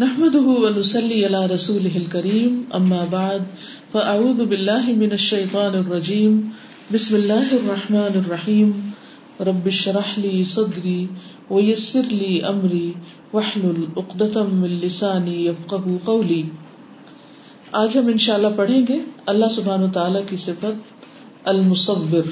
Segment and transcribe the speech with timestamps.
[0.00, 3.38] نحمده ونسلي على رسوله الكريم اما بعد
[3.92, 6.40] فاعوذ بالله من الشيطان الرجيم.
[6.92, 8.90] بسم الله الرحمن الرحيم.
[9.40, 11.06] رب اشرح لي صدري
[11.50, 12.92] ويسر لي امري
[13.32, 16.42] واحلل عقدة من لساني يفقهوا قولي.
[17.72, 20.94] آج ہم انشاءاللہ پڑھیں گے اللہ سبحانہ تعالی کی صفت
[21.44, 22.22] المصور۔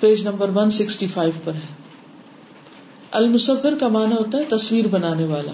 [0.00, 1.74] پیج نمبر 165 پر ہے۔
[3.10, 5.52] المصور کا معنی ہوتا ہے تصویر بنانے والا۔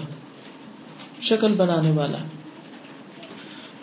[1.21, 2.17] شکل بنانے والا۔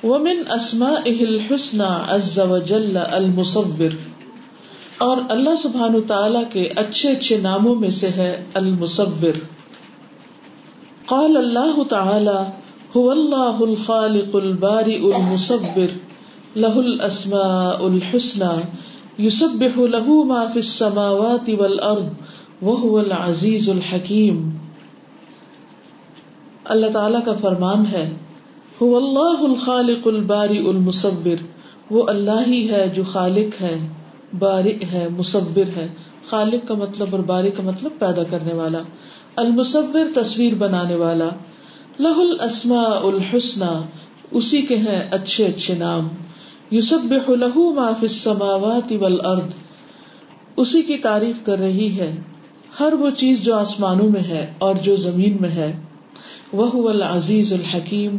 [0.06, 4.18] ومن اسما الحسن عز وجل المصور۔
[4.98, 9.38] اور اللہ سبحان تعالی کے اچھے اچھے ناموں میں سے ہے المصور۔
[11.06, 12.38] قال اللہ تعالی،
[12.98, 15.88] هو اللہ الخالق البارئ المصور۔
[16.58, 18.60] له الاسماء الحسنى۔
[19.26, 22.04] يسبح له ما في السماوات والارض
[22.62, 24.57] وهو العزيز الحكيم۔
[26.68, 28.10] اللہ تعالی کا فرمان ہے،
[28.84, 31.42] هو اللہ الخالق الباری المصور،
[31.90, 33.88] وہ اللہ ہی ہے جو خالق ہے
[34.38, 35.88] بارئ ہے، مصور ہے۔
[36.30, 38.78] خالق کا مطلب اور باری کا مطلب پیدا کرنے والا،
[39.36, 41.28] المصور تصویر بنانے والا۔
[41.98, 43.80] لہ الاسماء الحسنى
[44.30, 46.08] اسی کے ہیں اچھے اچھے نام۔
[46.70, 49.54] یسبح له ما فی السماوات والارض،
[50.56, 52.16] اسی کی تعریف کر رہی ہے۔
[52.80, 55.80] ہر وہ چیز جو آسمانوں میں ہے اور جو زمین میں ہے۔
[56.52, 58.16] وہ العزیز الحکیم،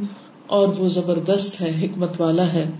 [0.47, 2.72] اور وہ زبردست ہے، حکمت والا ہے۔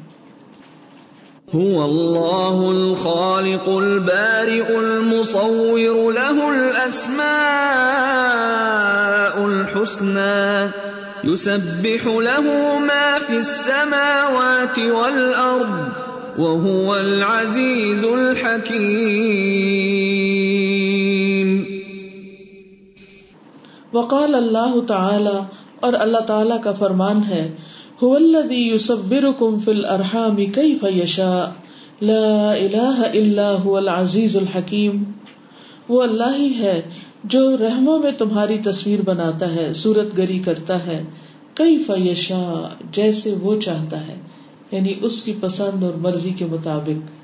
[1.56, 10.66] هو الله الخالق البارئ المصور، له الاسماء الحسنى،
[11.24, 20.39] يسبح له ما في السماوات والارض وهو العزيز الحكيم۔
[23.94, 25.40] وقال اللہ تعالی
[25.80, 27.52] اور اللہ تعالی کا فرمان ہے،
[28.04, 31.46] هو الذي يصبركم في الارحام كيف يشاء
[32.02, 35.04] لا الہ الا هو العزیز الحکیم۔
[35.90, 36.82] وہ اللہ ہی ہے
[37.24, 41.04] جو رحموں میں تمہاری تصویر بناتا ہے، صورت گری کرتا ہے۔
[41.54, 44.16] کئی فیشا جیسے وہ چاہتا ہے
[44.72, 47.20] یعنی اس کی پسند اور مرضی کے مطابق۔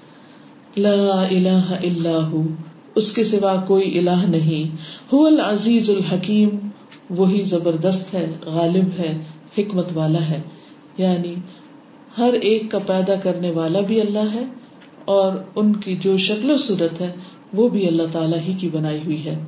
[0.79, 2.43] لا الہ الا ہو
[2.95, 4.75] اس کے سوا کوئی الہ نہیں۔
[5.13, 6.49] ہو العزیز الحکیم،
[7.09, 9.17] وہی زبردست ہے، غالب ہے،
[9.57, 10.41] حکمت والا ہے۔
[10.97, 11.35] یعنی
[12.17, 14.45] ہر ایک کا پیدا کرنے والا بھی اللہ ہے
[15.05, 17.11] اور ان کی جو شکل و صورت ہے،
[17.53, 19.43] وہ بھی اللہ تعالیٰ ہی کی بنائی ہوئی ہے۔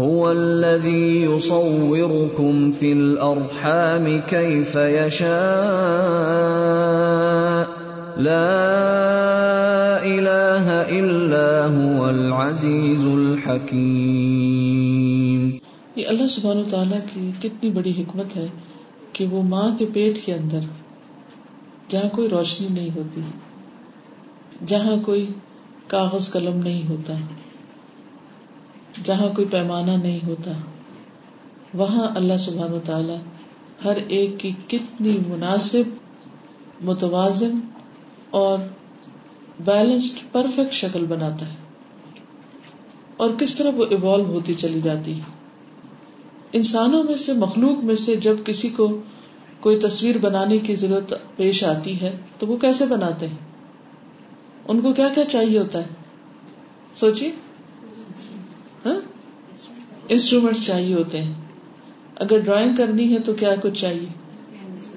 [0.00, 5.30] هو الذي يصوركم في الارحام كيف يشاء۔
[8.16, 8.70] لا
[10.88, 14.60] الا هو العزیز الحکیم
[15.96, 18.46] یہ اللہ سبحانہ تعالیٰ کی کتنی بڑی حکمت ہے
[19.12, 20.60] کہ وہ ماں کے پیٹ کے اندر
[21.88, 23.20] جہاں کوئی روشنی نہیں ہوتی،
[24.66, 25.26] جہاں کوئی
[25.88, 27.14] کاغذ قلم نہیں ہوتا،
[29.04, 30.52] جہاں کوئی پیمانہ نہیں ہوتا،
[31.74, 33.16] وہاں اللہ سبحان و تعالی
[33.84, 37.58] ہر ایک کی کتنی مناسب، متوازن
[38.30, 38.58] اور
[39.64, 41.54] بیلنسڈ پرفیکٹ شکل بناتا ہے
[43.16, 45.24] اور کس طرح وہ ایوالو ہوتی چلی جاتی ہے۔
[46.52, 49.00] انسانوں میں سے، مخلوق میں سے جب کسی کو
[49.60, 53.36] کوئی تصویر بنانے کی ضرورت پیش آتی ہے، تو وہ کیسے بناتے ہیں؟
[54.68, 55.86] ان کو کیا کیا چاہیے ہوتا ہے؟
[56.94, 57.30] سوچیے۔
[58.86, 59.00] ہاں؟
[60.08, 61.32] انسٹرومینٹس چاہیے ہوتے ہیں۔
[62.16, 64.06] اگر ڈرائنگ کرنی ہے تو کیا کچھ چاہیے؟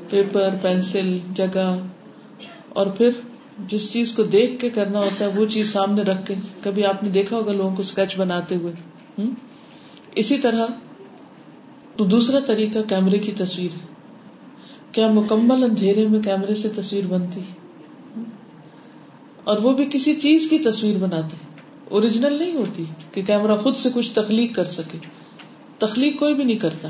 [0.10, 1.78] پیپر پینسل جگہ
[2.70, 3.10] اور پھر
[3.60, 7.04] جس چیز کو دیکھ کے کرنا ہوتا ہے، وہ چیز سامنے رکھ کے۔ کبھی آپ
[7.04, 8.74] نے دیکھا ہوگا لوگوں کو اسکیچ بناتے ہوئے۔
[10.16, 10.66] اسی طرح
[11.98, 13.86] تو دوسرا طریقہ کیمرے کی تصویر ہے۔
[14.92, 17.42] کیا مکمل اندھیرے میں کیمرے سے تصویر بنتی؟
[19.44, 21.36] اور وہ بھی کسی چیز کی تصویر بناتے۔
[21.90, 24.98] اوریجنل نہیں ہوتی کہ کیمرہ خود سے کچھ تخلیق کر سکے۔
[25.78, 26.88] تخلیق کوئی بھی نہیں کرتا۔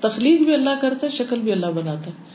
[0.00, 2.31] تخلیق بھی اللہ کرتا ہے، شکل بھی اللہ بناتا ہے۔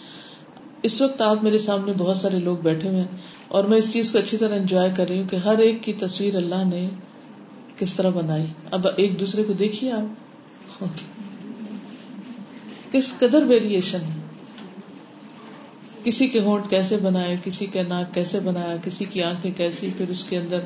[0.84, 3.08] اس وقت آپ میرے سامنے بہت سارے لوگ بیٹھے ہوئے ہیں
[3.48, 5.94] اور میں اس چیز کو اچھی طرح انجوائے کر رہی ہوں کہ ہر ایک کی
[5.94, 6.90] تصویر اللہ نے
[7.78, 10.84] کس طرح بنائی۔ اب ایک دوسرے کو دیکھیے آپ۔
[12.92, 14.20] کس قدر ویریشن ہے۔
[16.04, 20.10] کسی کے ہونٹ کیسے بنائے، کسی کا ناک کیسے بنایا، کسی کی آنکھیں کیسی، پھر
[20.10, 20.60] اس کے اندر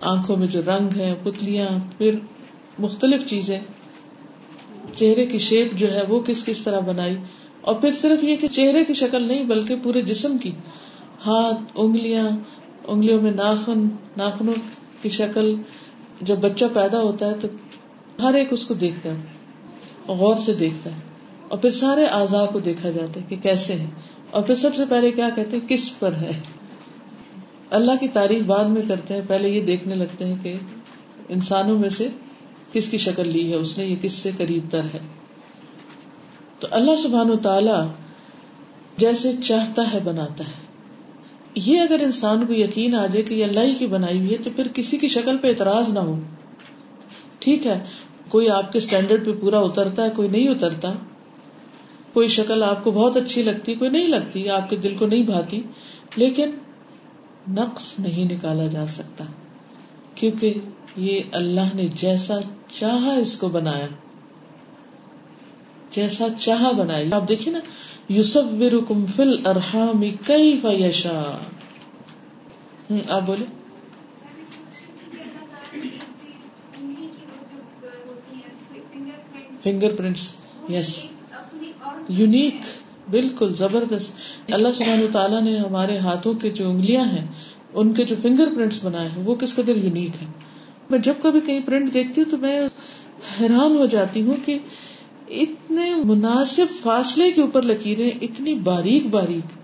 [0.00, 1.68] آنکھوں میں جو رنگ ہے پتلیاں،
[1.98, 2.18] پھر
[2.78, 3.60] مختلف چیزیں۔
[4.96, 7.16] چہرے کی شیپ جو ہے وہ کس کس طرح بنائی۔
[7.68, 10.50] اور پھر صرف یہ کہ چہرے کی شکل نہیں بلکہ پورے جسم کی،
[11.26, 12.30] ہاتھ، انگلیاں،
[12.86, 14.54] انگلیوں میں ناخن، ناخنوں
[15.02, 15.54] کی شکل۔
[16.20, 17.48] جب بچہ پیدا ہوتا ہے تو
[18.22, 19.22] ہر ایک اس کو دیکھتا ہے،
[20.08, 21.00] غور سے دیکھتا ہے۔
[21.48, 23.90] اور پھر سارے اعضاء کو دیکھا جاتا ہے کہ کیسے ہیں۔
[24.30, 26.40] اور پھر سب سے پہلے کیا کہتے ہیں؟ کس پر ہے؟
[27.70, 30.54] اللہ کی تعریف بعد میں کرتے ہیں، پہلے یہ دیکھنے لگتے ہیں کہ
[31.28, 32.08] انسانوں میں سے
[32.72, 35.17] کس کی شکل لی ہے، اس نے یہ کس سے قریب تر ہے۔
[36.58, 37.88] تو اللہ سبحان و تعالی
[38.96, 40.68] جیسے چاہتا ہے بناتا ہے۔
[41.54, 44.36] یہ اگر انسان کو یقین آ جائے کہ یہ اللہ ہی کی بنائی ہوئی ہے
[44.44, 46.18] تو پھر کسی کی شکل پہ اعتراض نہ ہو۔
[47.38, 47.80] ٹھیک ہے،
[48.28, 50.92] کوئی آپ کے اسٹینڈرڈ پہ پورا اترتا ہے، کوئی نہیں اترتا۔
[52.12, 55.22] کوئی شکل آپ کو بہت اچھی لگتی، کوئی نہیں لگتی، آپ کے دل کو نہیں
[55.22, 55.62] بھاتی۔
[56.16, 56.50] لیکن
[57.48, 59.24] نقص نہیں نکالا جا سکتا،
[60.14, 60.54] کیونکہ
[60.96, 62.34] یہ اللہ نے جیسا
[62.68, 63.86] چاہا اس کو بنایا۔
[65.90, 67.60] جیسا چاہا بنایا آپ دیکھیے نا
[68.08, 71.20] یوسف کم فل ارحام کئی فیشا
[73.08, 73.44] آپ بولے
[79.62, 80.32] فنگر پرنٹس
[80.68, 81.04] یس
[82.08, 82.54] یونیک
[83.10, 87.26] بالکل زبردست۔ اللہ سبحانہ تعالیٰ نے ہمارے ہاتھوں کے جو انگلیاں ہیں،
[87.72, 90.26] ان کے جو فنگر پرنٹس بنائے ہیں، وہ کس قدر یونیک ہے
[90.90, 92.60] میں جب کبھی کہیں پرنٹ دیکھتی ہوں تو میں
[93.40, 94.58] حیران ہو جاتی ہوں کہ
[95.30, 99.58] اتنے مناسب فاصلے کے اوپر لکیریں، اتنی باریک باریک۔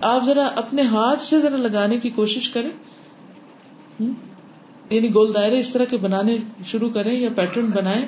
[0.00, 2.70] آپ ذرا اپنے ہاتھ سے ذرا لگانے کی کوشش کریں۔
[4.90, 8.06] یعنی گول دائرے اس طرح کے بنانے شروع کریں یا پیٹرن بنائیں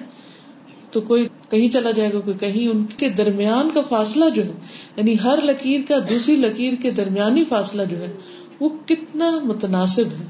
[0.90, 4.52] تو کوئی کہیں چلا جائے گا، کوئی کہیں۔ ان کے درمیان کا فاصلہ جو ہے
[4.96, 8.16] یعنی ہر لکیر کا دوسری لکیر کے درمیانی فاصلہ جو ہے،
[8.60, 10.24] وہ کتنا متناسب ہے۔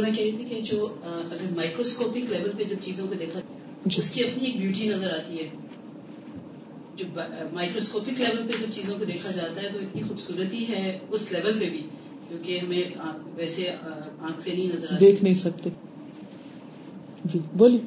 [0.00, 3.40] میں کہہ رہی تھی کہ جو اگر مائکروسکوپک لیول پہ جب چیزوں کو دیکھا
[3.84, 5.48] اس کی اپنی ایک بیوٹی نظر آتی ہے۔
[6.96, 7.04] جو
[7.52, 11.60] مائکروسکوپک لیول پہ جب چیزوں کو دیکھا جاتا ہے تو اتنی خوبصورتی ہے اس لیول
[11.60, 11.82] پہ بھی
[12.28, 12.82] کیونکہ ہمیں
[13.34, 13.70] ویسے
[14.20, 15.70] آنکھ سے نہیں نظر دیکھ نہیں سکتے۔
[17.24, 17.78] جی بولیے۔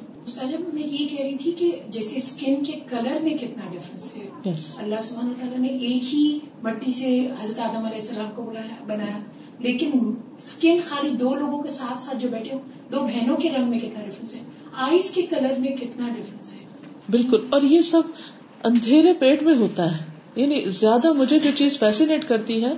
[0.72, 5.00] میں یہ کہہ رہی تھی کہ جیسے اسکن کے کلر میں کتنا ڈفرنس ہے۔ اللہ
[5.02, 8.42] سبحانہ تعالیٰ نے ایک ہی مٹی سے حضرت آدم علیہ السلام کو
[8.86, 9.18] بنایا۔
[9.58, 9.90] لیکن
[10.38, 12.60] اسکن خالی دو لوگوں کے ساتھ ساتھ جو بیٹھے ہو
[12.92, 14.40] دو بہنوں کے رنگ میں کتنا ڈفرنس ہے۔
[14.76, 16.66] آئیز کے کلر میں کتنا ڈفرنس ہے؟
[17.10, 18.02] بالکل۔ اور یہ سب
[18.64, 20.04] اندھیرے پیٹ میں ہوتا ہے۔
[20.36, 22.72] یعنی زیادہ مجھے جو چیز فیسینیٹ کرتی ہے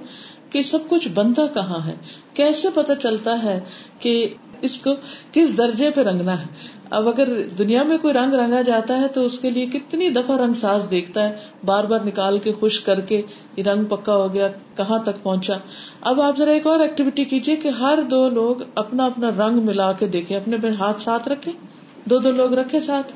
[0.50, 1.94] کہ سب کچھ بنتا کہاں ہے؟
[2.32, 3.60] کیسے پتا چلتا ہے
[3.98, 4.90] کہ اس کو
[5.32, 6.46] کس درجے پہ رنگنا ہے؟
[6.90, 10.36] اب اگر دنیا میں کوئی رنگ رنگا جاتا ہے تو اس کے لیے کتنی دفعہ
[10.36, 13.22] رنگ ساز دیکھتا ہے، بار بار نکال کے خوش کر کے
[13.56, 15.54] یہ رنگ پکا ہو گیا، کہاں تک پہنچا؟
[16.00, 19.92] اب آپ ذرا ایک اور ایکٹیویٹی کیجیے کہ ہر دو لوگ اپنا اپنا رنگ ملا
[19.92, 21.52] کے دیکھیں، اپنے اپنے ہاتھ ساتھ رکھے
[22.04, 23.12] دو دو لوگ رکھے ساتھ۔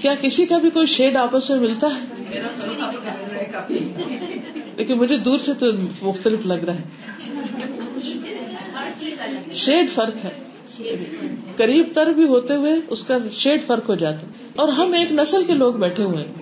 [0.00, 2.40] کیا کسی کا بھی کوئی شیڈ آپس میں ملتا ہے؟
[4.76, 5.66] لیکن مجھے دور سے تو
[6.02, 6.84] مختلف لگ رہا ہے۔
[9.52, 10.30] شیڈ فرق ہے۔
[11.56, 14.26] قریب تر بھی ہوتے ہوئے اس کا شیڈ فرق ہو جاتا
[14.56, 16.32] اور ہم ایک نسل کے لوگ بیٹھے ہوئے ہیں۔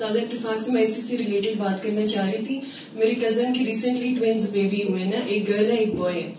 [0.00, 2.60] اتفاق سے میں اسی سے ریلیٹڈ بات کرنا چاہ رہی تھی۔
[2.94, 6.34] میری کزن کی ریسنٹلی ٹوینس بیبی ہوئے نا، ایک گرل ہے، ایک بوائے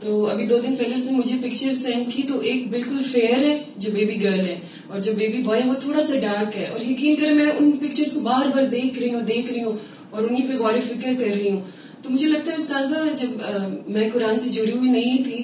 [0.00, 3.38] تو ابھی دو دن پہلے اس نے مجھے پکچر سینڈ کی تو ایک بالکل فیئر
[3.38, 6.80] ہے جو بیبی گرل ہے اور جو بیبی بوائے وہ تھوڑا سا ڈارک ہے اور
[6.80, 9.76] یقین کرے میں ان پکچر کو بار بار دیکھ رہی ہوں، دیکھ رہی ہوں
[10.10, 11.60] اور انہیں پہ غور فکر کر رہی ہوں۔
[12.02, 13.42] تو مجھے لگتا ہے استاذہ، جب
[13.86, 15.42] میں قرآن سے جڑی ہوئی نہیں تھی،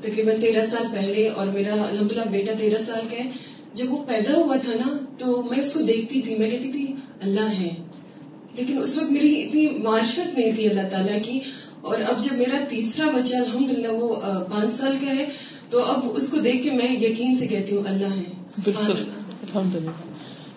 [0.00, 3.30] تقریباً تیرہ سال پہلے اور میرا الحمد للہ بیٹا تیرہ سال کا ہے،
[3.74, 6.86] جب وہ پیدا ہوا تھا نا، تو میں اس کو دیکھتی تھی، میں کہتی تھی،
[7.20, 7.74] اللہ ہے۔
[8.54, 11.40] لیکن اس وقت میری اتنی معرفت نہیں تھی اللہ تعالیٰ کی
[11.80, 14.14] اور اب جب میرا تیسرا بچہ الحمد للہ وہ
[14.50, 15.26] پانچ سال کا ہے
[15.70, 18.22] تو اب اس کو دیکھ کے میں یقین سے کہتی ہوں اللہ ہے
[18.64, 19.04] بالکل
[19.42, 19.90] الحمد للہ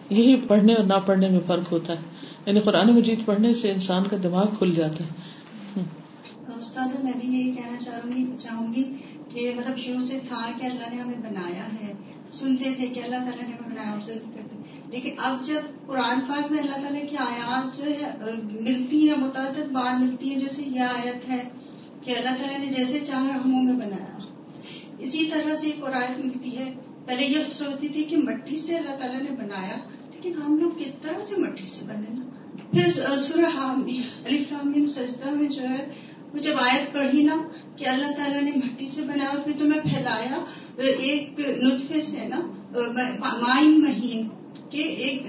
[0.10, 1.98] یہی پڑھنے اور نہ پڑھنے میں فرق ہوتا ہے۔
[2.46, 5.10] یعنی قرآن مجید پڑھنے سے انسان کا دماغ کھل جاتا ہے۔
[6.60, 8.84] استاد میں بھی یہی کہنا چاہوں گی چاہوں گی
[9.34, 11.94] کہ مطلب شروع سے تھا کہ اللہ نے ہمیں بنایا ہے۔
[12.32, 13.96] سنتے تھے کہ اللہ تعالیٰ نے ہمیں بنایا
[14.90, 18.12] لیکن اب جب قرآن پاک میں اللہ تعالیٰ کی آیات جو ہے
[18.44, 21.44] ملتی ہے متعدد بات ملتی ہے جیسے یہ آیت ہے
[22.02, 24.18] کہ اللہ تعالیٰ نے جیسے چاہا ہموں میں بنایا۔
[25.00, 26.74] اسی طرح سے ایک اور آیت ملتی ہے۔
[27.06, 29.78] پہلے یہ سوچتی تھی کہ مٹی سے اللہ تعالیٰ نے بنایا،
[30.14, 32.26] لیکن ہم لوگ کس طرح سے مٹی سے بنے نا؟
[32.72, 33.74] پھر سورہ
[34.26, 35.90] علی حامیم سجدہ میں جو ہے،
[36.34, 40.46] وہ جب آیت پڑھی نا کہ اللہ تعالیٰ نے مٹی سے بنایا، پھر تمہیں پھیلایا
[40.78, 42.40] ایک نطفے سے نا
[43.42, 44.28] مائن مہین
[44.70, 45.24] کہ ایک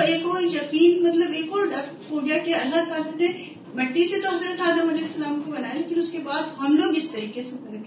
[0.00, 3.26] ایک اور یقین مطلب ایک اور ڈر ہو گیا کہ اللہ تعالیٰ نے
[3.74, 6.96] مٹی سے تو حضرت آدم علیہ السلام کو بنایا لیکن اس کے بعد ہم لوگ
[6.96, 7.78] اس طریقے سے بنے۔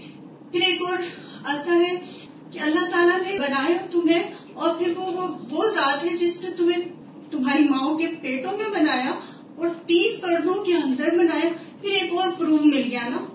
[0.52, 0.98] پھر ایک اور
[1.44, 2.00] آتا ہے
[2.52, 4.24] کہ اللہ تعالیٰ نے بنایا تمہیں
[4.54, 6.82] اور پھر وہ وہ ذات ہے جس نے تمہیں
[7.32, 9.12] تمہاری ماؤں کے پیٹوں میں بنایا
[9.56, 11.50] اور تین پردوں کے اندر بنایا۔
[11.82, 13.26] پھر ایک اور پروف مل گیا نا۔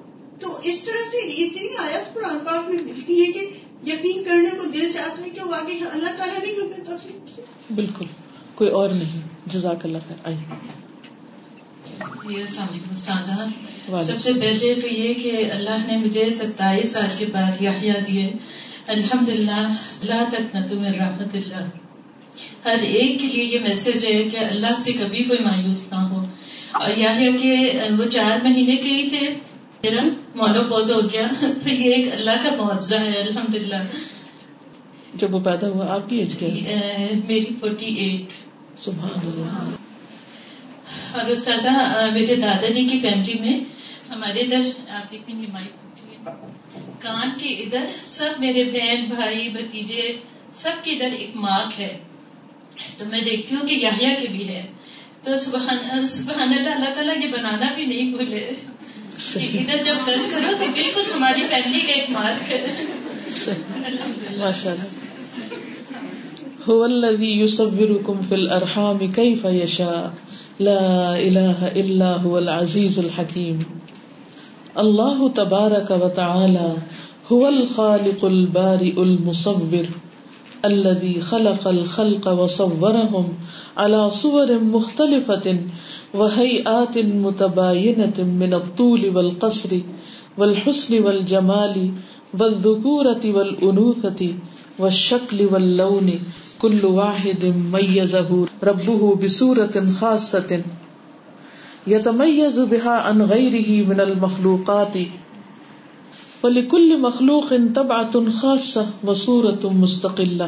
[0.41, 3.47] تو اس طرح سے اتنی آیت قرآن پاک میں ملتی ہے کہ
[3.87, 7.41] یقین کرنے کو دل چاہتا ہے کہ واقعی اللہ تعالیٰ نے ہمیں تکلیف
[7.75, 8.05] بالکل۔
[8.55, 10.37] کوئی اور نہیں۔ جزاک اللہ خیر۔ آئی
[12.29, 17.27] جی السلام علیکم سب سے پہلے تو یہ کہ اللہ نے مجھے ستائیس سال کے
[17.33, 18.31] بعد یحییٰ دیے۔
[18.87, 21.65] الحمد للہ اللہ تک نہ تمہیں رحمت اللہ۔
[22.65, 26.27] ہر ایک کے لیے یہ میسج ہے کہ اللہ سے کبھی کوئی مایوس نہ ہو۔
[26.73, 29.35] اور یحییٰ کے وہ چار مہینے کے ہی تھے۔
[29.83, 33.77] پوز ہو گیا۔ تو یہ ایک اللہ کا معاوضہ ہے الحمد للہ
[35.15, 36.49] جب وہ پیدا ہوا آپ کی ایج کیا
[37.29, 38.33] میری فورٹی ایٹ
[38.81, 39.77] سبحان اللہ۔
[41.19, 43.61] اور سادہ میرے دادا جی کی فیملی میں
[44.11, 46.27] ہمارے ادھر آپ ایک مائک
[47.03, 50.13] کان کے ادھر سب میرے بہن بھائی بھتیجے
[50.55, 51.99] سب کے ادھر ایک مارک ہے۔
[52.99, 54.67] تو میں دیکھتی ہوں کہ یحییٰ کے بھی ہے۔
[55.23, 58.51] تو سبحان سبحان اللہ اللہ تعالیٰ یہ بنانا بھی نہیں بھولے۔
[59.37, 62.67] ادھر جب ٹچ کرو تو بالکل ہماری فیملی کا ایک مارک ہے۔
[64.37, 64.97] ماشاء اللہ
[66.69, 70.09] هو الذي يصوركم في الارحام كيف يشاء
[70.61, 73.63] لا اله الا هو العزيز الحكيم
[74.75, 76.69] اللہ تبارک و تعالی
[77.31, 80.08] هو الخالق البارئ المصور۔
[80.65, 83.29] الذي خلق الخلق وصورهم
[83.77, 85.57] على صور مختلفة
[86.15, 89.71] وهيئات متباينة من الطول والقصر
[90.39, 91.91] والحسن والجمال
[92.41, 94.35] والذكورة والأنوثة
[94.79, 96.21] والشكل واللون
[96.59, 100.63] كل واحد ميزه ربه بصورة خاصة
[101.87, 104.95] یتمیز بها عن غیره من المخلوقات
[106.43, 110.47] ولكل مخلوق ان طبعة خاصة وصورة مستقلة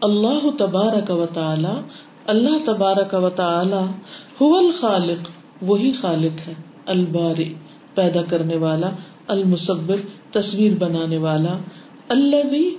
[0.00, 1.80] اللہ تبارک و تعالی،
[2.26, 3.84] اللہ تبارک و تعالی
[4.42, 5.28] هو الخالق،
[5.62, 6.54] وہی خالق ہے
[6.86, 7.48] البارئ
[7.94, 8.90] پیدا کرنے والا،
[9.28, 9.96] المصور،
[10.32, 11.56] تصویر بنانے والا۔
[12.08, 12.70] الذي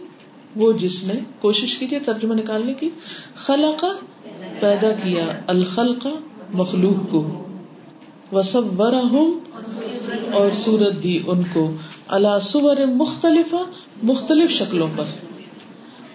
[0.55, 2.89] وہ جس نے کوشش کی تھی ترجمہ نکالنے کی،
[3.36, 3.86] خلق،
[4.60, 6.07] پیدا کیا، الخلق،
[6.53, 7.27] مخلوق کو۔
[8.33, 8.93] وسبر
[10.34, 11.72] اور سورت دی ان کو
[12.08, 13.55] اللہ سور مختلف
[14.03, 15.03] مختلف شکلوں پر۔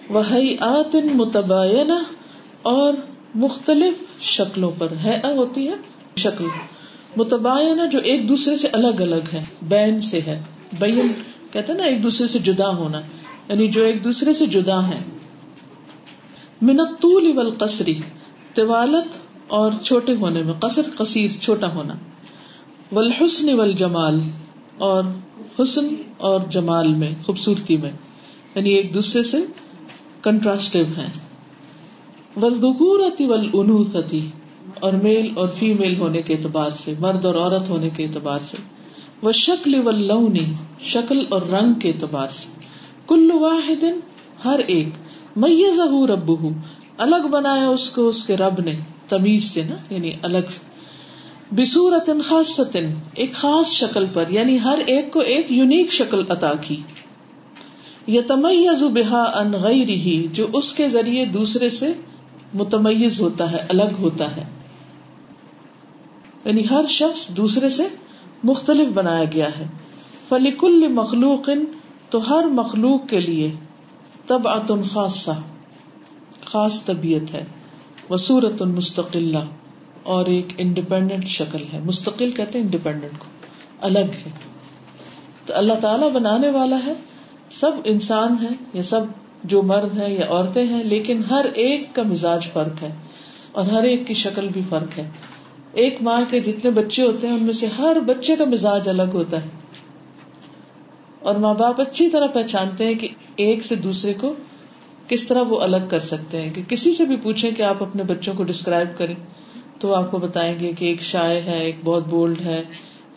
[0.09, 1.91] وہی آت متباین
[2.61, 2.93] اور
[3.35, 5.73] مختلف شکلوں پر ہے ہوتی ہے
[6.17, 6.45] شکل۔
[7.15, 10.41] متباینہ جو ایک دوسرے سے الگ الگ ہے، بین سے ہے۔
[10.79, 11.11] بین
[11.51, 13.01] کہتے نا، ایک دوسرے سے جدا ہونا۔
[13.49, 14.99] یعنی جو ایک دوسرے سے جدا ہے
[16.61, 17.99] منت طول والقصری
[18.53, 21.93] طوالت اور چھوٹے ہونے میں، قصر، قصیر، چھوٹا ہونا۔
[22.91, 24.19] والحسن والجمال،
[24.77, 25.03] اور
[25.61, 27.91] حسن اور جمال میں، خوبصورتی میں
[28.55, 29.37] یعنی ایک دوسرے سے
[30.21, 31.09] کنٹراسٹو ہیں۔
[32.41, 34.29] ولدکورتی ولانوثتی
[34.79, 38.57] اور میل اور فیمیل ہونے کے اعتبار سے، مرد اور عورت ہونے کے اعتبار سے۔
[39.21, 42.47] وہ شکل و لونی شکل اور رنگ کے اعتبار سے۔
[43.07, 43.83] کل واحد،
[44.45, 44.89] ہر ایک۔
[45.35, 46.31] میزہ رب
[46.97, 48.75] الگ بنایا اس کو، اس کے رب نے،
[49.07, 50.47] تمیز سے نا یعنی الگ
[51.55, 52.59] بسورت خاص
[53.13, 56.81] ایک خاص شکل پر یعنی ہر ایک کو ایک یونیک شکل عطا کی۔
[58.07, 58.21] یا
[58.93, 61.93] بحا ان غیر ہی جو اس کے ذریعے دوسرے سے
[62.53, 64.43] متمیز ہوتا ہے، الگ ہوتا ہے۔
[66.45, 67.87] یعنی ہر شخص دوسرے سے
[68.43, 69.67] مختلف بنایا گیا ہے۔
[70.29, 71.49] فلیکل مخلوق،
[72.09, 73.51] تو ہر مخلوق کے لیے
[74.25, 74.47] تب
[74.91, 75.31] خاصہ،
[76.45, 77.45] خاص طبیعت ہے۔
[78.09, 79.35] وسورت المستقل
[80.03, 83.25] اور ایک انڈیپینڈنٹ شکل ہے۔ مستقل کہتے ہیں انڈیپینڈنٹ کو۔
[83.81, 84.31] الگ ہے۔
[85.45, 86.93] تو اللہ تعالیٰ بنانے والا ہے۔
[87.51, 89.01] سب انسان ہے یا سب
[89.43, 92.95] جو مرد ہے یا عورتیں ہیں، لیکن ہر ایک کا مزاج فرق ہے
[93.51, 95.09] اور ہر ایک کی شکل بھی فرق ہے۔
[95.71, 99.09] ایک ماں کے جتنے بچے ہوتے ہیں، ان میں سے ہر بچے کا مزاج الگ
[99.13, 99.49] ہوتا ہے۔
[101.19, 104.33] اور ماں باپ اچھی طرح پہچانتے ہیں کہ ایک سے دوسرے کو
[105.07, 108.03] کس طرح وہ الگ کر سکتے ہیں۔ کہ کسی سے بھی پوچھیں کہ آپ اپنے
[108.03, 109.15] بچوں کو ڈسکرائب کریں۔
[109.79, 112.63] تو آپ کو بتائیں گے کہ ایک شاع ہے، ایک بہت بولڈ ہے،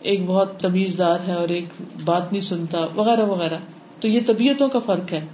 [0.01, 1.65] ایک بہت تمیز دار ہے اور ایک
[2.05, 3.57] بات نہیں سنتا، وغیرہ وغیرہ۔
[3.99, 5.25] تو یہ طبیعتوں کا فرق ہے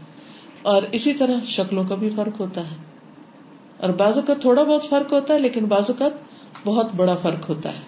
[0.61, 2.75] اور اسی طرح شکلوں کا بھی فرق ہوتا ہے۔
[3.77, 6.07] اور بازو کا تھوڑا بہت فرق ہوتا ہے، لیکن بازو کا
[6.65, 7.79] بہت بڑا فرق ہوتا ہے۔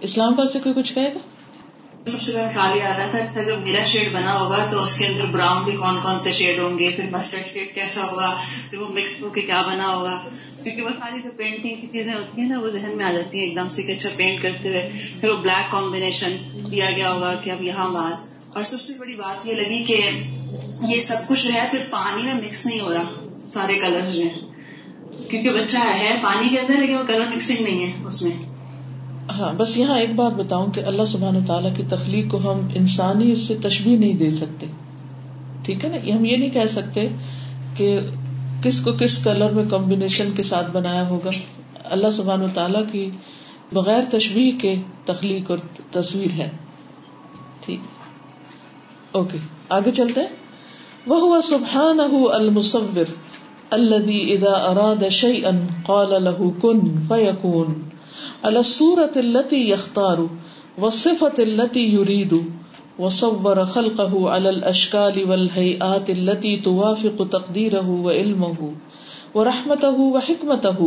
[0.00, 1.18] اسلام آباد سے کوئی کچھ کہے گا؟
[2.06, 5.24] سب سے پہلے آ رہا تھا جب میرا شیڈ بنا ہوگا تو اس کے اندر
[5.32, 8.36] براؤن بھی کون کون سے شیڈ ہوں گے، پھر مسٹرڈ شیڈ کیسا ہوگا،
[8.70, 10.18] پھر وہ مکس ہو کے کیا بنا ہوگا؟
[10.64, 13.38] کیونکہ وہ ساری جو پینٹنگ کی چیزیں ہوتی ہیں نا، وہ ذہن میں آ جاتی
[13.38, 14.90] ہیں، ایک دم سے کہ اچھا پینٹ کرتے ہوئے۔
[15.20, 16.36] پھر وہ بلیک کمبینیشن
[16.72, 20.00] دیا گیا ہوگا کہ اب یہاں بات۔ اور سب سے بڑی بات یہ لگی کہ
[20.88, 23.02] یہ سب کچھ جو ہے، پھر پانی میں مکس نہیں ہو رہا
[23.48, 24.28] سارے کلر میں۔
[25.30, 28.32] کیونکہ بچہ ہے پانی کے اندر، لیکن وہ کلر مکسنگ نہیں ہے اس میں۔
[29.30, 33.32] ہاں بس یہاں ایک بات بتاؤں کہ اللہ سبحان تعالیٰ کی تخلیق کو ہم انسانی
[33.32, 34.66] اس سے تشبیح نہیں دے سکتے۔
[35.62, 37.08] ٹھیک ہے نا؟ ہم یہ نہیں کہہ سکتے
[37.76, 37.98] کہ
[38.62, 41.30] کس کو کس کلر میں کمبینیشن کے ساتھ بنایا ہوگا۔
[41.90, 43.10] اللہ سبحان و تعالیٰ کی
[43.72, 45.58] بغیر تشبیح کے تخلیق اور
[45.90, 46.48] تصویر ہے۔
[47.60, 47.78] ٹھیک۔
[49.12, 50.28] اوکے، آگے چلتے ہیں۔
[51.06, 53.04] وہ ہوا سبحان المصور
[53.70, 55.50] الذي اذا اراد شيئا
[55.86, 57.74] قال له كن فيكون۔
[58.42, 60.16] على الصورة التي يختار،
[60.78, 62.32] والصفة التي يريد،
[62.98, 68.70] وصور خلقه على الاشكال والهيئات التي توافق تقديره وعلمه
[69.34, 70.86] ورحمته وحكمته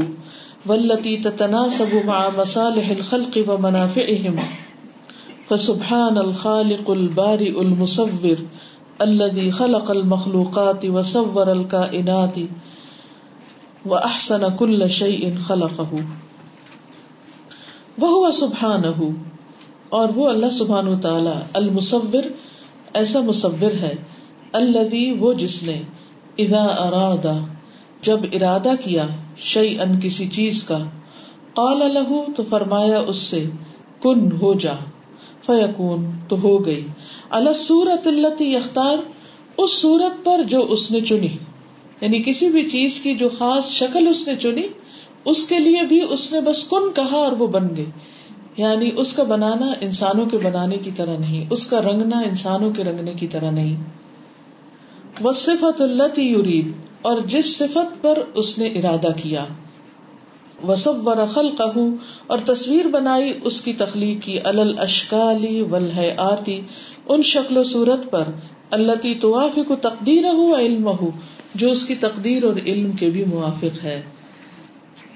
[0.66, 4.36] والتي تتناسب مع مصالح الخلق ومنافعهم
[5.50, 8.36] فسبحان الخالق البارئ المصور
[9.02, 12.40] الذي خلق المخلوقات وصور الكائنات
[13.86, 15.96] واحسن كل شيء خلقه.
[18.02, 19.10] وهو سبحانه.
[19.90, 22.24] اور وہ اللہ سبحانہ وتعالى المصور،
[22.94, 23.96] ایسا مصور ہے،
[24.54, 25.82] الذي وہ جس نے
[26.38, 27.26] اذا اراد
[28.02, 29.08] جب ارادہ کیا
[29.42, 30.78] شيئا کسی چیز کا۔
[31.54, 33.46] قال له، تو فرمایا اس سے،
[34.02, 34.74] کن، ہو جا۔
[35.46, 36.88] فیکون، تو ہو گئی۔
[37.30, 38.98] اللہ سورت اللہ اختار
[39.58, 41.38] اس سورت پر جو اس نے چنی۔
[42.02, 44.62] یعنی کسی بھی چیز کی جو خاص شکل اس نے چنی،
[45.26, 47.86] اس کے لیے بھی اس نے بس کن کہا اور وہ بن گئی۔
[48.58, 52.84] یعنی اس کا بنانا انسانوں کے بنانے کی طرح نہیں، اس کا رنگنا انسانوں کے
[52.84, 53.84] رنگنے کی طرح نہیں۔
[55.22, 56.72] وہ صفت اللہ یورید
[57.02, 59.46] اور جس صفت پر اس نے ارادہ کیا۔
[60.68, 61.50] وسب و رخل
[62.28, 66.62] اور تصویر بنائی اس کی تخلیق کی۔ الل اشکالی ولح آتی
[67.08, 68.24] ان شکل و صورت پر۔
[68.72, 71.12] اللہ کی کو تقدیر ہو علم ہو
[71.56, 74.02] جو اس کی تقدیر اور علم کے بھی موافق ہے۔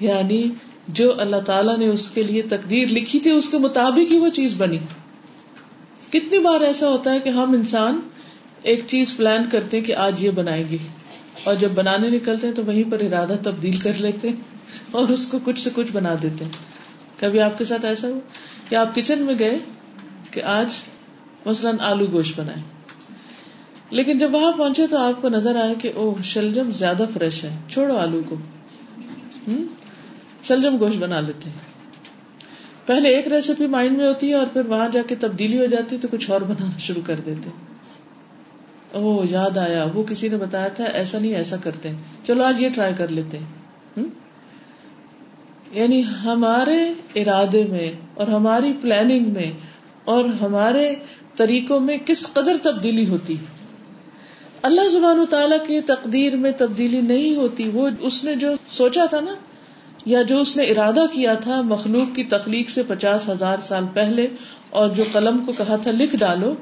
[0.00, 0.44] یعنی
[0.88, 4.28] جو اللہ تعالیٰ نے اس کے لیے تقدیر لکھی تھی، اس کے مطابق ہی وہ
[4.28, 4.78] چیز بنی۔
[6.10, 8.00] کتنی بار ایسا ہوتا ہے کہ ہم انسان
[8.62, 10.76] ایک چیز پلان کرتے کہ آج یہ بنائیں گے
[11.44, 14.30] اور جب بنانے نکلتے ہیں تو وہیں پر ارادہ تبدیل کر لیتے
[14.90, 16.52] اور اس کو کچھ سے کچھ بنا دیتے ہیں۔
[17.20, 18.20] کبھی آپ کے ساتھ ایسا ہو
[18.68, 19.58] کہ آپ کچن میں گئے
[20.30, 20.66] کہ آج
[21.46, 22.62] مثلاً آلو گوشت بنائے
[23.90, 27.56] لیکن جب وہاں پہنچے تو آپ کو نظر آئے کہ او شلجم زیادہ فریش ہے۔
[27.68, 28.36] چھوڑو آلو کو۔
[30.42, 31.58] شلجم گوشت بنا لیتے ہیں۔
[32.86, 35.96] پہلے ایک ریسیپی مائنڈ میں ہوتی ہے اور پھر وہاں جا کے تبدیلی ہو جاتی
[35.96, 37.50] ہے تو کچھ اور بنانا شروع کر دیتے
[38.96, 41.90] او یاد آیا، وہ کسی نے بتایا تھا، ایسا نہیں، ایسا کرتے
[42.24, 43.44] چلو، آج یہ ٹرائی کر لیتے ہیں۔
[45.72, 49.52] یعنی ہمارے ارادے میں اور ہماری پلاننگ میں
[50.04, 50.94] اور ہمارے
[51.36, 53.34] طریقوں میں کس قدر تبدیلی ہوتی؟
[54.62, 59.06] اللہ زبان و تعالیٰ کی تقدیر میں تبدیلی نہیں ہوتی، وہ اس نے جو سوچا
[59.06, 59.34] تھا نا،
[60.06, 64.26] یا جو اس نے ارادہ کیا تھا مخلوق کی تخلیق سے پچاس ہزار سال پہلے
[64.70, 66.54] اور جو قلم کو کہا تھا، لکھ ڈالو،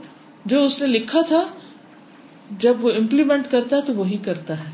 [0.44, 1.42] جو اس نے لکھا تھا
[2.50, 4.70] جب وہ امپلیمنٹ کرتا ہے تو وہی کرتا ہے۔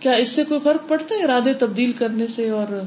[0.00, 2.80] کیا اس سے کوئی فرق پڑتا ہے ارادے تبدیل کرنے سے اور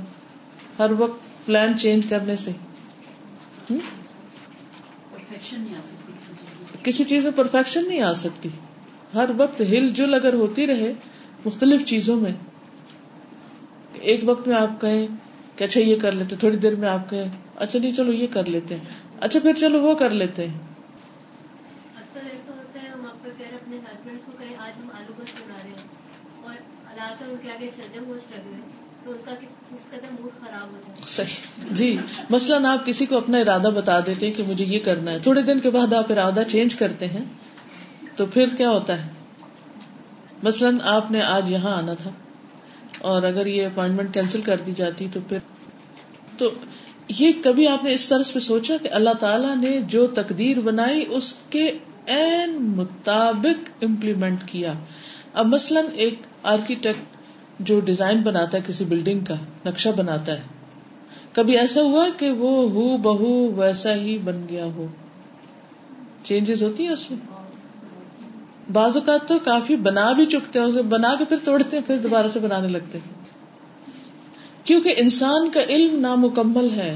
[0.79, 2.51] ہر وقت پلان چینج کرنے سے؟
[6.83, 8.49] کسی چیز میں پرفیکشن نہیں آ سکتی۔
[9.13, 10.93] ہر وقت ہل جل اگر ہوتی رہے
[11.45, 12.31] مختلف چیزوں میں
[13.93, 15.07] ایک وقت میں آپ کہیں
[15.55, 18.45] کہ اچھا یہ کر لیتے تھوڑی دیر میں آپ کہیں اچھا نہیں چلو یہ کر
[18.45, 18.85] لیتے ہیں۔
[19.21, 20.59] اچھا پھر چلو وہ کر لیتے ہیں۔
[31.71, 31.97] جی
[32.29, 35.59] مثلاً آپ کسی کو اپنا ارادہ بتا دیتے کہ مجھے یہ کرنا ہے، تھوڑے دن
[35.59, 37.25] کے بعد آپ ارادہ چینج کرتے ہیں،
[38.15, 39.09] تو پھر کیا ہوتا ہے؟
[40.43, 42.09] مثلاً آپ نے آج یہاں آنا تھا،
[42.99, 45.37] اور اگر یہ اپوائنٹمنٹ کینسل کر دی جاتی تو پھر۔
[46.37, 46.51] تو
[47.07, 51.05] یہ کبھی آپ نے اس طرح سے سوچا کہ اللہ تعالیٰ نے جو تقدیر بنائی،
[51.09, 51.71] اس کے
[52.05, 54.73] این مطابق امپلیمنٹ کیا؟
[55.33, 57.12] اب مثلاً ایک آرکیٹیکٹ
[57.59, 59.33] جو ڈیزائن بناتا ہے، کسی بلڈنگ کا
[59.65, 60.41] نقشہ بناتا ہے۔
[61.33, 64.87] کبھی ایسا ہوا کہ وہ ہو بہو ویسا ہی بن گیا ہو؟
[66.23, 67.19] چینجز ہوتی ہے اس میں؟
[68.71, 71.97] بعض اوقات تو کافی بنا بھی چکتے ہیں، اسے بنا کے پھر توڑتے ہیں، پھر
[71.97, 73.23] دوبارہ سے بنانے لگتے ہیں۔
[74.63, 76.95] کیونکہ انسان کا علم نامکمل ہے،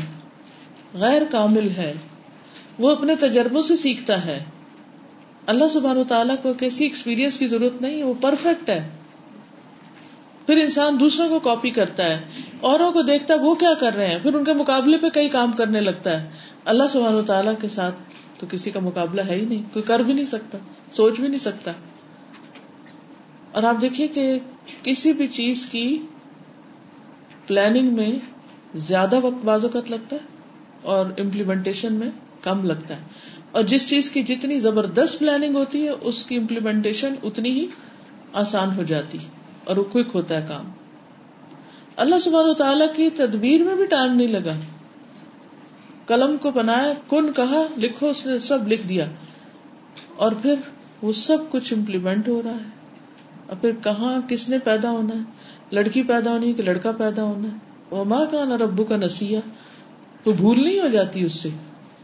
[0.93, 1.93] غیر کامل ہے،
[2.79, 4.43] وہ اپنے تجربوں سے سیکھتا ہے۔
[5.45, 8.89] اللہ سبحانہ تعالیٰ کو کیسی ایکسپیرئنس کی ضرورت نہیں ہے وہ پرفیکٹ ہے۔
[10.47, 12.25] پھر انسان دوسروں کو کاپی کرتا ہے،
[12.61, 15.29] اوروں کو دیکھتا ہے، وہ کیا کر رہے ہیں؟ پھر ان کے مقابلے پہ کئی
[15.29, 16.29] کام کرنے لگتا ہے۔
[16.65, 17.95] اللہ سبحانہ تعالیٰ کے ساتھ
[18.39, 20.57] تو کسی کا مقابلہ ہے ہی نہیں۔ کوئی کر بھی نہیں سکتا،
[20.91, 21.71] سوچ بھی نہیں سکتا۔
[23.51, 24.39] اور آپ دیکھیے کہ
[24.83, 26.01] کسی بھی چیز کی
[27.47, 28.11] پلاننگ میں
[28.75, 30.21] زیادہ وقت بازوقت لگتا ہے
[30.81, 32.09] اور امپلیمنٹیشن میں
[32.41, 33.01] کم لگتا ہے۔
[33.51, 37.67] اور جس چیز کی جتنی زبردست پلاننگ ہوتی ہے، اس کی امپلیمنٹیشن اتنی ہی
[38.33, 39.17] آسان ہو جاتی۔
[39.67, 40.65] اور وہ کوک ہوتا ہے کام۔
[41.95, 44.53] اللہ سبحانہ تعالیٰ کی تدبیر میں بھی ٹائم نہیں لگا۔
[46.05, 49.05] قلم کو بنایا، کن کہا، لکھو، اس نے سب لکھ دیا۔
[50.15, 50.55] اور پھر
[51.01, 52.69] وہ سب کچھ امپلیمنٹ ہو رہا ہے۔
[53.47, 55.23] اور پھر کہاں، کس نے پیدا ہونا ہے؟
[55.71, 57.57] لڑکی پیدا ہونی ہے کہ لڑکا پیدا ہونا ہے؟
[57.91, 59.39] وہ ماں کا نا ربو کا نسیح
[60.23, 61.49] تو بھول نہیں ہو جاتی اس سے۔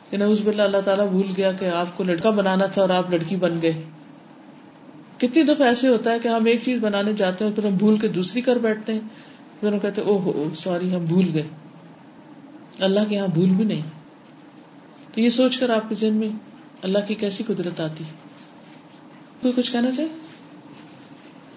[0.09, 3.11] کہ نوز باللہ، اللہ تعالیٰ بھول گیا کہ آپ کو لڑکا بنانا تھا اور آپ
[3.11, 3.83] لڑکی بن گئے۔
[5.23, 7.77] کتنی دفعہ ایسے ہوتا ہے کہ ہم ایک چیز بنانے جاتے ہیں اور پھر ہم
[7.77, 8.99] بھول کے دوسری کر بیٹھتے ہیں
[9.59, 11.43] پھر ہم کہتے او ہو سوری ہم بھول گئے۔
[12.79, 13.81] اللہ کے یہاں بھول بھی نہیں۔
[15.13, 16.29] تو یہ سوچ کر آپ کے ذہن میں
[16.81, 18.03] اللہ کی کیسی قدرت آتی؟
[19.41, 20.07] کوئی کچھ کہنا چاہے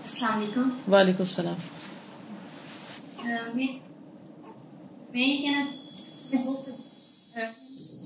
[0.02, 1.55] السلام علیکم۔ وعلیکم السلام۔
[5.12, 5.64] میں یہ کہنا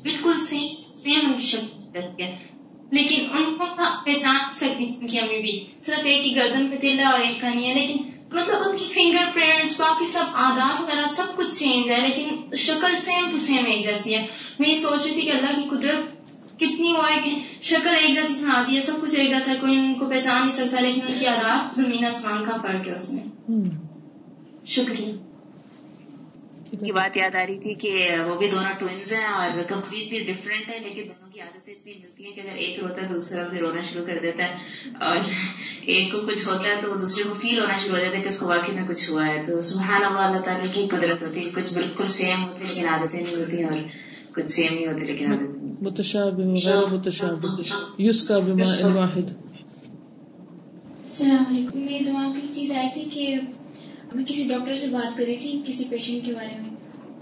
[0.03, 2.01] بالکل سیم شکل
[2.91, 3.65] لیکن ان کو
[4.05, 7.49] پہچان سکتی ان کی امی بھی صرف ایک ہی گردن پہ تیلا اور ایک کا
[7.49, 11.91] نہیں ہے لیکن مطلب ان کی فنگر پرنٹس باقی سب آدات وغیرہ سب کچھ چینج
[11.91, 14.27] ہے لیکن شکل سیم ٹو سیم ایک جیسی ہے۔
[14.59, 16.21] میں یہ سوچ رہی تھی کہ اللہ کی قدرت
[16.57, 17.31] کتنی وہ ہے کہ
[17.63, 20.51] شکل ایک جیسی بناتی ہے سب کچھ ایک جیسا ہے کوئی ان کو پہچان نہیں
[20.51, 23.71] سکتا لیکن ان کی آدات زمین آسمان کا پڑھ کے اس میں۔
[24.67, 25.13] شکریہ۔
[26.85, 30.69] کی بات یاد آ رہی تھی کہ وہ بھی دونوں ٹوئنز ہیں اور کمپلیٹلی ڈفرینٹ
[30.69, 32.25] ہے لیکن دونوں کی عادتیں اتنی ملتی
[32.81, 34.55] ایک روتا ہے تو دوسرا بھی رونا شروع کر دیتا ہے۔
[35.01, 35.17] اور
[35.81, 38.23] ایک کو کچھ ہوتا ہے تو وہ دوسرے کو فیل ہونا شروع ہو جاتا ہے
[38.23, 41.23] کہ اس کو واقعی میں کچھ ہوا ہے۔ تو سبحان اللہ اللہ تعالیٰ کی قدرت
[41.23, 43.79] ہوتی ہے۔ کچھ بالکل سیم ہوتی لیکن عادتیں نہیں ہوتی اور
[44.35, 47.63] کچھ سیم نہیں ہوتی لیکن عادتیں متشابہ غیر متشابہ
[47.99, 49.31] یس کا بما واحد
[51.03, 53.37] السلام علیکم۔ میرے دماغ کی چیز آئی تھی کہ
[54.15, 56.70] میں کسی ڈاکٹر سے بات کر رہی تھی کسی پیشنٹ کے بارے میں۔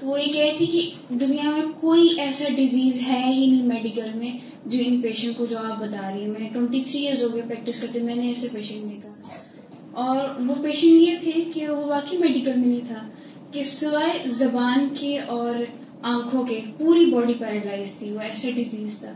[0.01, 4.11] تو وہ یہ کہہ تھی کہ دنیا میں کوئی ایسا ڈیزیز ہے ہی نہیں میڈیکل
[4.15, 4.31] میں
[4.67, 7.43] جو ان پیشنٹ کو جو آپ بتا رہی ہیں میں ٹوئنٹی تھری ایئرز ہو گئے
[7.49, 11.85] پریکٹس کرتے میں نے ایسے پیشنٹ نہیں کہا اور وہ پیشنٹ یہ تھے کہ وہ
[11.87, 13.09] واقعی میڈیکل میں نہیں تھا،
[13.53, 15.55] کہ سوائے زبان کے اور
[16.03, 19.13] آنکھوں کے پوری باڈی پیراڈائز تھی، وہ ایسا ڈیزیز تھا۔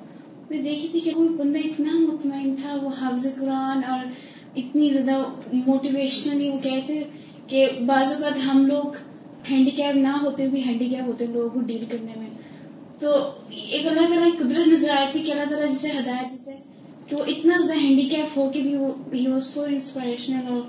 [0.50, 4.04] میں دیکھی تھی کہ کوئی بندہ اتنا مطمئن تھا، وہ حافظ قرآن اور
[4.56, 5.22] اتنی زیادہ
[5.66, 7.02] موٹیویشنلی وہ کہتے
[7.46, 8.96] کہ بعض اوقات ہم لوگ
[9.50, 12.26] ہینڈی کیپ نہ ہوتے بھی ہینڈی کیپ ہوتے لوگوں کو ڈیل کرنے میں۔
[12.98, 13.14] تو
[13.50, 16.62] ایک اللہ تعالیٰ کی قدرت نظر آئی تھی کہ اللہ تعالیٰ جسے ہدایت دیتے
[17.08, 20.60] کہ وہ اتنا زیادہ ہینڈی کیپ ہو کے بھی وہ ہی واز سو انسپائریشنل اور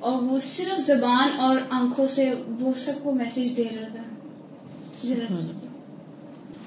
[0.00, 4.04] اور وہ صرف زبان اور آنکھوں سے وہ سب کو میسج دے رہا تھا۔
[5.02, 5.14] جی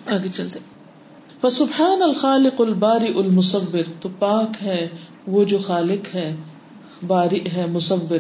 [0.06, 0.60] آگے چلتے۔
[1.42, 4.88] فسبحان الخالق الباری المصور۔ تو پاک ہے
[5.28, 6.36] وہ جو خالق ہے،
[7.08, 8.20] باری ہے مصور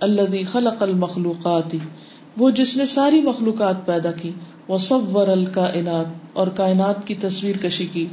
[0.00, 1.74] اللہ خلق المخلوقات۔
[2.36, 4.30] وہ جس نے ساری مخلوقات پیدا کی
[4.68, 8.06] وہ سب ور الکائنات اور کائنات کی تصویر کشی کی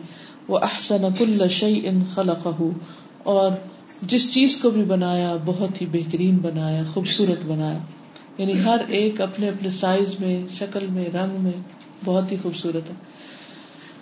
[0.47, 2.47] وہ احسن کل شعی ان خلق
[3.23, 3.51] اور
[4.01, 7.77] جس چیز کو بھی بنایا، بہت ہی بہترین بنایا، خوبصورت بنایا۔
[8.37, 11.51] یعنی ہر ایک اپنے اپنے سائز میں، شکل میں، رنگ میں،
[12.05, 12.95] بہت ہی خوبصورت ہے۔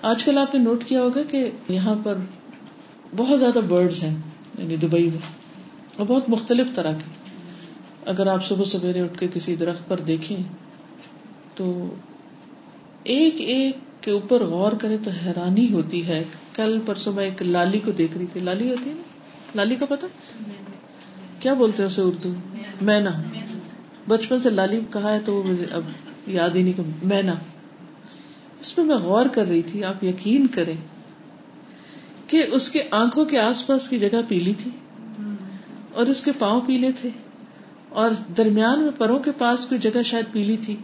[0.01, 2.17] آج کل آپ نے نوٹ کیا ہوگا کہ یہاں پر
[3.15, 4.15] بہت زیادہ برڈز ہیں
[4.60, 5.28] یعنی دبئی میں،
[5.97, 7.25] اور بہت مختلف طرح کے۔
[8.06, 10.38] اگر آپ صبح سویرے اٹھ کے کسی درخت پر دیکھیں
[11.56, 11.96] تو
[13.04, 17.80] ایک ایک کے اوپر غور کرے تو حیرانی ہوتی ہے۔ کل پرسوں میں ایک لالی
[17.80, 19.02] کو دیکھ رہی تھی۔ لالی ہوتی ہے نا؟
[19.56, 20.08] لالی کا پتا
[21.39, 22.34] کیا بولتے ہیں اسے اردو؟
[22.82, 23.12] مینا۔
[24.08, 25.82] بچپن سے لالی کہا ہے تو اب
[26.28, 27.34] یاد ہی نہیں کہ مینا۔
[28.60, 30.76] اس میں میں غور کر رہی تھی۔ آپ یقین کریں
[32.28, 34.72] کہ اس کے آنکھوں کے آس پاس کی جگہ پیلی تھی
[35.91, 37.10] اور اس کے پاؤں پیلے تھے۔
[37.95, 40.75] اور درمیان میں پروں کے پاس کوئی جگہ شاید پیلی تھی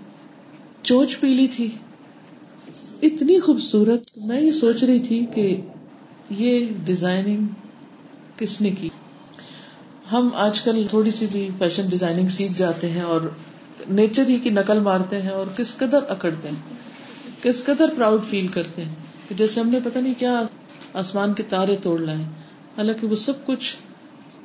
[0.83, 1.69] چوچ پیلی تھی۔
[3.01, 5.61] اتنی خوبصورت میں یہ سوچ رہی تھی کہ
[6.29, 7.45] یہ ڈیزائننگ
[8.37, 8.89] کس نے کی۔
[10.11, 13.21] ہم آج کل تھوڑی سی بھی فیشن ڈیزائننگ سیکھ جاتے ہیں اور
[13.89, 16.73] نیچر ہی کی نقل مارتے ہیں اور کس قدر اکڑتے ہیں،
[17.43, 18.95] کس قدر پراؤڈ فیل کرتے ہیں۔
[19.29, 20.43] کہ جیسے ہم نے پتا نہیں کیا
[20.93, 22.23] آسمان کے تارے توڑ لائے،
[22.77, 23.75] حالانکہ وہ سب کچھ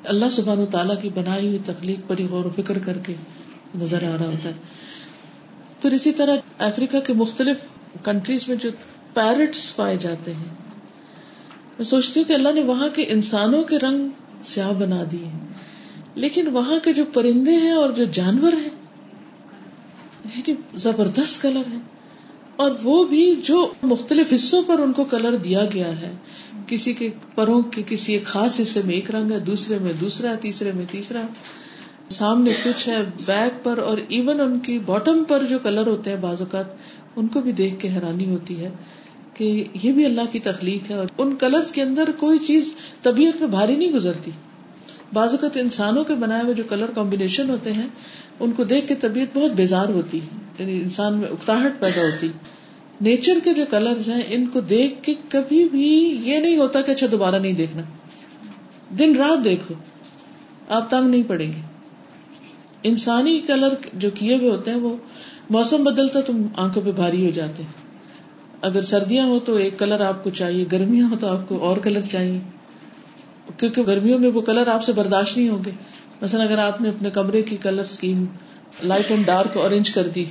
[0.06, 3.14] اللہ سبحان و تعالیٰ کی بنائی ہوئی تخلیق پر ہی غور و فکر کر کے
[3.80, 4.54] نظر آ رہا ہوتا ہے۔
[5.82, 7.56] پھر اسی طرح افریقہ کے مختلف
[8.04, 8.70] کنٹریز میں جو
[9.14, 10.54] پیرٹس پائے جاتے ہیں،
[11.78, 14.08] میں سوچتی ہوں کہ اللہ نے وہاں کے انسانوں کے رنگ
[14.44, 15.28] سیاہ بنا دیے
[16.14, 18.70] لیکن وہاں کے جو پرندے ہیں اور جو جانور ہیں
[20.24, 21.78] یعنی زبردست کلر ہے
[22.56, 26.14] اور وہ بھی جو مختلف حصوں پر ان کو کلر دیا گیا ہے۔
[26.66, 30.34] کسی کے پروں کے کسی ایک خاص حصے میں ایک رنگ ہے، دوسرے میں دوسرا،
[30.40, 31.22] تیسرے میں تیسرا۔
[32.08, 36.16] سامنے کچھ ہے بیک پر اور ایون ان کی باٹم پر جو کلر ہوتے ہیں
[36.16, 36.64] بعض اوقات،
[37.16, 38.70] ان کو بھی دیکھ کے حیرانی ہوتی ہے
[39.34, 43.40] کہ یہ بھی اللہ کی تخلیق ہے اور ان کلرز کے اندر کوئی چیز طبیعت
[43.40, 44.30] میں بھاری نہیں گزرتی۔
[45.12, 47.86] بعض اوقات انسانوں کے بنائے ہوئے جو کلر کمبینیشن ہوتے ہیں،
[48.40, 50.26] ان کو دیکھ کے طبیعت بہت بیزار ہوتی ہے۔
[50.58, 52.28] یعنی انسان میں اکتاہٹ پیدا ہوتی۔
[53.00, 56.90] نیچر کے جو کلرز ہیں، ان کو دیکھ کے کبھی بھی یہ نہیں ہوتا کہ
[56.90, 57.82] اچھا دوبارہ نہیں دیکھنا۔
[58.98, 59.74] دن رات دیکھو،
[60.68, 61.60] آپ تنگ نہیں پڑیں گے۔
[62.82, 64.96] انسانی کلر جو کیے ہوئے ہوتے ہیں، وہ
[65.50, 67.72] موسم بدلتا تو آنکھوں پہ بھاری ہو جاتے ہیں۔
[68.62, 71.76] اگر سردیاں ہو تو ایک کلر آپ کو چاہیے، گرمیاں ہو تو آپ کو اور
[71.76, 72.38] کلر چاہیے۔
[73.58, 75.70] کیونکہ گرمیوں میں وہ کلر آپ سے برداشت نہیں ہوں گے۔
[76.22, 78.24] مثلاً اگر آپ نے اپنے کمرے کی colour scheme
[78.84, 80.24] light and dark orange کر دی،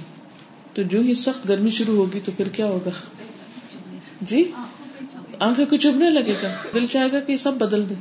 [0.74, 2.90] تو جو ہی سخت گرمی شروع ہوگی تو پھر کیا ہوگا؟
[4.22, 4.52] جی؟
[5.40, 7.94] آنکھیں کو چبنے لگے گا۔ دل چاہے گا کہ یہ سب بدل دے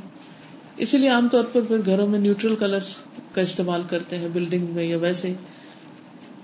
[0.77, 2.79] اسی لیے عام طور پر پھر گھروں میں نیوٹرل کلر
[3.33, 5.33] کا استعمال کرتے ہیں بلڈنگ میں یا ویسے۔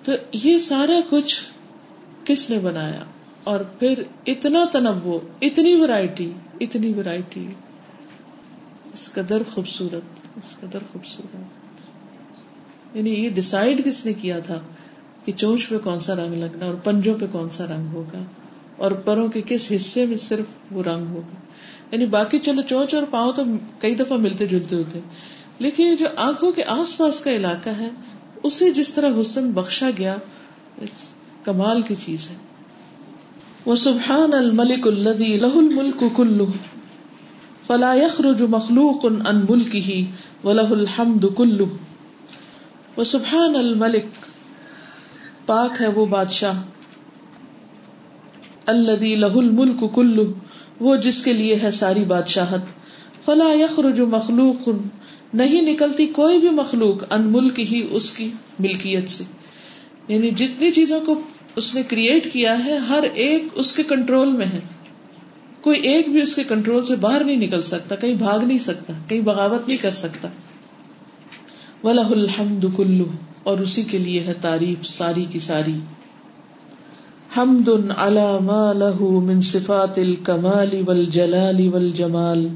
[0.03, 1.41] تو یہ سارا کچھ
[2.25, 3.03] کس نے بنایا؟
[3.43, 7.47] اور پھر اتنا تنوع، اتنی ورائٹی اتنی ورائٹی
[8.93, 11.35] اس قدر خوبصورت، اس قدر خوبصورت۔
[12.97, 14.59] یعنی یہ ڈسائڈ کس نے کیا تھا
[15.25, 18.23] کہ چونچ پہ کون سا رنگ لگنا اور پنجوں پہ کون سا رنگ ہوگا
[18.77, 21.35] اور پروں کے کس حصے میں صرف وہ رنگ ہوگا۔
[21.91, 23.43] یعنی باقی چلو چونچ اور پاؤں تو
[23.79, 24.99] کئی دفعہ ملتے جلتے ہوتے۔
[25.59, 27.89] لیکن جو آنکھوں کے آس پاس کا علاقہ ہے،
[28.43, 30.17] اسے جس طرح حسن بخشا گیا
[31.43, 32.35] کمال کی چیز ہے۔
[33.65, 36.45] وہ سبحان الملک الدی لہ الملک کلو
[37.71, 40.05] فلا يخرج مخلوق ان ملک ہی
[40.43, 41.65] و لہ الحمد کلو
[42.97, 44.25] وہ سبحان الملک،
[45.45, 46.61] پاک ہے وہ بادشاہ،
[48.65, 50.33] الذي له الملک کلو
[50.79, 52.61] وہ جس کے لیے ہے ساری بادشاہت.
[53.25, 54.69] فلا يخرج مخلوق،
[55.33, 59.23] نہیں نکلتی کوئی بھی مخلوق ان ملک ہی اس کی ملکیت سے.
[60.07, 61.21] یعنی جتنی چیزوں کو
[61.55, 64.59] اس نے کریٹ کیا ہے، ہر ایک اس کے کنٹرول میں ہے۔
[65.61, 68.93] کوئی ایک بھی اس کے کنٹرول سے باہر نہیں نکل سکتا، کہیں بھاگ نہیں سکتا،
[69.07, 70.27] کہیں بغاوت نہیں کر سکتا۔
[71.83, 73.03] ولہ الحمد کلو
[73.43, 75.79] اور اسی کے لیے ہے تعریف ساری کی ساری۔
[77.37, 82.47] حمد على ما له من صفات الكمال والجلال والجمال،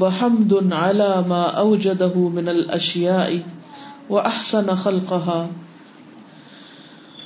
[0.00, 3.30] وحمد على ما اوجده من الاشياء
[4.10, 5.46] واحسن خلقها،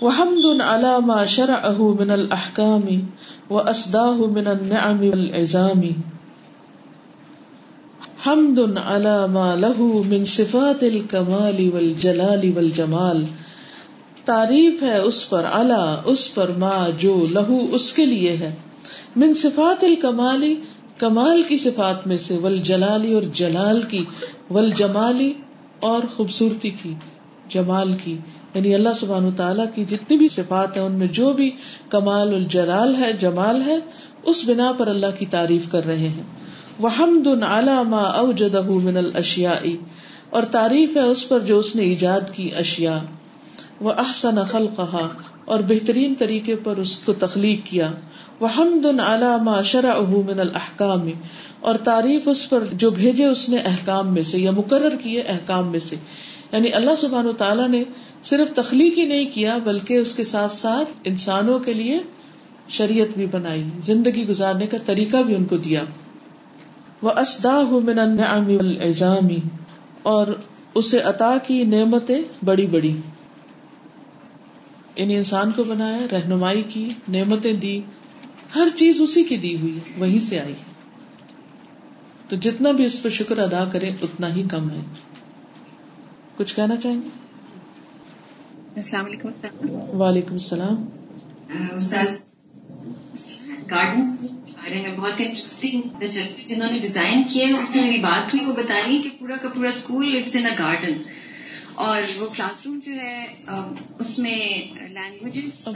[0.02, 3.00] وحمد على ما شرعه من الاحكام
[3.52, 5.86] واسداه من النعم والعظام
[8.24, 13.24] حمد على ما له من صفات الكمال والجلال والجمال.
[14.24, 18.52] تعریف ہے اس پر اللہ اس پر ماں جو لہو اس کے لیے ہے.
[19.16, 20.54] من صفات الکمالی
[20.98, 24.04] کمال کی صفات میں سے ول جلالی اور جلال کی
[24.50, 25.32] ول جمالی
[25.80, 26.94] اور خوبصورتی کی،
[27.48, 28.16] جمال کی.
[28.54, 31.50] یعنی اللہ سبحان تعالیٰ کی جتنی بھی صفات ہیں، ان میں جو بھی
[31.88, 33.76] کمال الجلال ہے، جمال ہے،
[34.22, 36.22] اس بنا پر اللہ کی تعریف کر رہے ہیں۔
[36.80, 36.88] وہ
[37.88, 39.64] ما اوجدہ من الاشیاء
[40.30, 42.98] اور تعریف ہے اس پر جو اس نے ایجاد کی اشیاء۔
[43.80, 45.08] وہ احسن نقل کہا
[45.44, 47.90] اور بہترین طریقے پر اس کو تخلیق کیا۔
[48.40, 51.08] وہ حمد علامہ شرح من الحکام
[51.60, 55.68] اور تعریف اس پر جو بھیجے اس نے احکام میں سے یا مقرر کیے احکام
[55.68, 55.96] میں سے۔
[56.52, 57.84] یعنی اللہ سبحان و تعالیٰ نے
[58.22, 61.98] صرف تخلیق ہی نہیں کیا، بلکہ اس کے ساتھ ساتھ انسانوں کے لیے
[62.68, 65.82] شریعت بھی بنائی، زندگی گزارنے کا طریقہ بھی ان کو دیا۔
[67.02, 67.62] وہ اسدا
[70.02, 70.26] اور
[70.74, 72.96] اسے عطا کی نعمتیں بڑی بڑی۔
[74.96, 77.80] یعنی انسان کو بنایا، رہنمائی کی، نعمتیں دی،
[78.54, 80.54] ہر چیز اسی کی دی ہوئی، وہیں سے آئی۔
[82.28, 84.80] تو جتنا بھی اس پہ شکر ادا کرے اتنا ہی کم ہے۔
[86.36, 87.08] کچھ کہنا چاہیں گے؟
[88.76, 89.28] السلام علیکم
[90.00, 90.84] وعلیکم السلام.
[93.70, 94.00] گارڈن
[94.52, 96.04] بارے میں بہت انٹرسٹنگ
[96.46, 99.68] جنہوں نے ڈیزائن کیا اس میں میری بات ہوئی وہ بتائی کہ پورا کا پورا
[99.68, 101.02] اسکول اٹس ان گارڈن
[101.74, 103.24] اور وہ کلاس روم جو ہے
[103.98, 104.38] اس میں
[104.88, 105.68] لینگویجز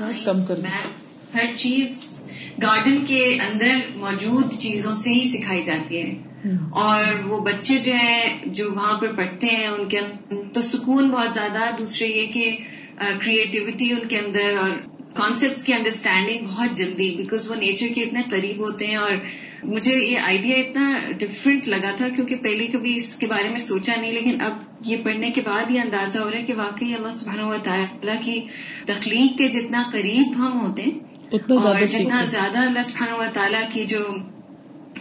[1.35, 2.19] ہر چیز
[2.62, 6.36] گارڈن کے اندر موجود چیزوں سے ہی سکھائی جاتی ہے۔
[6.81, 10.01] اور وہ بچے جو ہیں جو وہاں پہ پڑھتے ہیں ان کے
[10.55, 12.57] تو سکون بہت زیادہ دوسرے یہ کہ
[13.21, 14.71] کریٹیوٹی ان کے اندر اور
[15.15, 19.15] کانسیپٹس کی انڈرسٹینڈنگ بہت جلدی بیکاز وہ نیچر کے اتنے قریب ہوتے ہیں اور
[19.65, 24.01] مجھے یہ آئیڈیا اتنا ڈفرینٹ لگا تھا کیونکہ پہلے کبھی اس کے بارے میں سوچا
[24.01, 27.15] نہیں لیکن اب یہ پڑھنے کے بعد یہ اندازہ ہو رہا ہے کہ واقعی اللہ
[27.15, 28.41] سبحانہ و تعالیٰ کی
[28.87, 33.85] تخلیق کے جتنا قریب ہم ہوتے ہیں اور جتنا زیادہ اللہ سبحانہ و تعالیٰ کی
[33.85, 34.05] جو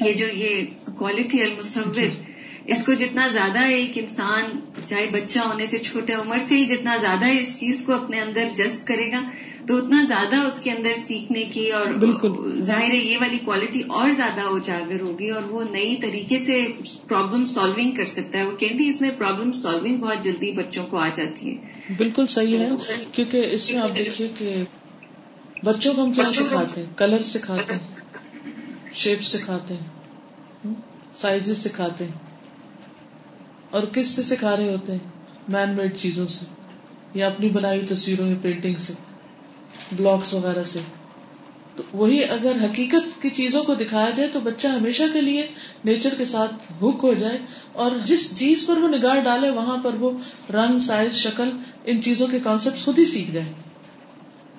[0.01, 0.61] یہ جو یہ
[0.97, 1.99] کوالٹی المصور
[2.65, 6.95] اس کو جتنا زیادہ ایک انسان چاہے بچہ ہونے سے چھوٹے عمر سے ہی جتنا
[6.95, 9.21] زیادہ اس چیز کو اپنے اندر جذب کرے گا
[9.67, 11.85] تو اتنا زیادہ اس کے اندر سیکھنے کی اور
[12.61, 16.67] ظاہر ہے یہ والی کوالٹی اور زیادہ اجاگر ہوگی اور وہ نئی طریقے سے
[17.07, 20.97] پرابلم سالونگ کر سکتا ہے۔ وہ کہتی اس میں پرابلم سالونگ بہت جلدی بچوں کو
[20.97, 22.69] آ جاتی ہے۔ بالکل صحیح ہے
[23.11, 24.63] کیونکہ اس میں آپ دیکھیے کہ
[25.63, 30.04] بچوں کو ہم کیا سکھاتے ہیں؟ کلر سکھاتے ہیں شیپ سکھاتے ہیں۔
[31.21, 32.11] سائز سکھاتے ہیں۔
[33.69, 34.99] اور کس سے سکھا رہے ہوتے ہیں؟
[35.47, 36.45] مین میڈ چیزوں سے،
[37.13, 38.93] یا اپنی بنائی تصویروں یا پینٹنگ سے
[39.91, 40.79] بلاکس وغیرہ سے۔
[41.75, 45.47] تو وہی اگر حقیقت کی چیزوں کو دکھایا جائے تو بچہ ہمیشہ کے لیے
[45.85, 47.37] نیچر کے ساتھ ہک ہو جائے۔
[47.71, 50.11] اور جس چیز پر وہ نگاہ ڈالے، وہاں پر وہ
[50.53, 51.49] رنگ سائز شکل،
[51.85, 53.53] ان چیزوں کے کانسیپٹ خود ہی سیکھ جائے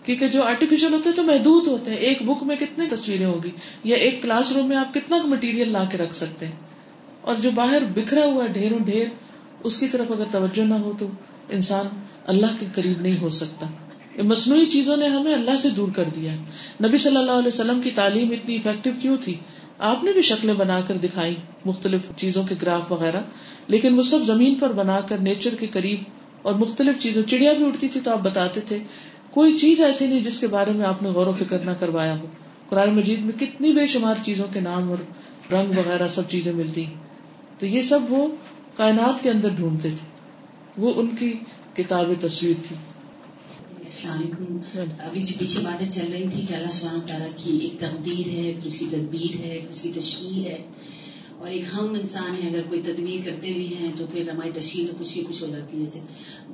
[0.07, 3.51] کیونکہ جو آرٹیفیشل ہوتے ہیں تو محدود ہوتے ہیں۔ ایک بک میں کتنی تصویریں ہوگی؟
[3.85, 6.57] یا ایک کلاس روم میں آپ کتنا مٹیریل لا کے رکھ سکتے ہیں؟
[7.21, 9.07] اور جو باہر بکھرا ہوا ڈھیروں ڈھیر،
[9.65, 11.07] اس کی طرف اگر توجہ نہ ہو تو
[11.51, 11.87] انسان
[12.27, 13.67] اللہ کے قریب نہیں ہو سکتا۔
[14.23, 16.33] مصنوعی چیزوں نے ہمیں اللہ سے دور کر دیا
[16.89, 19.35] نبی صلی اللہ علیہ وسلم کی تعلیم اتنی افیکٹو کیوں تھی؟
[19.79, 23.21] آپ نے بھی شکلیں بنا کر دکھائی، مختلف چیزوں کے گراف وغیرہ،
[23.69, 26.03] لیکن وہ سب زمین پر بنا کر نیچر کے قریب
[26.43, 28.79] اور مختلف چیزوں، چڑیا بھی اٹھتی تھی تو آپ بتاتے تھے
[29.37, 32.19] کوئی چیز ایسی نہیں جس کے بارے میں آپ نے غور و فکر نہ کروایا
[32.19, 32.27] ہو۔
[32.69, 34.99] قرآن مجید میں کتنی بے شمار چیزوں کے نام اور
[35.53, 36.85] رنگ وغیرہ سب چیزیں ملتی
[37.59, 38.29] تو یہ سب وہ
[38.77, 40.07] کائنات کے اندر ڈھونڈتے تھے۔
[40.79, 41.33] وہ ان کی
[41.75, 42.77] کتاب تصویر تھی۔
[43.85, 44.59] السلام علیکم۔
[44.99, 48.53] ابھی جو پیچھے باتیں چل رہی تھی کہ اللہ سبحانہ تعالیٰ کی ایک تقدیر ہے
[48.57, 50.67] پھر اس کی تدبیر ہے پھر اس کی تشریح ہے۔
[51.47, 54.87] اور ایک ہم انسان ہے اگر کوئی تدبیر کرتے بھی ہیں تو پھر ہماری تشریح
[54.87, 56.01] تو کچھ ہی کچھ ہو جاتی ہے۔ جیسے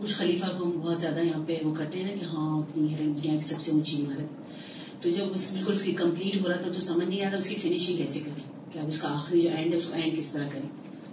[0.00, 2.92] کچھ خلیفہ کو ہم بہت زیادہ یہاں پہ وہ کرتے ہیں نا کہ ہاں اتنی
[2.92, 6.48] ہے دنیا کی سب سے اونچی عمارت۔ تو جب اس بالکل اس کی کمپلیٹ ہو
[6.48, 8.98] رہا تھا تو سمجھ نہیں آ رہا اس کی فنیشنگ کیسے کریں، کہ اب اس
[8.98, 10.68] کا آخری جو اینڈ ہے، اس کو اینڈ کس طرح کریں۔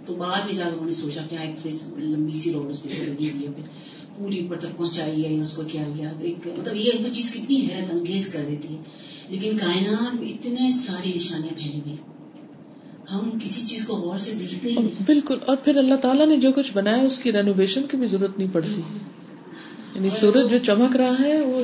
[0.06, 2.70] تو بعد میں جا کر انہوں نے سوچا کہ ہاں، ایک تھوڑی لمبی سی روڈ
[2.70, 3.62] اس پہ لگی ہوئی ہے، پھر
[4.14, 7.60] پوری اوپر تک پہنچائی ہے، اس کو کیا گیا تو ایک مطلب یہ چیز کتنی
[7.60, 8.78] حیرت انگیز کر دیتی ہے۔
[9.28, 11.96] لیکن کائنات میں اتنے ساری نشانیاں پھیلی ہوئی۔
[13.12, 16.52] ہم کسی چیز کو غور سے دیکھتے ہی بالکل۔ اور پھر اللہ تعالیٰ نے جو
[16.52, 18.80] کچھ بنایا اس کی رینوویشن کی بھی ضرورت نہیں پڑتی۔
[19.94, 21.62] یعنی سورج جو چمک رہا ہے وہ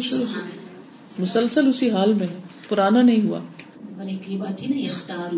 [1.19, 3.41] مسلسل اسی حال میں ہے۔ پرانا نہیں ہوا۔
[4.09, 5.35] ایک یہ بات تھی نا اختار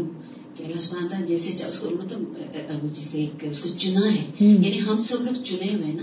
[0.56, 2.20] کہ اللہ سبحانہ جیسے اس کو مطلب
[2.96, 6.02] جسے اس کو چنا ہے۔ یعنی ہم سب لوگ چنے ہوئے نا۔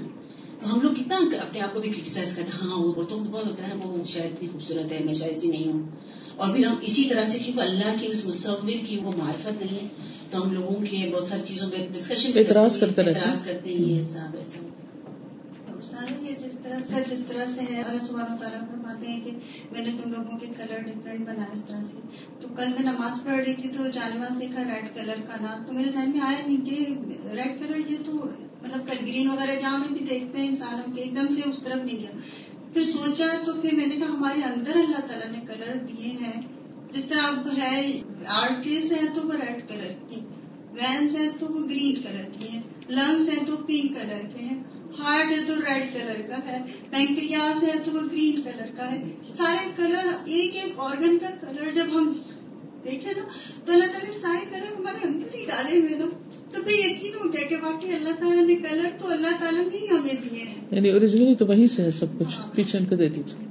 [0.59, 3.25] تو ہم لوگ کتنا اپنے آپ کو بھی کرٹیسائز کرتے ہیں۔ ہاں وہ عورتوں کو
[3.31, 5.83] بہت ہوتا ہے نا وہ شاید اتنی خوبصورت ہے میں شاید ایسی نہیں ہوں۔
[6.37, 9.83] اور پھر ہم اسی طرح سے کیونکہ اللہ کی اس مصور کی وہ معرفت نہیں
[9.83, 9.87] ہے
[10.29, 13.81] تو ہم لوگوں کے بہت ساری چیزوں پہ ڈسکشن اعتراض کرتے رہتے اعتراض کرتے ہیں
[13.81, 14.59] یہ سب ایسا۔
[16.21, 19.31] یہ جس طرح سے جس طرح سے ہے اللہ سبحانہ تعالیٰ فرماتے ہیں کہ
[19.71, 21.93] میں نے تم لوگوں کے کلر ڈفرینٹ بنایا اس طرح سے۔
[22.41, 25.73] تو کل میں نماز پڑھ رہی تھی تو جانواز دیکھا ریڈ کلر کا نام تو
[25.73, 26.85] میرے ذہن میں آیا نہیں کہ
[27.35, 28.11] ریڈ کلر یہ تو
[28.61, 31.85] مطلب گرین وغیرہ جہاں میں بھی دیکھتے ہیں انسانوں کے ایک دم سے اس طرف
[31.85, 32.11] نہیں گیا۔
[32.75, 36.41] پھر سوچا تو پھر میں نے کہا ہمارے اندر اللہ تعالیٰ نے کلر دیے ہیں۔
[36.91, 40.19] جس طرح اب ہے آرٹریز ہیں تو وہ ریڈ کلر کی
[40.71, 44.63] وینس ہیں تو وہ گرین کلر کی ہیں لنگس ہیں تو پنک کلر کے ہیں
[44.99, 49.03] ہارٹ ہے تو ریڈ کلر کا ہے پینکریاز ہے تو وہ گرین کلر کا ہے۔
[49.37, 52.13] سارے کلر ایک ایک آرگن کا کلر جب ہم
[52.85, 53.23] دیکھے نا،
[53.65, 56.05] تو اللہ تعالیٰ نے سارے کلر ہمارے اندر ہی ڈالے ہوئے نا
[56.53, 59.77] تو پھر یقین ہو گیا کہ باقی اللہ تعالیٰ نے کلر تو اللہ تعالیٰ نے
[59.77, 62.95] ہی ہمیں دیے ہیں؟ یعنی اوریجنلی تو وہیں سے ہے سب کچھ پیچھے ان کو
[62.95, 63.43] دے دیجیے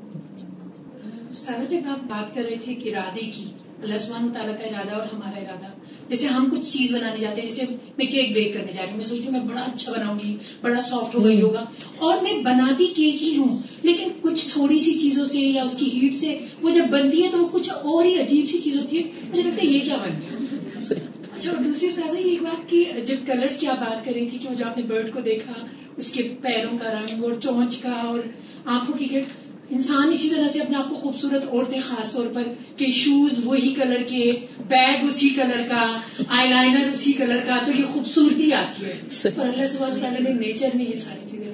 [1.30, 3.44] استاد جب آپ بات کر رہے تھے کہ ارادے کی
[3.82, 5.70] اللہ سبحانہ تعالیٰ کا ارادہ اور ہمارا ارادہ۔
[6.08, 7.64] جیسے ہم کچھ چیز بنانے جاتے ہیں جیسے
[7.98, 10.36] میں کیک بیک کرنے جا رہی ہوں میں سوچتی ہوں میں بڑا اچھا بناؤں گی
[10.60, 11.64] بڑا سافٹ ہو گئی ہوگا
[11.98, 15.90] اور میں بناتی کیک ہی ہوں لیکن کچھ تھوڑی سی چیزوں سے یا اس کی
[15.92, 18.98] ہیٹ سے وہ جب بنتی ہے تو وہ کچھ اور ہی عجیب سی چیز ہوتی
[18.98, 20.94] ہے۔ مجھے لگتا ہے یہ کیا بن گیا؟
[21.36, 24.38] اچھا اور دوسری سازا یہ بات کی جب کلرس کی آپ بات کر رہی تھی
[24.38, 25.52] کہ جو آپ نے برڈ کو دیکھا
[25.96, 28.20] اس کے پیروں کا رنگ اور چونچ کا اور
[28.64, 29.24] آنکھوں کی گٹ
[29.70, 32.42] انسان اسی طرح سے اپنے آپ کو خوبصورت عورتیں خاص طور پر
[32.76, 34.32] کہ شوز وہی کلر کے
[34.68, 39.00] بیگ اسی کلر کا آئی لائنر اسی کلر کا تو یہ خوبصورتی آتی ہے۔
[39.36, 41.46] اللہ سب تعالیٰ نے نیچر میں یہ ساری چیزیں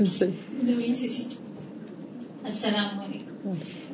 [2.44, 3.29] السلام علیکم۔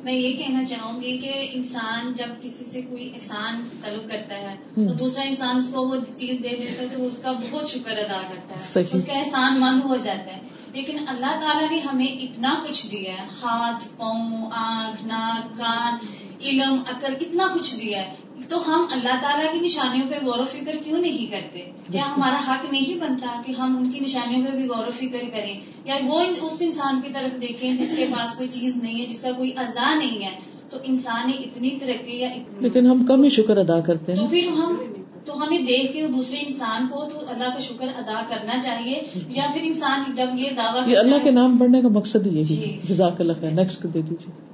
[0.03, 4.55] میں یہ کہنا چاہوں گی کہ انسان جب کسی سے کوئی احسان طلب کرتا ہے
[4.75, 7.91] تو دوسرا انسان اس کو وہ چیز دے دیتا ہے تو اس کا بہت شکر
[7.91, 8.63] ادا کرتا ہے۔
[8.97, 10.41] اس کا احسان مند ہو جاتا ہے۔
[10.73, 16.05] لیکن اللہ تعالیٰ نے ہمیں اتنا کچھ دیا ہے۔ ہاتھ پاؤں آنکھ ناک کان
[16.43, 18.13] علم عقل اتنا کچھ دیا ہے۔
[18.49, 22.37] تو ہم اللہ تعالیٰ کی نشانیوں پہ غور و فکر کیوں نہیں کرتے؟ کیا ہمارا
[22.47, 25.95] حق نہیں بنتا کہ ہم ان کی نشانیوں پہ بھی غور و فکر کریں؟ یا
[26.05, 29.31] وہ اس انسان کی طرف دیکھیں جس کے پاس کوئی چیز نہیں ہے جس کا
[29.31, 30.29] کوئی ادا نہیں ہے
[30.69, 32.29] تو انسان اتنی ترقی یا
[32.59, 34.75] لیکن ہم کم ہی شکر ادا کرتے ہیں۔ تو پھر ہم
[35.25, 39.43] تو ہمیں دیکھ کے دوسرے انسان کو تو اللہ کا شکر ادا کرنا چاہیے یا
[39.53, 43.21] پھر انسان جب یہ دعویٰ یہ اللہ کے نام پڑھنے کا مقصد ہی ہے۔ جزاک
[43.21, 44.46] اللہ خیر نیکسٹ دے دیجیے۔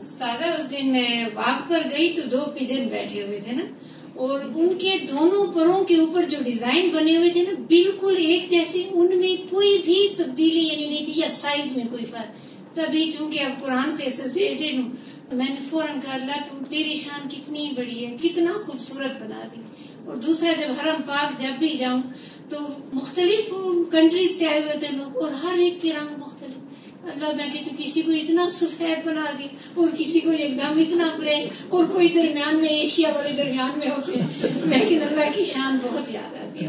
[0.00, 3.64] استاد اس دن میں واک پر گئی تو دو پیجن بیٹھے ہوئے تھے نا،
[4.14, 8.50] اور ان کے دونوں پروں کے اوپر جو ڈیزائن بنے ہوئے تھے نا، بالکل ایک
[8.50, 13.10] جیسے ان میں کوئی بھی تبدیلی یعنی نہیں تھی یا سائز میں کوئی فرق۔ تبھی
[13.12, 14.90] چونکہ اب قرآن سے ایسوسیٹڈ ہوں،
[15.30, 19.42] تو میں نے فوراً کہا، اللہ تم تیری شان کتنی بڑی ہے، کتنا خوبصورت بنا
[19.52, 19.60] دی۔
[20.06, 22.02] اور دوسرا، جب حرم پاک جب بھی جاؤں،
[22.50, 22.58] تو
[22.92, 23.52] مختلف
[23.92, 26.20] کنٹریز سے آئے ہوئے تھے لوگ، اور ہر ایک کے رنگ
[27.04, 31.08] اللہ میں کہتی کسی کو اتنا سفید بنا دی اور کسی کو ایک دم اتنا
[31.18, 34.28] بلیک اور کوئی درمیان میں ایشیا والے درمیان میں ہوتے ہیں
[34.64, 36.68] لیکن اللہ کی شان بہت یاد آتی ہے۔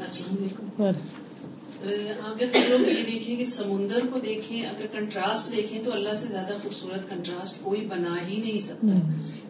[0.00, 1.27] السلام علیکم۔
[1.82, 6.52] اگر لوگ یہ دیکھیں کہ سمندر کو دیکھیں اگر کنٹراسٹ دیکھیں تو اللہ سے زیادہ
[6.62, 8.86] خوبصورت کنٹراسٹ کوئی بنا ہی نہیں سکتا۔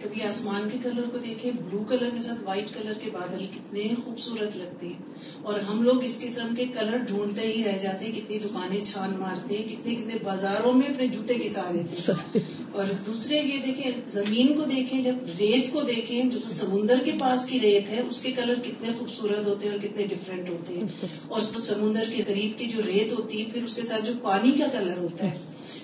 [0.03, 3.89] کبھی آسمان کے کلر کو دیکھیں بلو کلر کے ساتھ وائٹ کلر کے بادل کتنے
[4.05, 4.95] خوبصورت لگتے ہیں۔
[5.43, 9.17] اور ہم لوگ اس قسم کے کلر ڈھونڈتے ہی رہ جاتے ہیں کتنی دکانیں چھان
[9.19, 12.39] مارتے ہیں کتنے کتنے بازاروں میں اپنے جوتے کے ساتھ دیتے ہیں۔
[12.73, 17.47] اور دوسرے یہ دیکھیں زمین کو دیکھیں جب ریت کو دیکھیں جو سمندر کے پاس
[17.47, 21.07] کی ریت ہے اس کے کلر کتنے خوبصورت ہوتے ہیں اور کتنے ڈفرینٹ ہوتے ہیں۔
[21.29, 24.51] اور سمندر کے قریب کی جو ریت ہوتی ہے، پھر اس کے ساتھ جو پانی
[24.59, 25.37] کا کلر ہوتا ہے،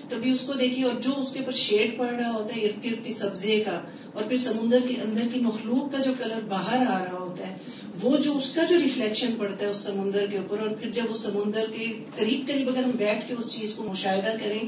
[0.09, 2.83] کبھی اس کو دیکھیے اور جو اس کے اوپر شیڈ پڑ رہا ہوتا ہے ارد
[2.83, 3.79] گرد سبزے کا،
[4.13, 7.55] اور پھر سمندر کے اندر کی مخلوق کا جو کلر باہر آ رہا ہوتا ہے،
[8.01, 11.05] وہ جو اس کا جو ریفلیکشن پڑتا ہے اس سمندر کے اوپر، اور پھر جب
[11.09, 14.61] اس سمندر کے قریب قریب اگر ہم بیٹھ کے اس چیز کو مشاہدہ کریں،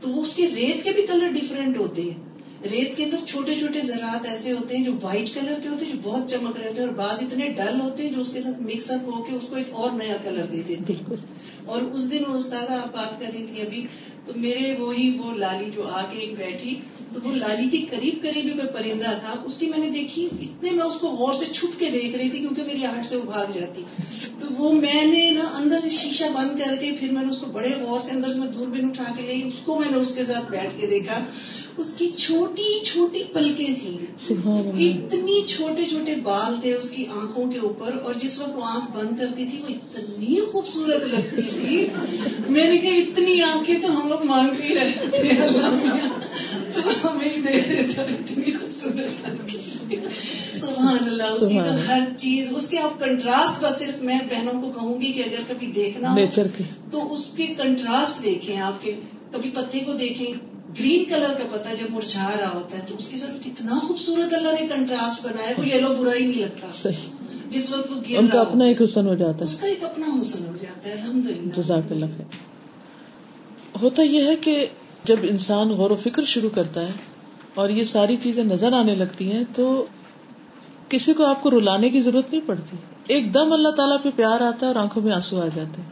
[0.00, 3.54] تو وہ اس کے ریت کے بھی کلر ڈفرینٹ ہوتے ہیں۔ ریت کے اندر چھوٹے
[3.54, 6.68] چھوٹے زراعت ایسے ہوتے ہیں جو وائٹ کلر کے ہوتے ہیں جو بہت چمک رہے
[6.68, 9.22] ہوتے ہیں اور بعض اتنے ڈل ہوتے ہیں جو اس کے ساتھ مکس اپ ہو
[9.22, 11.14] کے اس کو ایک اور نیا کلر دے دیتے ہیں۔
[11.64, 13.86] اور اس دن وہ استاد آپ بات کر رہی تھی ابھی
[14.26, 16.74] تو میرے وہی وہ لالی جو آ کے ایک بیٹھی
[17.14, 20.70] تو وہ لالی کے قریب قریب کوئی پرندہ تھا۔ اس کی میں نے دیکھی اتنے
[20.70, 23.22] میں اس کو غور سے چھپ کے دیکھ رہی تھی کیونکہ میری آہٹ سے وہ
[23.22, 23.82] بھاگ جاتی۔
[24.40, 27.38] تو وہ میں نے نا اندر سے شیشہ بند کر کے پھر میں نے اس
[27.38, 29.90] کو بڑے غور سے اندر سے میں دور بین اٹھا کے لی اس کو میں
[29.90, 31.24] نے اس کے ساتھ بیٹھ کے دیکھا۔
[31.76, 33.98] اس کی چھوٹی چھوٹی پلکیں تھیں۔
[34.30, 38.96] اتنی چھوٹے چھوٹے بال تھے اس کی آنکھوں کے اوپر اور جس وقت وہ آنکھ
[38.96, 41.86] بند کرتی تھی وہ اتنی خوبصورت لگتی تھی۔
[42.48, 45.18] میں نے کہا اتنی آنکھیں تو ہم لوگ مانگتے ہی رہتے
[46.74, 49.26] تو ہمیں دے دیتا اتنی خوبصورت
[50.56, 54.60] سبحان اللہ اس کی تو ہر چیز اس کے آپ کنٹراسٹ پر صرف میں بہنوں
[54.62, 56.42] کو کہوں گی کہ اگر کبھی دیکھنا ہو
[56.90, 58.92] تو اس کے کنٹراسٹ دیکھیں آپ کے۔
[59.32, 60.26] کبھی پتے کو دیکھیں
[60.78, 64.34] گرین کلر کا پتا جب مرجھا رہا ہوتا ہے تو اس کے ساتھ کتنا خوبصورت
[64.34, 66.90] اللہ نے کنٹراسٹ بنایا وہ یلو برا ہی نہیں لگتا
[67.50, 69.84] جس وقت وہ گر ان کا اپنا ایک حسن ہو جاتا ہے۔ اس کا ایک
[69.84, 72.22] اپنا حسن ہو جاتا ہے الحمد للہ جزاک اللہ
[73.82, 74.54] ہوتا یہ ہے کہ
[75.06, 76.90] جب انسان غور و فکر شروع کرتا ہے
[77.54, 79.86] اور یہ ساری چیزیں نظر آنے لگتی ہیں تو
[80.88, 82.76] کسی کو آپ کو رلانے کی ضرورت نہیں پڑتی۔
[83.06, 85.90] ایک دم اللہ تعالیٰ پہ پیار آتا ہے اور آنکھوں میں آنسو آ جاتے ہیں۔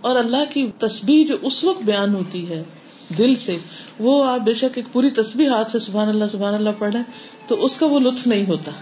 [0.00, 2.62] اور اللہ کی تسبیح جو اس وقت بیان ہوتی ہے
[3.18, 3.58] دل سے،
[3.98, 6.94] وہ آپ بے شک ایک پوری تصویر ہاتھ سے سبحان اللہ سبحان اللہ پڑھ
[7.46, 8.72] تو اس کا وہ لطف نہیں ہوتا۔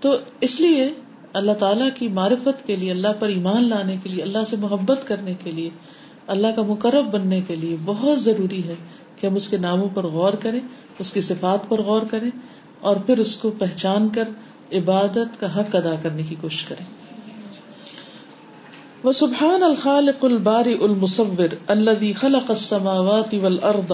[0.00, 0.92] تو اس لیے
[1.32, 5.08] اللہ تعالیٰ کی معرفت کے لیے، اللہ پر ایمان لانے کے لیے، اللہ سے محبت
[5.08, 5.70] کرنے کے لیے
[6.28, 8.74] اللہ کا مقرب بننے کے لیے بہت ضروری ہے
[9.16, 10.60] کہ ہم اس کے ناموں پر غور کریں،
[10.98, 12.30] اس کی صفات پر غور کریں
[12.80, 14.28] اور پھر اس کو پہچان کر
[14.72, 16.84] عبادت کا حق ادا کرنے کی کوشش کریں۔
[19.04, 23.92] وہ سبحان الخالق الباری المصور الذي خلق السماوات والارض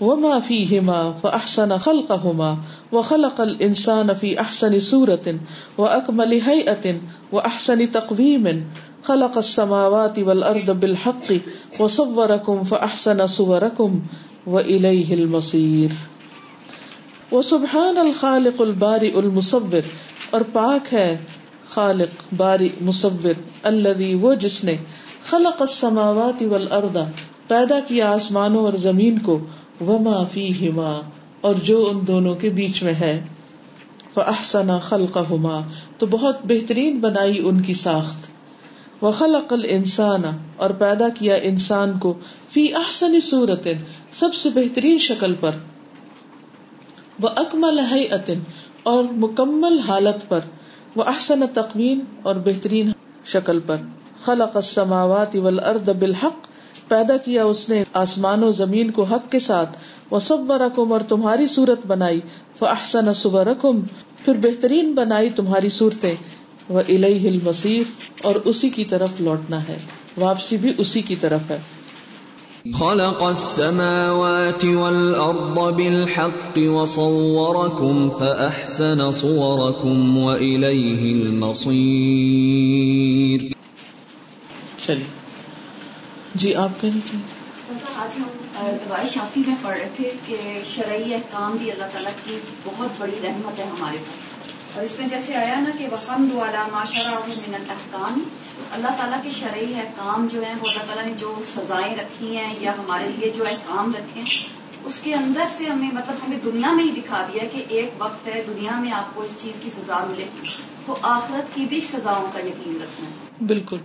[0.00, 2.50] وما فيهما فاحسن خلقهما
[2.92, 5.34] وخلق الانسان في احسن صورة
[5.78, 6.94] واكمل هيئة
[7.32, 8.48] واحسن تقويم
[9.02, 11.32] خلق السماوات والارض بالحق
[11.78, 13.98] وصوركم فاحسن صوركم
[14.46, 15.88] واليه المصير.
[17.32, 19.80] وسبحان الخالق الباری المصور.
[20.30, 21.16] اور پاک ہے
[21.68, 23.32] خالق باری مصور
[23.62, 24.76] اللہ وہ جس نے
[25.24, 26.96] خلق السماوات والارض
[27.48, 29.38] پیدا کیا آسمانوں اور زمین کو
[29.80, 31.00] وما فیہما
[31.40, 33.24] اور جو ان دونوں کے بیچ میں ہے.
[34.14, 35.60] فاحسن خلقہما
[35.98, 38.16] تو بہت بہترین بنائی ان کی ساخت.
[39.02, 40.22] وخلق الانسان،
[40.56, 42.14] اور پیدا کیا انسان کو
[42.50, 43.68] فی احسن صورت
[44.12, 45.50] سب سے بہترین شکل پر۔
[47.20, 47.78] وہ اکمل
[48.82, 50.40] اور مکمل حالت پر۔
[50.94, 52.92] وہ احسن تقویم، اور بہترین
[53.24, 53.76] شکل پر۔
[54.24, 56.46] خلق السماوات والارض بالحق،
[56.88, 59.78] پیدا کیا اس نے آسمان و زمین کو حق کے ساتھ۔
[60.10, 62.20] وہ سب اور تمہاری صورت بنائی۔
[62.58, 63.80] فاحسن صورکم
[64.24, 66.14] پھر بہترین بنائی تمہاری صورتیں۔
[66.68, 67.82] وہ الہ المصیر
[68.22, 69.78] اور اسی کی طرف لوٹنا ہے۔
[70.16, 71.58] واپسی بھی اسی کی طرف ہے۔
[72.78, 83.52] خلق السماوات والأرض بالحق وصوركم فأحسن صوركم وإليه المصير
[84.78, 85.04] چلیے۔
[86.34, 87.46] جی آپ کہنا چاہیں
[87.96, 88.22] آج ہم
[88.88, 90.36] دوائی شافی میں پڑھ رہے تھے کہ
[90.74, 94.35] شرعی احکام بھی اللہ تعالیٰ کی بہت بڑی رحمت ہے ہمارے پاس
[94.76, 98.22] اور اس میں جیسے آیا نا کہ وقم والا معاشرہ من الحکام
[98.72, 102.54] اللہ تعالیٰ کے شرعی احکام جو ہیں، وہ اللہ تعالیٰ نے جو سزائیں رکھی ہیں
[102.60, 104.48] یا ہمارے لیے جو احکام رکھے ہیں،
[104.84, 108.26] اس کے اندر سے ہمیں مطلب ہمیں دنیا میں ہی دکھا دیا کہ ایک وقت
[108.26, 110.24] ہے، دنیا میں آپ کو اس چیز کی سزا ملے
[110.86, 113.76] تو آخرت کی بھی سزاؤں کا یقین رکھنا ہے۔ بالکل۔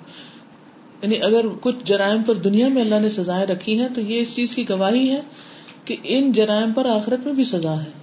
[1.02, 4.36] یعنی اگر کچھ جرائم پر دنیا میں اللہ نے سزائیں رکھی ہیں، تو یہ اس
[4.36, 5.22] چیز کی گواہی ہے
[5.86, 8.01] کہ ان جرائم پر آخرت میں بھی سزا ہے۔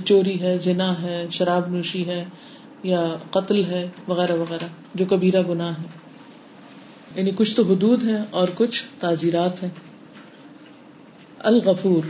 [0.00, 2.24] چوری ہے، زنا ہے، شراب نوشی ہے
[2.82, 6.02] یا قتل ہے وغیرہ وغیرہ، جو کبیرہ گناہ ہے
[7.16, 9.70] یعنی کچھ تو حدود ہے اور کچھ تعزیرات ہیں۔
[11.38, 12.02] الغفور۔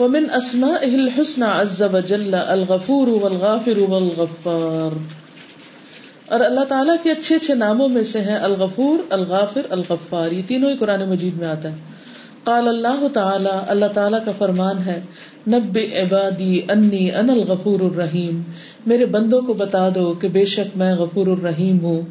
[0.00, 4.96] ومن اسماء الحسن عز وجل، الغفور والغافر والغفار۔
[6.26, 10.70] اور اللہ تعالیٰ کے اچھے اچھے ناموں میں سے ہیں الغفور، الغافر، الغفار۔ یہ تینوں
[10.70, 11.95] ہی قرآن مجید میں آتا ہے۔
[12.46, 15.00] قال اللہ تعالی اللہ تعالیٰ کا فرمان ہے
[15.46, 18.42] نب عبادی انی ان الغفور الرحیم
[18.86, 22.02] میرے بندوں کو بتا دو کہ بے شک میں غفور الرحیم ہوں۔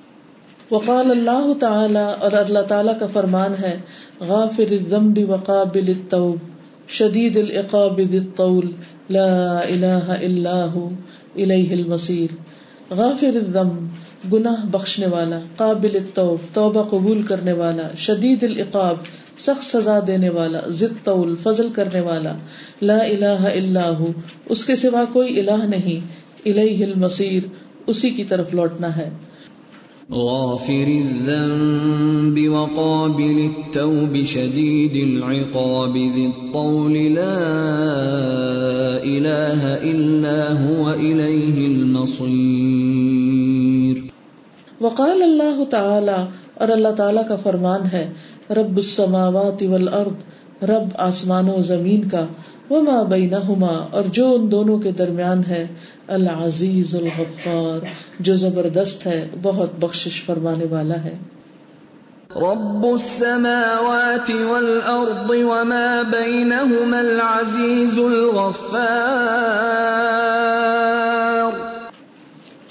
[0.72, 3.80] وقال اللہ تعالی اور اللہ تعالیٰ کا فرمان ہے
[4.19, 6.38] غافر الذنب وقابل التوب۔
[6.92, 8.72] شدید العقاب الطول،
[9.10, 10.89] لا الہ الا ہو،
[11.36, 12.36] الیہ المصیر۔
[12.94, 18.96] غافر الذنب، گناہ بخشنے والا، قابل التوب، توبہ قبول کرنے والا، شدید العقاب،
[19.38, 22.34] سخت سزا دینے والا ضد طول فضل کرنے والا،
[22.82, 24.12] لا الہ الا ہو،
[24.46, 26.08] اس کے سوا کوئی الہ نہیں،
[26.46, 27.44] الیہ المصیر،
[27.88, 29.10] اسی کی طرف لوٹنا ہے۔
[30.14, 37.39] غافر الذنب وقابل التوب شديد العقاب ذي الطول لا
[39.03, 42.32] إله إلا هو إليه المصير.
[44.82, 48.09] وقال الله تعالى اور اللہ تعالیٰ کا فرمان ہے،
[48.49, 50.14] رب السماوات والارض،
[50.64, 52.26] رب آسمان و زمین کا،
[52.70, 55.68] وما بینہما، اور جو ان دونوں کے درمیان ہے
[56.08, 57.86] العزیز الغفار
[58.20, 61.18] جو زبردست ہے بہت بخشش فرمانے والا ہے۔
[62.36, 69.02] رب السماوات والارض وما بينهما العزيز الغفار۔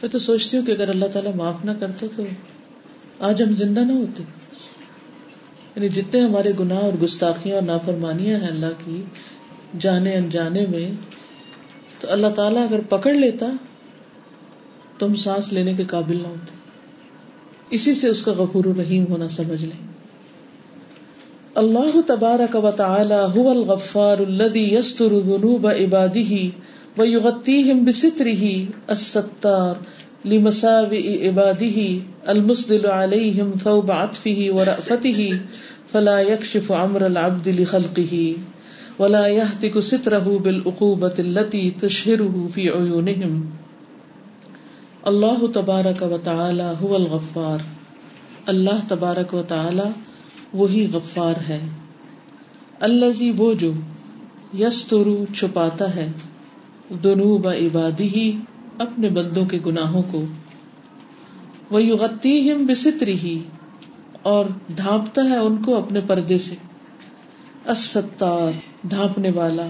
[0.02, 2.22] میں تو سوچتی ہوں کہ اگر اللہ تعالیٰ معاف نہ کرتے تو
[3.20, 4.22] آج ہم زندہ نہ ہوتے۔
[5.76, 9.02] یعنی جتنے ہمارے گناہ اور گستاخیاں اور نافرمانیاں ہیں اللہ کی
[9.78, 10.90] جانے انجانے میں
[12.00, 13.46] تو اللہ تعالیٰ اگر پکڑ لیتا
[14.98, 16.58] تو ہم سانس لینے کے قابل نہ ہوتے۔
[17.70, 19.90] اسی سے اس کا غفور الرحیم ہونا سمجھ لیں۔
[21.54, 26.36] اللہ تبارک و تعالی هو الغفار الذي يستر ذنوب عباده
[26.98, 28.52] ويغطيهم بستره
[28.86, 29.74] الستار
[30.24, 31.86] لمساوئ عباده
[32.26, 35.40] المسدل عليهم ثوب عطفه ورأفته
[35.92, 38.34] فلا يكشف عمر العبد لخلقه
[39.00, 43.46] ولا يهتك ستره بالعقوبة التي تشهره في عيونهم.
[45.02, 47.58] اللہ تبارک و تعالی هو الغفار.
[48.46, 49.88] اللہ تبارک و تعالی
[50.52, 51.58] وہی غفار ہے.
[52.80, 53.72] الذي وہ جو
[54.58, 56.08] یسترو چھپاتا ہے
[57.02, 58.36] ذنوب عبادی ہی
[58.78, 60.24] اپنے بندوں کے گناہوں کو
[61.70, 63.38] وہ یغتیہم بسترہ
[64.22, 66.54] اور ڈھانپتا ہے ان کو اپنے پردے سے.
[67.66, 68.69] الستار.
[68.84, 69.66] ڈھانپنے والا۔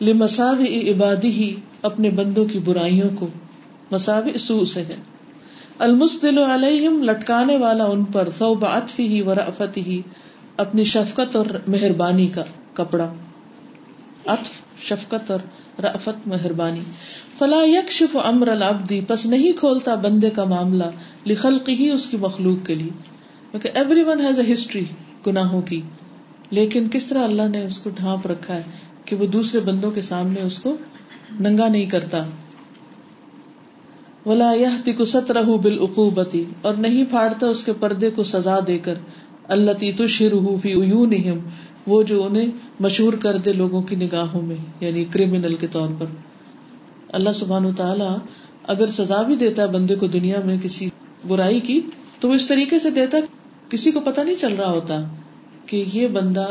[0.00, 3.28] لمساوی عبادی ہی اپنے بندوں کی برائیوں کو
[3.90, 4.96] مساوی سو سے ہے۔
[5.78, 10.02] المسدل علیہم، لٹکانے والا ان پر ثوب عطفی ہی ورافت ہی،
[10.56, 13.12] اپنی شفقت اور مہربانی کا کپڑا۔
[14.26, 15.40] عطف، شفقت اور
[15.80, 16.80] رافت مہربانی۔
[17.38, 20.84] فلا یکشف امر العبدی پس نہیں کھولتا بندے کا معاملہ
[21.26, 22.90] لخلق ہی، اس کی مخلوق کے لیے۔
[23.50, 24.84] کیونکہ everyone has a history
[25.26, 25.82] گناہوں کی۔
[26.54, 28.62] لیکن کس طرح اللہ نے اس کو ڈھانپ رکھا ہے
[29.04, 30.76] کہ وہ دوسرے بندوں کے سامنے اس کو
[31.40, 32.22] ننگا نہیں کرتا؟
[34.26, 34.52] ولا
[34.96, 38.94] کو سترہ بالعقوبتی اور نہیں پھاڑتا اس کے پردے کو سزا دے کر
[39.48, 39.92] اللہ تی
[40.62, 41.38] فی عیونہم
[41.86, 42.46] وہ جو انہیں
[42.80, 46.06] مشہور کر دے لوگوں کی نگاہوں میں یعنی کریمنل کے طور پر۔
[47.08, 48.16] اللہ سبحان تعالیٰ
[48.66, 50.88] اگر سزا بھی دیتا ہے بندے کو دنیا میں کسی
[51.28, 51.80] برائی کی،
[52.20, 53.18] تو وہ اس طریقے سے دیتا
[53.68, 55.02] کسی کو پتہ نہیں چل رہا ہوتا۔
[55.66, 56.46] کہ یہ بندہ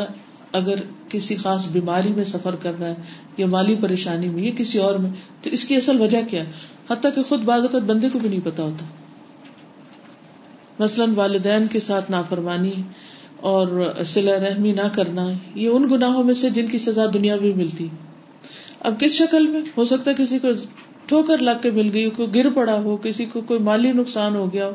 [0.51, 0.75] اگر
[1.09, 2.95] کسی خاص بیماری میں سفر کر رہا ہے
[3.37, 5.09] یا مالی پریشانی میں یا کسی اور میں،
[5.41, 6.43] تو اس کی اصل وجہ کیا
[6.89, 8.85] حتیٰ کہ خود بعض اوقات بندے کو بھی نہیں پتا ہوتا۔
[10.79, 12.71] مثلاً والدین کے ساتھ نافرمانی
[13.37, 17.53] اور سلا رحمی نہ کرنا، یہ ان گناہوں میں سے جن کی سزا دنیا میں
[17.55, 17.87] ملتی۔
[18.79, 20.47] اب کس شکل میں؟ ہو سکتا ہے کسی کو
[21.05, 24.53] ٹھوکر لگ کے مل گئی، کوئی گر پڑا ہو، کسی کو کوئی مالی نقصان ہو
[24.53, 24.71] گیا ہو۔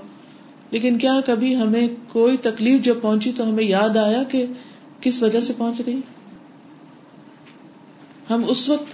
[0.71, 4.47] لیکن کیا کبھی ہمیں کوئی تکلیف جب پہنچی تو ہمیں یاد آیا کہ
[5.01, 6.01] کس وجہ سے پہنچ رہی
[8.31, 8.87] ہم اس وقت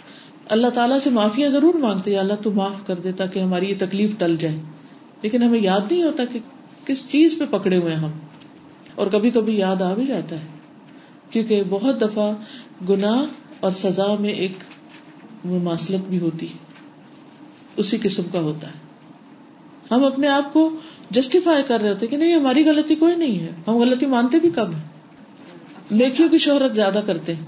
[0.52, 4.10] اللہ تعالیٰ سے معافیا ضرور مانگتے اللہ تو معاف کر دے تاکہ ہماری یہ تکلیف
[4.18, 4.58] ٹل جائے۔
[5.22, 6.38] لیکن ہمیں یاد نہیں ہوتا کہ
[6.86, 8.10] کس چیز پہ پکڑے ہوئے ہم۔
[8.94, 10.46] اور کبھی کبھی یاد آ بھی جاتا ہے،
[11.30, 12.32] کیونکہ بہت دفعہ
[12.88, 13.24] گناہ
[13.60, 14.52] اور سزا میں ایک
[15.44, 16.46] مماثلت بھی ہوتی۔
[17.76, 18.84] اسی قسم کا ہوتا ہے۔
[19.90, 20.70] ہم اپنے آپ کو
[21.10, 24.50] جسٹیفائی کر رہے ہوتے کہ نہیں، ہماری غلطی کوئی نہیں ہے۔ ہم غلطی مانتے بھی
[24.50, 24.82] کب ہیں؟
[25.90, 27.46] نیکیوں کی شہرت زیادہ کرتے ہیں۔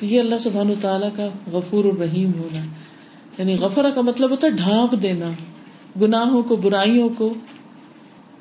[0.00, 2.60] تو یہ اللہ سبحان تعالیٰ کا غفور الرحیم ہونا
[3.38, 5.30] یعنی غفرا کا مطلب ہوتا ہے ڈھانپ دینا،
[6.00, 7.34] گناہوں کو، برائیوں کو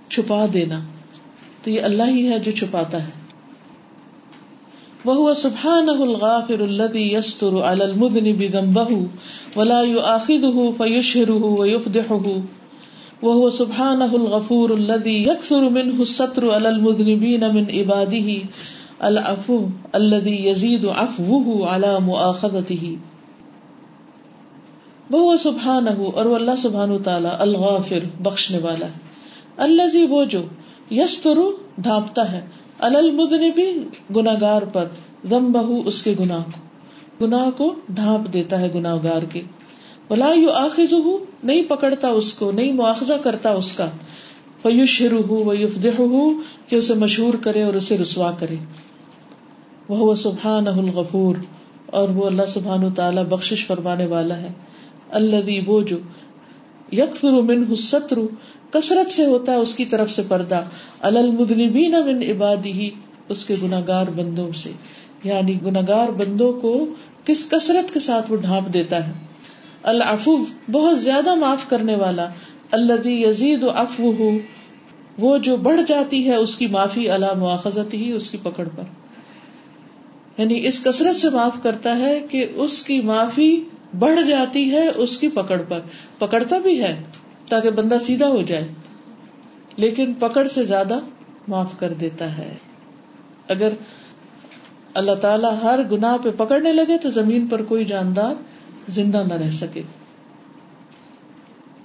[0.10, 0.80] چھپا دینا۔
[1.64, 3.12] تو یہ اللہ ہی ہے جو چھپاتا ہے۔
[5.06, 9.04] وہ سبحان الغافر الذي يستر على المذنب ذنبه
[9.56, 12.40] ولا يؤاخذه فيشهره ويفضحه۔
[13.24, 18.32] وهو سبحانه الغفور الذي يكثر منه الستر على المذنبين من عباده.
[18.99, 22.93] العفو الذي يزيد عفوه على مؤاخذته.
[25.11, 28.88] وہ سبحان اور وہ اللہ سبحان تعالیٰ الغافر، بخشنے والا.
[29.57, 30.41] اللہ وہ جو
[30.91, 31.38] یستر،
[31.78, 32.41] ڈھانپتا ہے
[32.80, 33.61] المدن
[34.15, 34.86] گناگار پر
[35.30, 36.59] غم اس کے گناہ کو
[37.26, 39.41] گناہ کو ڈھانپ دیتا ہے گناہ گار کے۔
[40.14, 40.93] بلا یو آخذ
[41.43, 43.86] نہیں پکڑتا اس کو، نہیں مواخذہ کرتا اس کا۔
[44.61, 45.53] فیوش ہو وہ
[45.99, 48.55] ہو کہ اسے مشہور کرے اور اسے رسوا کرے۔
[49.89, 51.36] وہ سبحان الغفور،
[51.86, 54.47] اور وہ اللہ سبحان تعالیٰ بخش فرمانے والا ہے۔
[55.09, 55.97] اللہ وہ جو
[56.91, 58.20] یکفر من ستر
[58.72, 60.64] کثرت سے ہوتا ہے اس کی طرف سے پردہ۔
[60.99, 62.89] المدنبین من عبادی ہی
[63.30, 64.72] اس کے گناگار بندوں سے۔
[65.24, 66.86] یعنی گناگار بندوں کو
[67.26, 69.33] کس کثرت کے ساتھ وہ ڈھانپ دیتا ہے۔
[69.84, 70.36] العفو
[70.72, 72.28] بہت زیادہ معاف کرنے والا.
[72.72, 73.64] اللہ یزید
[75.20, 78.84] وہ جو بڑھ جاتی ہے، اس کی معافی اللہ مواخذت ہی اس کی پکڑ پر.
[80.38, 83.50] یعنی اس کثرت سے معاف کرتا ہے کہ اس کی معافی
[84.00, 85.80] بڑھ جاتی ہے اس کی پکڑ پر.
[86.18, 86.96] پکڑتا بھی ہے
[87.50, 88.68] تاکہ بندہ سیدھا ہو جائے،
[89.78, 91.00] لیکن پکڑ سے زیادہ
[91.48, 92.54] معاف کر دیتا ہے.
[93.50, 93.70] اگر
[94.94, 98.34] اللہ تعالیٰ ہر گناہ پہ پکڑنے لگے تو زمین پر کوئی جاندار
[98.88, 99.82] زندہ نہ رہ سکے۔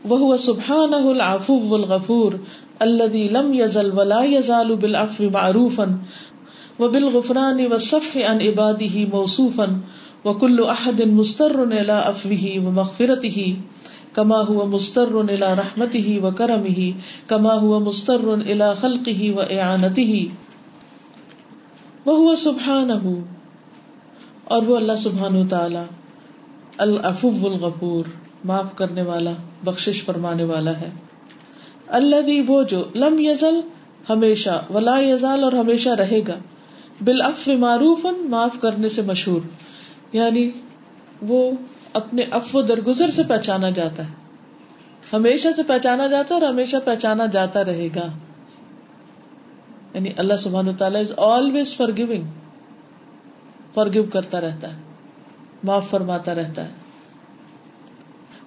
[0.04, 2.32] وہ سبحان العفو الغفور
[2.78, 5.86] الذي لم يزل ولا يزال بالعفو معروفا
[6.80, 9.80] وبالغفران والصفح عن عباده موصوفا
[10.24, 13.56] وكل احد مستر الى عفوه ومغفرته
[14.14, 16.94] كما هو مستر الى رحمته وكرمه
[17.26, 20.28] كما هو مستر الى خلقه واعانته
[22.06, 23.14] وهو سبحانه
[24.44, 25.86] اور وہ اللہ سبحانہ تعالی
[26.76, 28.04] العفو الغفور،
[28.44, 29.32] معاف کرنے والا،
[29.64, 30.90] بخشش فرمانے والا ہے۔
[31.86, 33.60] اللہ وہ جو لم یزل،
[34.10, 36.34] ہمیشہ، ولا یزال اور ہمیشہ رہے گا۔
[37.04, 39.40] بالعفو معروف معاف کرنے سے مشہور۔
[40.12, 40.50] یعنی
[41.22, 41.50] وہ
[41.92, 44.12] اپنے افو درگزر سے پہچانا جاتا ہے۔
[45.12, 48.06] ہمیشہ سے پہچانا جاتا ہے اور ہمیشہ پہچانا جاتا رہے گا۔
[49.94, 52.22] یعنی اللہ سبحان تعالیٰ is always forgiving
[53.74, 54.87] forgive کرتا رہتا ہے۔
[55.64, 56.70] معاف فرماتا رہتا ہے۔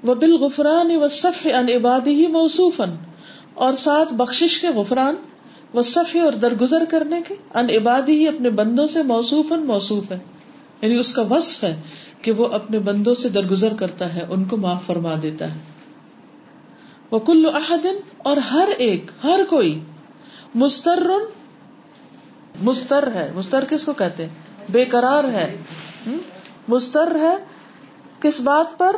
[0.04, 2.96] وہ بال غفران و صف ان عبادی ہی موصوفن
[3.54, 5.16] اور ساتھ بخش کے غفران
[5.74, 10.20] وہ صف اور درگزر کرنے کے ان عبادی ہی اپنے بندوں سے موصوف موصوف ہے۔
[10.82, 11.82] یعنی اس کا وصف ہے
[12.22, 15.60] کہ وہ اپنے بندوں سے درگزر کرتا ہے، ان کو معاف فرما دیتا ہے۔
[17.12, 19.80] وہ کل احدن اور ہر ایک، ہر کوئی،
[20.56, 21.08] مستر
[22.62, 24.30] مستر ہے۔ مستر کس کو کہتے ہیں؟
[24.72, 25.58] بے قرار ہے۔
[26.68, 27.36] مستر ہے
[28.22, 28.96] کس بات پر؟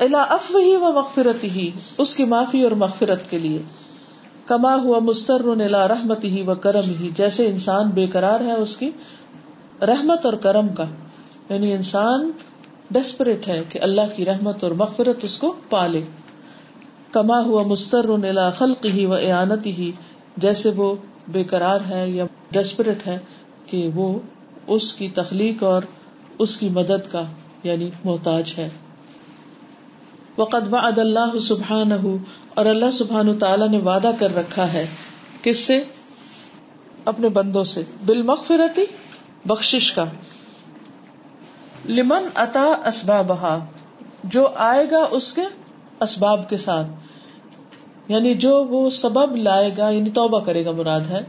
[0.00, 3.62] الا ہی و مغفرت ہی اس کی معافی اور مغفرت کے لیے۔
[4.46, 8.76] کما ہوا مستر الا رحمت ہی و کرم ہی جیسے انسان بے قرار ہے اس
[8.76, 8.90] کی
[9.82, 10.84] رحمت اور کرم کا۔
[11.48, 12.30] یعنی انسان
[12.90, 16.00] ڈسپریٹ ہے کہ اللہ کی رحمت اور مغفرت اس کو پالے
[17.10, 19.92] کما ہوا مستر نلا خلق ہی و اعانت ہی
[20.36, 20.94] جیسے وہ
[21.28, 23.18] بے قرار ہے یا ڈسپریٹ ہے
[23.66, 24.18] کہ وہ
[24.66, 25.82] اس کی تخلیق اور
[26.38, 27.22] اس کی مدد کا
[27.62, 28.68] یعنی محتاج ہے۔
[30.36, 31.92] وقت بعد اللہ سبحان
[32.54, 34.86] اور اللہ سبحان تعالیٰ نے وعدہ کر رکھا ہے
[35.42, 35.82] کس سے؟
[37.04, 38.84] اپنے بندوں سے۔ بالمغفرتی
[39.46, 40.04] بخشش کا۔
[41.88, 43.32] لمن اتا اسباب
[44.24, 45.42] جو آئے گا اس کے
[46.00, 46.86] اسباب کے ساتھ۔
[48.08, 51.24] یعنی جو وہ سبب لائے گا یعنی توبہ کرے گا مراد ہے۔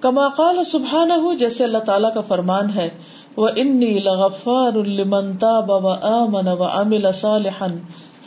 [0.00, 2.88] کما قال سبحانہ ہو جیسے اللہ تعالیٰ کا فرمان ہے
[3.36, 7.66] وہ انی لغفار لمن تاب و آمن و عمل صالحا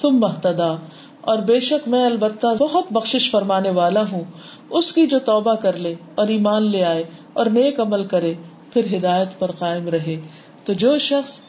[0.01, 0.75] ثم اهتدى۔
[1.21, 4.23] اور بے شک میں البتہ بہت بخشش فرمانے والا ہوں۔
[4.69, 8.33] اس کی جو توبہ کر لے اور ایمان لے آئے اور نیک عمل کرے،
[8.73, 10.21] پھر ہدایت پر قائم رہے۔
[10.65, 11.39] تو جو شخص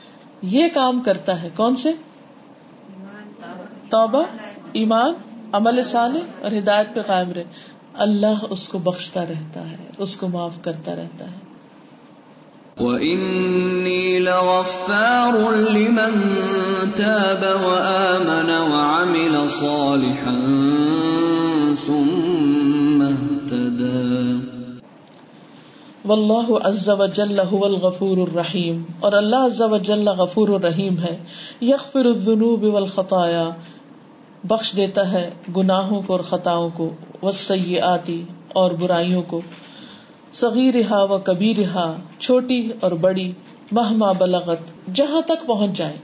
[0.42, 1.92] یہ کام کرتا ہے، کون سے؟
[3.90, 4.22] توبہ،
[4.72, 5.14] ایمان،
[5.52, 7.44] عمل صالح اور ہدایت پہ قائم رہے۔
[7.94, 11.43] اللہ اس کو بخشتا رہتا ہے، اس کو معاف کرتا رہتا ہے۔
[12.80, 16.12] وَإِنِّي لَغَفَّارٌ لِمَن
[16.96, 20.40] تَابَ وَآمَنَ وَعَمِلَ صَالِحًا
[21.86, 24.40] ثُمَّ اهْتَدَى
[26.04, 31.16] واللہ عز وجل هو الغفور الرحیم اور اللہ عز وجل غفور الرحیم ہے۔
[31.60, 33.50] یغفر الذنوب والخطایا
[34.44, 36.90] بخش دیتا ہے گناہوں کو اور خطاؤں کو
[37.22, 39.40] والسیئاتی اور برائیوں کو۔
[40.34, 41.56] صغیر و کبیر
[42.18, 43.32] چھوٹی اور بڑی،
[43.72, 44.58] مہما بلغت،
[44.94, 45.96] جہاں تک پہنچ جائے۔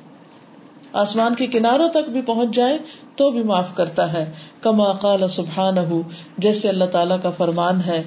[0.92, 2.78] آسمان کے کناروں تک بھی پہنچ جائے
[3.16, 6.02] تو بھی معاف کرتا ہے۔ کما قال سبحان
[6.38, 8.02] جیسے اللہ تعالی کا فرمان ہے۔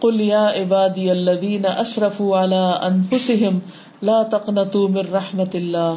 [0.00, 3.58] قل یا عبادی الذین اسرفوا علی انفسهم
[4.02, 5.94] لا تقنطوا من رحمت اللہ،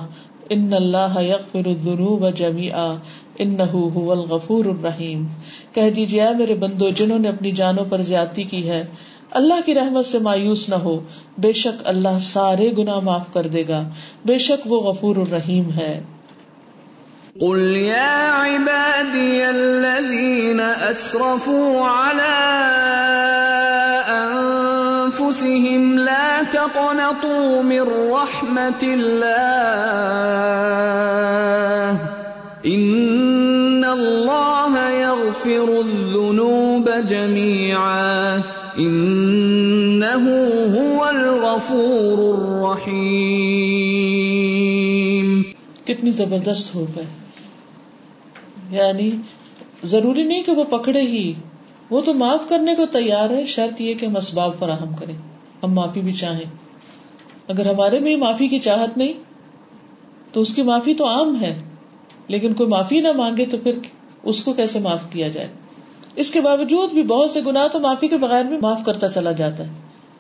[0.49, 2.95] ان اللہ یغفر الذنوب جميعا
[3.39, 5.27] انه هو الغفور الرحیم۔
[5.73, 8.85] کہہ دیجیے میرے بندو، جنہوں نے اپنی جانوں پر زیادتی کی ہے
[9.31, 10.99] اللہ کی رحمت سے مایوس نہ ہو،
[11.37, 13.81] بے شک اللہ سارے گنا معاف کر دے گا۔
[14.25, 16.03] بے شک وہ غفور الرحیم ہے۔
[17.39, 20.59] قل يا عبادي الذين
[20.89, 22.49] أسرفوا على
[25.03, 27.79] أنفسهم لا تقنطوا من
[28.11, 29.41] رحمة الله
[32.65, 38.37] إن الله يغفر الذنوب جميعا۔
[45.83, 47.05] کتنی زبردست ہو گئے
[48.71, 49.11] یعنی
[49.83, 51.33] ضروری نہیں کہ وہ پکڑے ہی۔
[51.89, 55.15] وہ تو معاف کرنے کو تیار ہے، شرط یہ کہ ہم اسباب فراہم کریں۔
[55.63, 56.49] ہم معافی بھی چاہیں۔
[57.47, 59.13] اگر ہمارے میں معافی کی چاہت نہیں،
[60.31, 61.63] تو اس کی معافی تو عام ہے۔
[62.27, 63.77] لیکن کوئی معافی نہ مانگے تو پھر
[64.23, 65.47] اس کو کیسے معاف کیا جائے؟
[66.15, 69.31] اس کے باوجود بھی بہت سے گناہ تو معافی کے بغیر بھی معاف کرتا چلا
[69.31, 69.69] جاتا ہے۔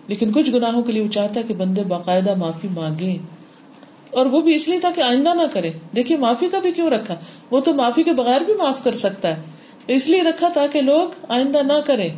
[0.07, 3.17] لیکن کچھ گناہوں کے لیے وہ چاہتا ہے کہ بندے باقاعدہ معافی مانگے
[4.11, 6.89] اور وہ بھی اس لیے تھا کہ آئندہ نہ کرے۔ دیکھیے معافی کا بھی کیوں
[6.89, 7.15] رکھا؟
[7.51, 9.41] وہ تو معافی کے بغیر بھی معاف کر سکتا ہے۔
[9.87, 12.09] اس لیے رکھا تھا کہ لوگ آئندہ نہ کرے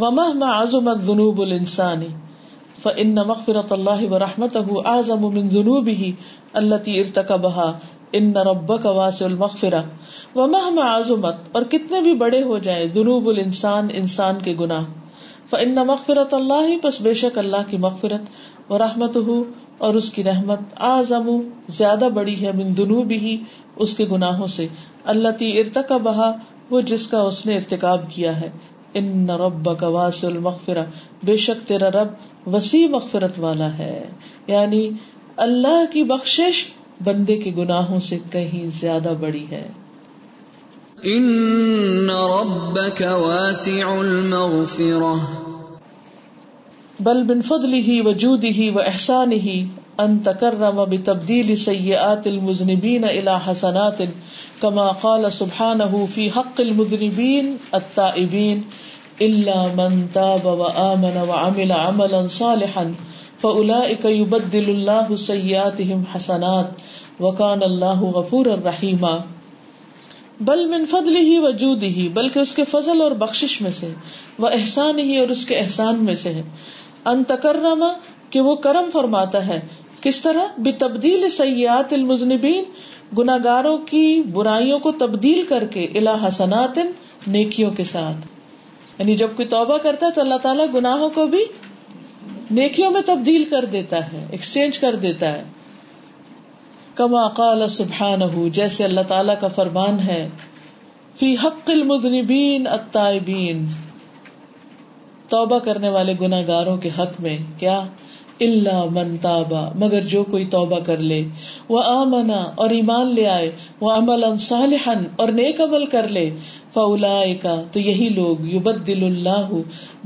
[0.00, 2.06] وما آزمت جنوب السانی
[2.82, 6.12] فن مغفرت اللہ و رحمت آزم من جنوبی
[6.52, 7.78] اللہ ارتقا بہا
[8.12, 9.22] ان رب کا واس
[10.36, 14.84] المغفرہ وما ہم آزمت اور کتنے بھی بڑے ہو جائے دنوب الانسان، انسان کے گناہ۔
[15.50, 18.20] فان مغفرت اللہ پس بے شک اللہ کی مغفرت
[18.72, 19.44] و رحمت ہو
[19.78, 23.36] اور اس کی رحمت۔ آزم زیادہ بڑی ہے، من دنوب ہی
[23.76, 24.66] اس کے گناہوں سے۔
[25.04, 26.32] اللہ تی ارتقا بہا
[26.70, 28.50] وہ جس کا اس نے ارتکاب کیا ہے۔
[28.94, 30.84] ان رب کا المغفرہ
[31.22, 32.08] بے شک تیرا رب
[32.54, 34.06] وسیع مغفرت والا ہے۔
[34.46, 34.90] یعنی
[35.36, 36.66] اللہ کی بخشش
[37.04, 39.68] بندے کے گناہوں سے کہیں زیادہ بڑی ہے۔
[41.04, 45.20] ان ربك واسع المغفرة.
[47.00, 49.66] بل من فضله وجوده واحسانه
[50.00, 53.98] ان تكرم بتبديل سيئات المذنبين الى حسنات،
[54.62, 58.64] كما قال سبحانه في حق المذنبين التائبين
[59.20, 62.94] الا من تاب وامن وعمل عملا صالحا
[63.38, 66.70] فاولئك يبدل الله سيئاتهم حسنات،
[67.20, 69.35] وكان الله غفورا رحيما.
[70.40, 73.88] بل من فضل ہی وجود ہی بلکہ اس کے فضل اور بخش میں سے
[74.38, 76.42] وہ احسان ہی اور اس کے احسان میں سے ہے۔
[77.04, 77.92] ان تکرما
[78.30, 79.60] کہ وہ کرم فرماتا ہے۔
[80.00, 82.64] کس طرح؟ بے تبدیل سیات المزنبین
[83.18, 86.78] گناگاروں کی برائیوں کو تبدیل کر کے الا حسنات
[87.26, 88.26] نیکیوں کے ساتھ۔
[88.98, 91.44] یعنی جب کوئی توبہ کرتا ہے تو اللہ تعالیٰ گناہوں کو بھی
[92.50, 95.44] نیکیوں میں تبدیل کر دیتا ہے ایکسچینج کر دیتا ہے۔
[96.96, 100.28] کما قال سبحان جیسے اللہ تعالی کا فرمان ہے،
[101.18, 103.66] فی حق المذنبین التائبین۔
[105.28, 107.80] توبہ کرنے والے گناہ گاروں کے حق میں کیا؟
[108.40, 111.24] اللہ من تابا مگر جو کوئی توبہ کر لے۔
[111.68, 116.30] وہ آمنا اور ایمان لے آئے۔ وہ عمل صالحن اور نیک عمل کر لے۔
[116.74, 119.48] فولا کا تو یہی لوگ یو بدل اللہ،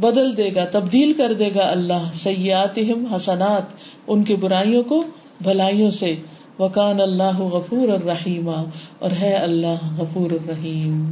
[0.01, 2.79] بدل دے گا، تبدیل کر دے گا اللہ سیات
[3.17, 3.63] حسنات،
[4.07, 5.05] ان کی برائیوں کو،
[5.41, 6.15] بھلائیوں سے۔
[6.59, 8.51] وکان اللہ غفور الرحیم
[8.99, 11.11] اور ہے اللہ غفور الرحیم۔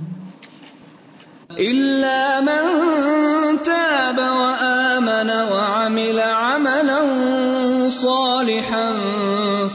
[1.58, 2.62] إلا من
[3.64, 7.00] تاب وآمن وعمل عملا
[7.92, 8.92] صالحا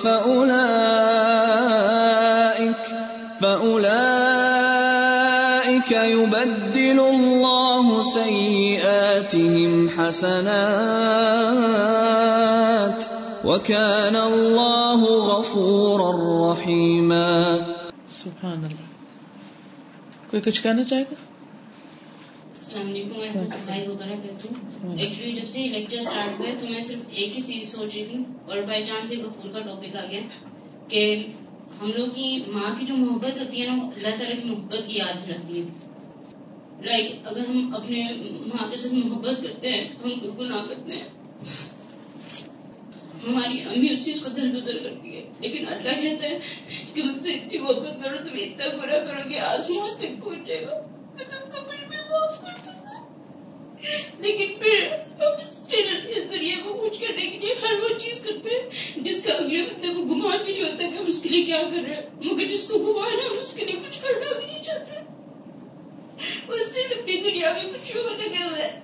[0.01, 2.95] فأولئك
[3.41, 11.32] فأولئك يبدل الله سيئاتهم حسنات
[13.63, 16.07] وكان الله غفورا
[16.53, 17.27] رحيما.
[18.15, 18.89] سبحان اللہ
[20.31, 21.15] کوئی کچھ کہنا چاہے گا؟
[22.57, 24.49] السلام علیکم و رحمۃ اللہ وبرکاتہ.
[24.97, 28.19] ایکچولی جب سے لیکچر اسٹارٹ ہوا تو میں صرف ایک ہی چیز سوچ رہی تھی
[28.47, 30.21] اور بائی چانس سے غفور کا ٹاپک آ گیا
[30.89, 31.03] کہ
[31.81, 34.87] ہم لوگ کی ماں کی جو محبت ہوتی ہے نا وہ اللہ تعالیٰ کی محبت
[34.87, 35.65] کی یاد رکھتی ہے.
[36.85, 38.07] لائک اگر ہم اپنے
[38.53, 41.09] ماں کے ساتھ محبت کرتے ہیں ہم کوئی گناہ کرتے ہیں.
[43.27, 46.39] ہماری امی اس چیز کو درگزر کرتی ہے۔ لیکن اللہ کہتا ہے
[46.93, 50.61] کہ مجھ سے اتنی محبت کرو، تم اتنا برا کرو گے آسمان تک پہنچ جائے
[50.61, 52.83] گا۔ میں تم کو پھر بھی معاف کر دوں گا۔
[54.19, 55.25] لیکن پھر ہم
[56.07, 59.61] اس دنیا کو کچھ کرنے کے لیے ہر وہ چیز کرتے ہیں جس کا اگلے
[59.61, 62.01] بندے کو گمان بھی نہیں ہوتا کہ ہم اس کے لیے کیا کر رہے ہیں۔
[62.21, 65.13] مگر جس کو گمان ہے، ہم اس کے لیے کچھ کرنا بھی نہیں چاہتے۔
[66.53, 68.79] اس نے اپنی دنیا میں کچھ ہو لگے ہوئے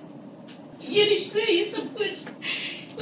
[0.80, 2.30] یہ رشتے، یہ سب کچھ۔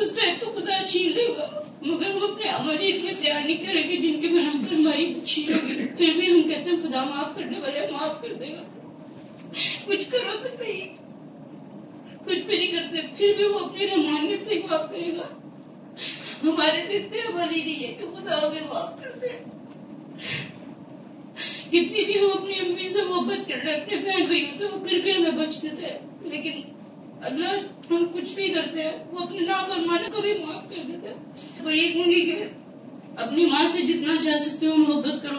[0.00, 3.66] اس ٹائم تو خدا چھین لے گا۔ مگر وہ اپنے عمل ہی اتنے تیار نہیں
[3.66, 7.04] کرے گی، جن کے بنا پر ہماری چھین ہوگی پھر بھی ہم کہتے ہیں، خدا
[7.04, 8.62] معاف کرنے والے معاف کر دے گا۔
[9.84, 10.82] کچھ کرو تو صحیح۔
[12.24, 15.34] کچھ بھی نہیں کرتے، پھر بھی وہ اپنی رحمانیت سے معاف کرے گا۔
[16.42, 19.28] ہمارے تو اتنے ہماری نہیں ہے کہ خدا ہمیں معاف کرتے
[21.68, 24.98] کتنی بھی ہم اپنی امی سے محبت کر رہے اپنے بہن بھائیوں سے، وہ پھر
[24.98, 26.52] بھی ہمیں بچتے تھے۔ لیکن
[27.22, 31.14] اللہ ہم کچھ بھی کرتے ہیں، وہ اپنے نافرمانے کو بھی معاف کر دیتے ہیں۔
[31.64, 32.44] وہ یہ کہوں گی کہ
[33.16, 35.38] اپنی ماں سے جتنا چاہ سکتے ہو، محبت کرو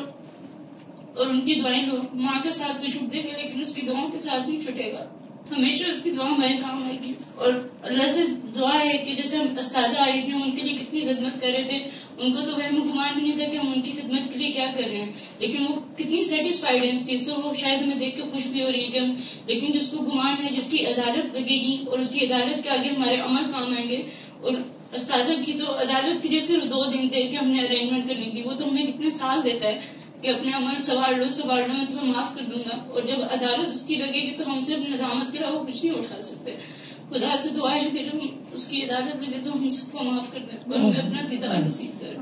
[1.18, 3.82] اور ان کی دعائیں لو۔ ماں کے ساتھ تو چھوٹ دے گا، لیکن اس کی
[3.82, 5.06] دعاؤں کے ساتھ نہیں چھٹے گا۔
[5.52, 8.22] ہمیشہ اس کی دعا ہمارے کام آئے گی۔ اور اللہ سے
[8.60, 11.64] دعا ہے کہ جیسے ہم استاذہ آئی تھی ان کے لیے کتنی خدمت کر رہے
[11.64, 11.90] تھے۔
[12.20, 14.52] ان کو تو وہ گمان بھی نہیں تھا کہ ہم ان کی خدمت کے لیے
[14.52, 17.96] کیا کر رہے ہیں۔ لیکن وہ کتنی سیٹسفائڈ ہے اس چیز سے وہ شاید ہمیں
[17.96, 19.14] دیکھ کے خوش بھی ہو رہی ہے کہ ہم
[19.46, 22.70] لیکن جس کو گمان ہے، جس کی عدالت لگے گی اور اس کی عدالت کے
[22.70, 23.98] آگے ہمارے عمل کام آئیں گے۔
[24.42, 24.52] اور
[24.94, 28.32] استاذہ کی تو عدالت کے لیے صرف دو دن تھے کہ ہم نے ارینجمنٹ کرنی
[28.32, 29.80] تھی، وہ تو ہمیں کتنے سال دیتا ہے۔
[30.22, 33.16] کہ اپنے عمل سوار لو سوار لو میں تمہیں معاف کر دوں گا۔ اور جب
[33.22, 36.56] عدالت اس کی لگے گی تو ہم سے ندامت کے علاوہ کچھ نہیں اٹھا سکتے۔
[37.10, 38.18] خدا سے دعا ہے کہ جب
[38.52, 41.56] اس کی عدالت لگے تو ہم سب کو معاف کر دیں۔ اور ہمیں اپنا دیدار
[41.66, 42.14] نصیب کر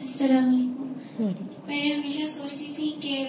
[0.00, 0.92] السلام علیکم۔
[1.66, 3.26] میں ہمیشہ سوچتی تھی کہ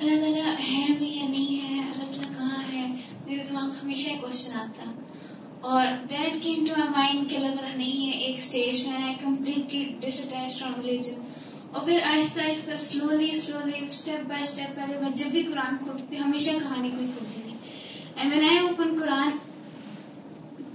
[0.00, 2.94] اللہ تعالیٰ ہے بھی یا نہیں ہے اللہ تعالیٰ کہاں ہے؟
[3.26, 4.92] میرے دماغ ہمیشہ کوشچن آتا۔
[5.62, 9.14] اور that came to my mind کہ اللہ تعالیٰ نہیں ہے، ایک اسٹیج میں I
[9.20, 9.84] completely
[10.22, 11.28] detach from religion
[11.72, 16.18] اور پھر آہستہ آہستہ slowly slowly step by step پہلے میں جب بھی قرآن کھولتی
[16.18, 17.54] ہمیشہ کہانی کوئی کھولتی تھی
[18.16, 19.30] and when I open Quran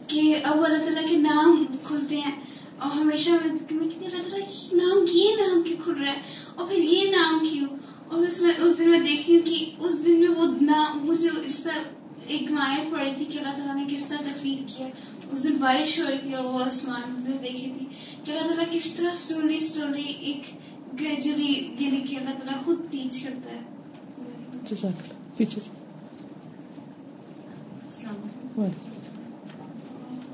[0.07, 2.35] کہ اب اللہ تعالیٰ کے نام کھلتے ہیں،
[2.77, 6.21] اور ہمیشہ میں کتنی اللہ تعالیٰ کی نام، یہ نام کیوں کھل رہا ہے؟
[6.55, 7.67] اور پھر یہ نام کیوں؟
[8.07, 11.29] اور اس میں، اس دن میں دیکھتی ہوں کہ اس دن میں وہ نام، مجھے
[11.45, 11.83] اس طرح
[12.27, 14.87] ایک مایت پڑی تھی کہ اللہ تعالیٰ نے کس طرح تخلیق کیا
[15.31, 17.85] اس دن بارش ہو رہی تھی اور وہ آسمان میں دیکھی تھی
[18.23, 20.53] کہ اللہ تعالیٰ کس طرح سلولی سلولی ایک
[21.01, 23.61] گریجولی یعنی کہ اللہ تعالیٰ خود ٹیچ کرتا ہے۔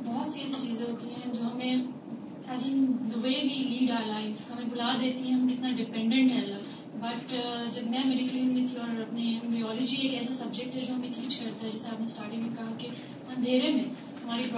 [0.06, 1.76] بہت سی ایسی چیزیں ہوتی ہیں جو ہمیں
[2.48, 2.86] ایز ان
[3.16, 6.61] وے بھی لیڈ آر لائف ہمیں بلا دیتی ہیں ہم کتنا ڈپینڈنٹ ہے اللہ
[7.02, 10.94] بٹ uh, جب میں میڈیکل میں تھی اور اپنے میولوجی ایک ایسا سبجیکٹ ہے جو
[10.94, 12.88] ہمیں ٹیچ کرتا ہے، جیسے آپ نے اسٹارٹنگ میں کہا کہ
[13.28, 13.84] اندھیرے میں
[14.24, 14.58] ہماری اپ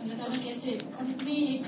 [0.00, 1.62] اللہ تعالیٰ کیسے اور اتنی ایک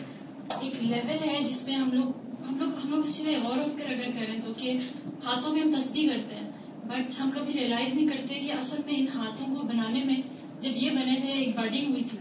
[0.60, 2.10] ایک لیول ہے جس میں ہم لوگ
[2.48, 4.76] ہم لوگ ہم لوگ اس چیز غور و کر اگر کریں تو کہ
[5.24, 6.50] ہاتھوں میں ہم تصدیق کرتے ہیں
[6.86, 10.16] بٹ ہم کبھی ریئلائز نہیں کرتے کہ اصل میں ان ہاتھوں کو بنانے میں
[10.60, 12.18] جب یہ بنے تھے ایک برڈنگ ہوئی تھی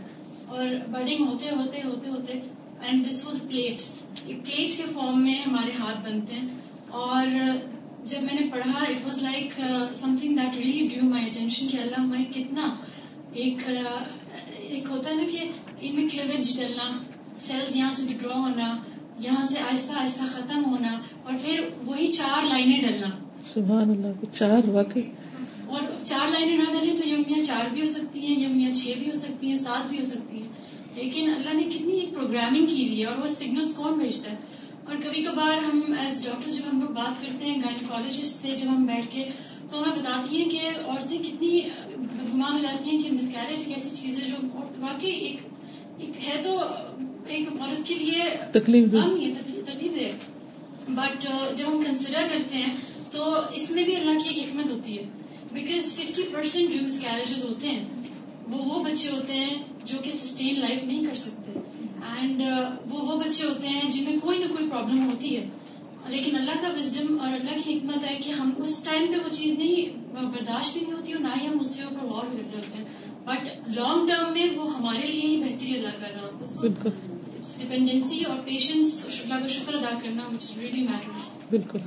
[0.48, 2.40] اور برڈنگ ہوتے ہوتے ہوتے ہوتے
[2.82, 3.82] اینڈ دس واز پلیٹ
[4.26, 6.48] ایک پلیٹ کے فارم میں ہمارے ہاتھ بنتے ہیں
[6.90, 7.26] اور
[8.06, 9.62] جب میں نے پڑھا it was like
[10.22, 12.76] something that really drew my attention کہ اللہ میں کتنا
[13.34, 14.04] ایک uh,
[14.58, 15.50] ایک ہوتا ہے نا کہ
[15.82, 17.04] ان میں کلیوج ڈلنا
[17.40, 18.78] سیلز یہاں سے ڈرا ہونا
[19.20, 23.10] یہاں سے آہستہ آہستہ ختم ہونا اور پھر وہی چار لائنیں ڈلنا۔
[23.46, 25.02] سبحان اللہ چار واقعی۔
[25.66, 29.10] اور چار لائنیں نہ ڈالیں تو یمیاں چار بھی ہو سکتی ہیں یمیاں چھ بھی
[29.10, 30.50] ہو سکتی ہیں سات بھی ہو سکتی ہیں۔
[30.96, 34.36] لیکن اللہ نے کتنی ایک پروگرامنگ کی ہوئی ہے اور وہ سگنلس کون بھیجتا ہے؟
[34.90, 38.68] اور کبھی کبھار ہم ایز ڈاکٹر جب ہم لوگ بات کرتے ہیں گائنیکالوجسٹ سے جب
[38.70, 39.26] ہم بیٹھ کے
[39.72, 41.62] تو ہمیں بتاتی ہیں کہ عورتیں کتنی
[42.34, 44.48] گمان ہو جاتی ہیں کہ مسکیریج ایک ایسی چیز ہے جو
[44.80, 45.42] واقعی ایک
[45.98, 46.60] ایک ہے تو
[47.28, 50.12] ایک عورت کے لیے تکلیف تکلیف دے
[50.90, 51.28] بٹ
[51.58, 52.76] جب ہم کنسیڈر کرتے ہیں
[53.12, 55.04] تو اس میں بھی اللہ کی ایک حکمت ہوتی ہے۔
[55.52, 57.86] بیکاز ففٹی پرسینٹ جو مسکیریجز ہوتے ہیں
[58.48, 61.60] وہ وہ بچے ہوتے ہیں جو کہ سسٹین لائف نہیں کر سکتے۔
[62.04, 62.42] اینڈ
[62.90, 65.50] وہ وہ بچے ہوتے ہیں جن میں کوئی نہ کوئی پرابلم ہوتی ہے۔
[66.08, 69.30] لیکن اللہ کا وزڈم اور اللہ کی حکمت ہے کہ ہم اس ٹائم پہ وہ
[69.32, 72.36] چیز نہیں برداشت بھی نہیں ہوتی اور نہ ہی ہم اس سے اوپر غور کر
[72.36, 72.86] رہے ہوتے ہیں۔
[73.26, 76.90] بٹ لانگ ٹرم میں وہ ہمارے لیے ہی بہتری اللہ کر رہا ہوتا ہے۔
[77.58, 81.80] ڈپینڈینسی اور پیشنس اللہ کا شکر ادا کرنا وچ ریئلی میٹرز بالکل۔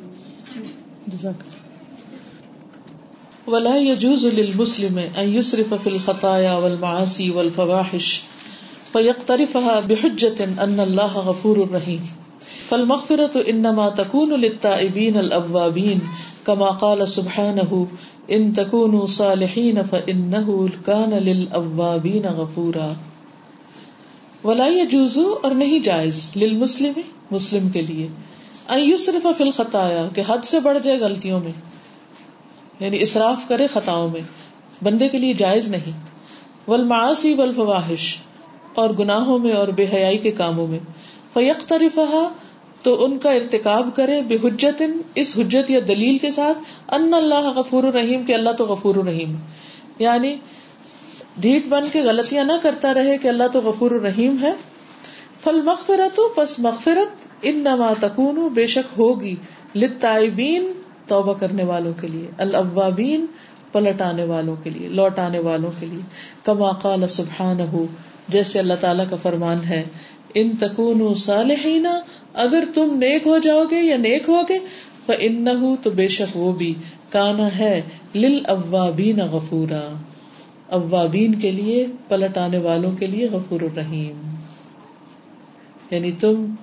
[3.46, 8.20] ولا يجوز للمسلم ان يسرف في الخطايا والمعاصي والفواحش۔
[8.92, 12.00] فيقترفها بحجة ان الله غفور رحيم
[12.68, 15.98] فالمغفرة انما تكون للتائبين الاوابين
[16.46, 17.84] كما قال سبحانه
[18.30, 22.92] ان تكونوا صالحين فانه كان للاوابين غفورا.
[24.44, 28.08] ولا يجوز اور نہیں جائز، للمسلم، مسلم کے لیے.
[28.68, 31.52] ان يسرف في الخطايا کہ حد سے بڑھ جائے غلطیوں میں.
[32.80, 34.20] یعنی اسراف کرے خطاؤں میں.
[34.82, 35.92] بندے کے لیے جائز نہیں.
[36.68, 38.16] والمعاصی والفواحش.
[38.74, 40.78] اور گناہوں میں اور بے حیائی کے کاموں میں۔
[41.34, 42.28] فیقترفها
[42.82, 44.82] تو ان کا ارتکاب کرے بے حجت
[45.14, 46.58] اس حجت یا دلیل کے ساتھ،
[46.94, 49.36] ان اللہ غفور الرحیم کہ اللہ تو غفور الرحیم
[49.98, 50.36] یعنی
[51.36, 54.52] ڈھیٹ بن کے غلطیاں نہ کرتا رہے کہ اللہ تو غفور الرحیم ہے۔
[55.40, 59.36] فل مغفرت پس مغفرت ان نما تکون بے شک ہوگی
[59.74, 60.72] لطائبین
[61.06, 63.26] توبہ کرنے والوں کے لیے۔ الاوابین
[63.72, 66.02] پلٹ آنے والوں کے لیے لوٹ آنے والوں کے لیے۔
[66.44, 67.76] کما قال سبحانہ
[68.28, 69.84] جیسے اللہ تعالیٰ کا فرمان ہے،
[70.34, 71.86] ان تکون صالحین،
[72.34, 74.58] اگر تم نیک ہو جاؤ گے یا نیک ہوگے
[75.18, 75.48] ان
[75.82, 76.74] تو بے شک وہ بھی
[77.10, 77.82] کانا ہے
[78.14, 79.94] لل اوابین غفورا۔
[80.66, 84.34] اوابین کے لیے پلٹ آنے والوں کے لیے غفور الرحیم۔
[85.90, 86.54] یعنی تم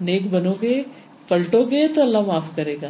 [0.00, 0.82] نیک بنو گے،
[1.28, 2.88] پلٹو گے تو اللہ معاف کرے گا۔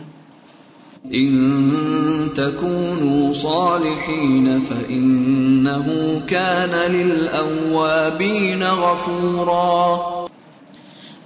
[1.05, 10.01] ان تكونوا صالحين فانه كان للاوابين غفورا.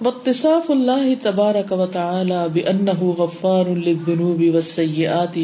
[0.03, 5.37] واتصاف الله تبارك وتعالى بانه غفار للذنوب والسيئات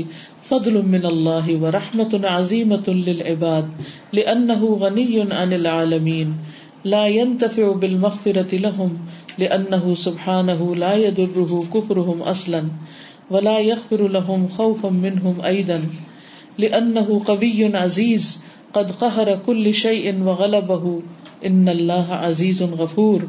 [0.51, 3.69] فضل من الله ورحمه عظيمه للعباد
[4.13, 6.35] لانه غني عن العالمين.
[6.85, 8.99] لا ينتفع بالمغفره لهم
[9.39, 12.65] لانه سبحانه لا يضره كفرهم اصلا
[13.31, 15.81] ولا يغفر لهم خوفا منهم ايضا
[16.59, 18.37] لانه قوي عزيز،
[18.73, 20.99] قد قهر كل شيء وغلبه.
[21.47, 23.21] ان الله عزيز غفور.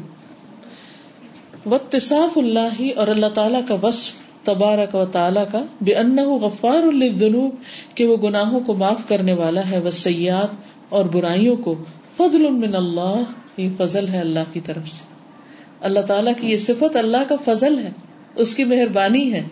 [1.66, 4.12] واتصاف الله اور اللہ تعالی کا وصف،
[4.44, 7.54] تبارک و تعالی کا بانه غفار للذنوب،
[7.94, 10.48] کہ وہ گناہوں کو معاف کرنے والا ہے، والسیئات
[10.88, 11.74] اور برائیوں کو.
[12.16, 13.22] فضل من اللہ
[13.56, 15.04] یہ فضل ہے اللہ کی طرف سے.
[15.80, 17.90] اللہ تعالیٰ کی یہ صفت اللہ کا فضل ہے،
[18.34, 19.42] اس کی مہربانی ہے.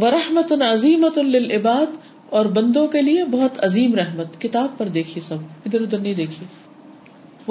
[0.00, 1.86] ورحمت عظیمت للعباد،
[2.30, 5.36] اور بندوں کے لیے بہت عظیم رحمت۔ کتاب پر دیکھیے سب،
[5.66, 6.46] ادھر ادھر نہیں دیکھیے۔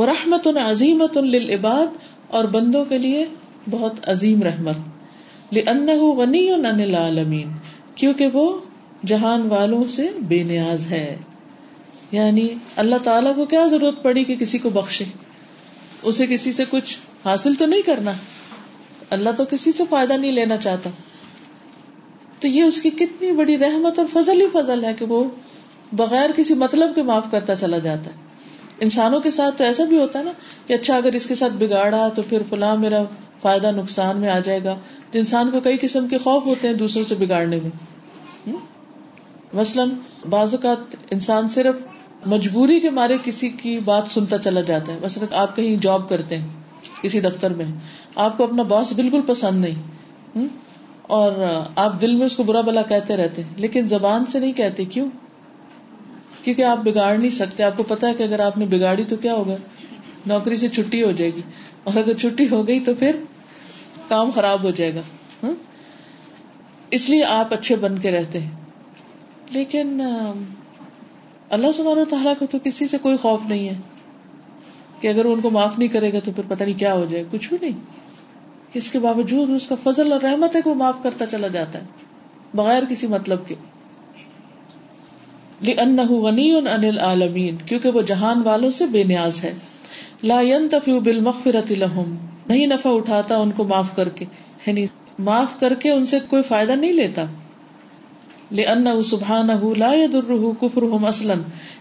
[0.02, 1.88] ورحمت عظیمت للعباد،
[2.28, 3.26] اور بندوں کے لیے
[3.70, 4.76] بہت عظیم رحمت۔
[5.54, 7.50] لأنه غنی عن العالمین
[7.96, 8.60] کیونکہ وہ
[9.06, 11.18] جہان والوں سے بے نیاز ہے۔
[12.12, 15.06] یعنی اللہ تعالیٰ کو کیا ضرورت پڑی کہ کسی کو بخشے؟
[16.04, 18.12] اسے کسی سے کچھ حاصل تو نہیں کرنا۔
[19.10, 20.90] اللہ تو کسی سے فائدہ نہیں لینا چاہتا۔
[22.40, 25.24] تو یہ اس کی کتنی بڑی رحمت اور فضل ہی فضل ہے کہ وہ
[25.92, 28.16] بغیر کسی مطلب کے معاف کرتا چلا جاتا ہے۔
[28.80, 30.32] انسانوں کے ساتھ تو ایسا بھی ہوتا ہے نا
[30.68, 33.04] کہ اچھا اگر اس کے ساتھ بگاڑا تو پھر فلاں میرا
[33.42, 34.76] فائدہ نقصان میں آ جائے گا۔
[35.12, 38.54] تو انسان کو کئی قسم کے خوف ہوتے ہیں دوسروں سے بگاڑنے میں۔
[39.54, 39.90] مثلاً
[40.30, 41.76] بعض اوقات انسان صرف
[42.26, 46.38] مجبوری کے مارے کسی کی بات سنتا چلا جاتا ہے۔ مثلاً آپ کہیں جاب کرتے
[46.38, 46.48] ہیں
[47.02, 47.66] کسی دفتر میں،
[48.16, 50.48] آپ کو اپنا باس بالکل پسند نہیں۔
[51.08, 54.86] اور آپ دل میں اس کو برا بلا کہتے رہتے لیکن زبان سے نہیں کہتے،
[54.86, 55.08] کیوں؟
[56.44, 59.16] کیونکہ آپ بگاڑ نہیں سکتے۔ آپ کو پتا ہے کہ اگر آپ نے بگاڑی تو
[59.16, 59.56] کیا ہوگا؟
[60.26, 61.42] نوکری سے چھٹی ہو جائے گی۔
[61.84, 63.16] اور اگر چھٹی ہو گئی تو پھر
[64.08, 65.02] کام خراب ہو جائے گا۔
[65.44, 65.52] ہاں؟
[66.92, 68.52] اس لیے آپ اچھے بن کے رہتے ہیں۔
[69.50, 70.02] لیکن
[71.50, 73.74] اللہ سبحانہ تعالیٰ کو تو کسی سے کوئی خوف نہیں ہے
[75.02, 77.24] کہ اگر ان کو معاف نہیں کرے گا تو پھر پتہ نہیں کیا ہو جائے۔
[77.32, 77.97] کچھ بھی نہیں۔
[78.78, 81.80] اس کے باوجود اس کا فضل اور رحمت ہے کہ وہ معاف کرتا چلا جاتا
[81.80, 81.84] ہے،
[82.54, 83.56] بغیر کسی مطلب کے۔
[86.10, 89.54] غنی عن العالمین کیونکہ وہ جہان والوں سے بے نیاز ہے۔
[90.24, 92.16] لا ينتفع بالمغفرة لهم،
[92.48, 94.26] نہیں نفع اٹھاتا ان کو معاف کر کے۔
[94.66, 94.86] یعنی
[95.20, 97.24] معاف کر کے ان سے کوئی فائدہ نہیں لیتا۔
[98.52, 101.34] لأنه سبحانه لا يضره كفرهم اصلا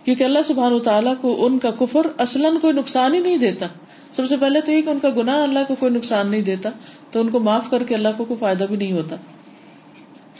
[0.04, 3.66] کیونکہ اللہ سبحانہ تعالیٰ کو ان کا کفر اصلا کوئی نقصان ہی نہیں دیتا۔
[4.12, 6.70] سب سے پہلے تو یہ کہ ان کا گناہ اللہ کو کوئی نقصان نہیں دیتا،
[7.10, 9.16] تو ان کو معاف کر کے اللہ کو کوئی فائدہ بھی نہیں ہوتا۔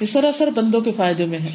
[0.00, 1.54] یہ سراسر بندوں کے فائدے میں ہے۔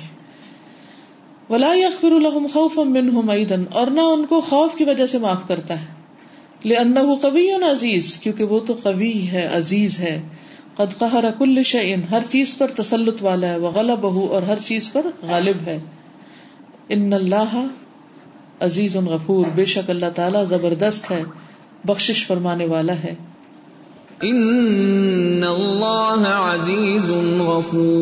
[1.49, 5.47] ولا يغفر لهم خوفا منهم ايضا اور نہ ان کو خوف کی وجہ سے معاف
[5.47, 5.85] کرتا ہے۔
[6.65, 10.21] لانه قوي عزیز کیونکہ وہ تو قوی ہے، عزیز ہے۔
[10.75, 15.05] قد قهر كل شيء، ہر چیز پر تسلط والا ہے، وغلبه، اور ہر چیز پر
[15.21, 15.79] غالب ہے۔
[16.89, 17.65] ان اللہ
[18.59, 21.23] عزیز غفور، بے شک اللہ تعالی زبردست ہے۔
[21.85, 23.15] بخشش فرمانے والا ہے۔
[24.21, 28.01] ان اللہ عزیز غفور۔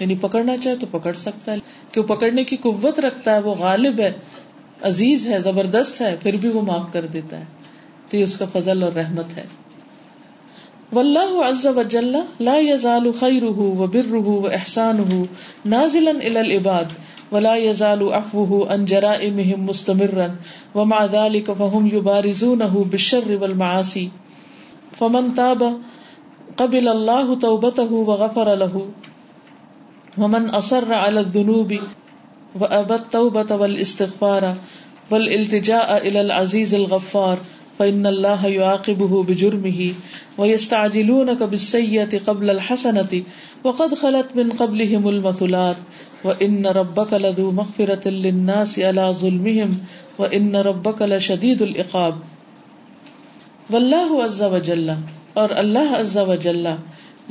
[0.00, 1.56] یعنی پکڑنا چاہے تو پکڑ سکتا ہے
[1.92, 4.12] کہ وہ پکڑنے کی قوت رکھتا ہے وہ غالب ہے
[4.82, 7.44] عزیز ہے زبردست ہے پھر بھی وہ معاف کر دیتا ہے۔
[8.10, 9.44] تو یہ اس کا فضل اور رحمت ہے۔
[10.92, 15.22] واللہ عز وجل لا يزال خیره وبره واحسانه
[15.66, 16.84] نازلا الى العباد۔
[17.32, 20.36] ولا يزال عفوه عن جرائمهم مستمرا،
[20.74, 24.08] ومع ذلك فهم يبارزونه بالشر والمعاصي.
[24.92, 25.78] فمن تاب،
[26.56, 28.88] قبل الله توبته وغفر له.
[30.18, 31.78] ومن اصر على الذنوب
[32.60, 34.54] وابى التوبه والاستغفار
[35.10, 37.38] والالتجاء الى العزيز الغفار.
[37.78, 39.92] فان الله يعاقبه بجرمه
[40.38, 43.22] ويستعجلونك بالسيئه قبل الحسنه
[43.64, 45.76] وقد خلت من قبلهم المثلات
[46.24, 49.78] وان ربك لذو مغفرة للناس على ظلمهم
[50.18, 52.14] وان ربك لشديد العقاب
[53.70, 54.90] والله عز وجل
[55.34, 56.66] اور اللہ عز وجل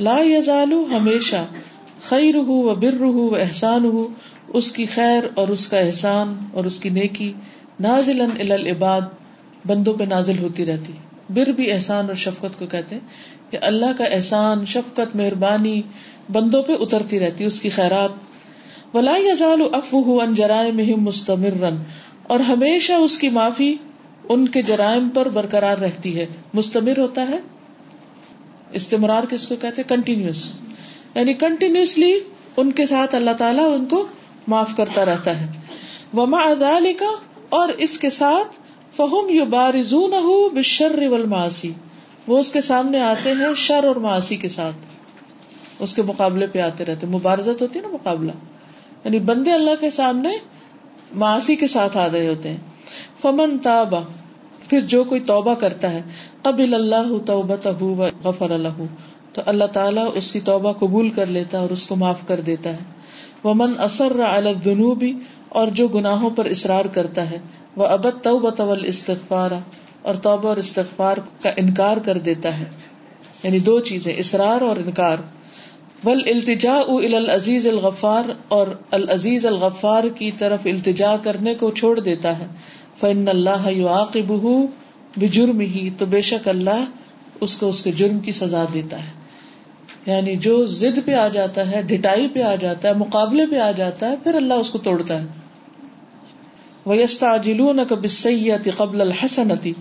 [0.00, 1.44] لا يزال ہمیشہ
[2.08, 4.06] خیر ہو و بر ہو و احسان ہو
[4.54, 7.32] اس کی خیر اور اس کا احسان اور اس کی نیکی
[7.80, 8.20] نازل
[8.50, 9.16] العباد
[9.68, 10.92] بندوں پہ نازل ہوتی رہتی۔
[11.30, 13.08] بر بھی احسان اور شفقت کو کہتے ہیں
[13.50, 15.82] کہ اللہ کا احسان، شفقت، مہربانی
[16.32, 18.10] بندوں پہ اترتی رہتی، اس کی خیرات۔
[18.94, 21.82] ولا یزال افو ان جرائم مہم
[22.22, 23.76] اور ہمیشہ اس کی معافی
[24.28, 27.38] ان کے جرائم پر برقرار رہتی ہے۔ مستمر ہوتا ہے۔
[28.72, 30.52] استمرار کس کو کہتے کنٹینیوس
[31.14, 32.20] یعنی کنٹینیوسلی
[32.56, 34.06] ان کے ساتھ اللہ تعالیٰ ان کو
[34.46, 35.46] معاف کرتا رہتا ہے۔
[36.14, 37.16] وما ادال کا
[37.48, 41.72] اور اس کے ساتھ فہم یو بارزو نہ بشر والمعاصی۔
[42.26, 44.76] وہ اس کے سامنے آتے ہیں شر اور معاشی کے ساتھ۔
[45.78, 48.32] اس کے مقابلے پہ آتے رہتے مبارزت ہوتی ہے نا مقابلہ۔
[49.04, 50.28] یعنی بندے اللہ کے سامنے
[51.12, 52.56] معاشی کے ساتھ آ رہے ہوتے ہیں۔
[53.22, 54.00] فمن تابا
[54.68, 56.02] پھر جو کوئی توبہ کرتا ہے،
[56.42, 57.66] قبل اللہ توبت
[58.24, 58.82] غفر اللہ
[59.32, 62.40] تو اللہ تعالیٰ اس کی توبہ قبول کر لیتا ہے اور اس کو معاف کر
[62.40, 62.98] دیتا ہے۔
[63.42, 64.12] وہ من اثر
[64.64, 65.12] جنوبی
[65.48, 67.38] اور جو گناہوں پر اصرار کرتا ہے
[67.78, 69.50] وہ ابد طول استغفار
[70.02, 72.64] اور توبہ اور استغفار کا انکار کر دیتا ہے۔
[73.42, 75.16] یعنی دو چیزیں، اصرار اور انکار۔
[76.04, 82.46] ول التجا العزیز الغفار اور العزیز الغفار کی طرف التجا کرنے کو چھوڑ دیتا ہے۔
[83.00, 84.66] فن اللہ بہ
[85.16, 86.84] بجرم ہی تو بے شک اللہ
[87.40, 89.10] اس کو اس کے جرم کی سزا دیتا ہے۔
[90.06, 93.70] یعنی جو ضد پہ آ جاتا ہے، ڈٹائی پہ آ جاتا ہے، مقابلے پہ آ
[93.70, 95.26] جاتا ہے، پھر اللہ اس کو توڑتا ہے۔
[96.88, 99.72] ویستا جلون کبیتی قبل الحسنتی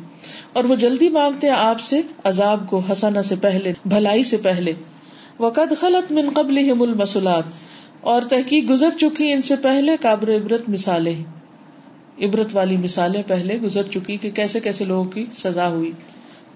[0.53, 4.73] اور وہ جلدی مانگتے ہیں آپ سے عذاب کو حسنا سے پہلے، بھلائی سے پہلے۔
[5.39, 7.43] وقد خلط من قبل المسلات
[8.01, 11.23] اور تحقیق گزر چکی ان سے پہلے قابر عبرت مثالیں
[12.21, 15.91] عبرت والی مثالیں پہلے گزر چکی کہ کیسے کیسے لوگوں کی سزا ہوئی۔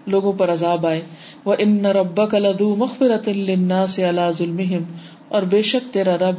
[0.07, 1.01] لوگوں پر عذاب آئے۔
[1.45, 4.61] وہ ان رب کلدو مغفرت النا سے اللہ ظلم
[5.27, 6.35] اور بے شک تیرا رب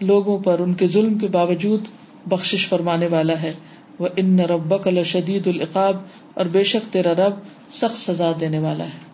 [0.00, 1.80] لوگوں پر ان کے ظلم کے باوجود
[2.28, 3.54] بخش فرمانے والا ہے۔
[3.98, 5.96] وہ ان رب کل شدید العقاب،
[6.34, 7.32] اور بے شک تیرا رب
[7.70, 9.12] سخت سزا دینے والا ہے۔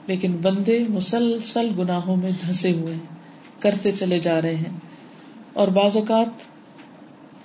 [0.06, 3.16] لیکن بندے مسلسل گناہوں میں دھسے ہوئے ہیں،
[3.60, 4.78] کرتے چلے جا رہے ہیں۔
[5.52, 6.28] اور بعض اوقات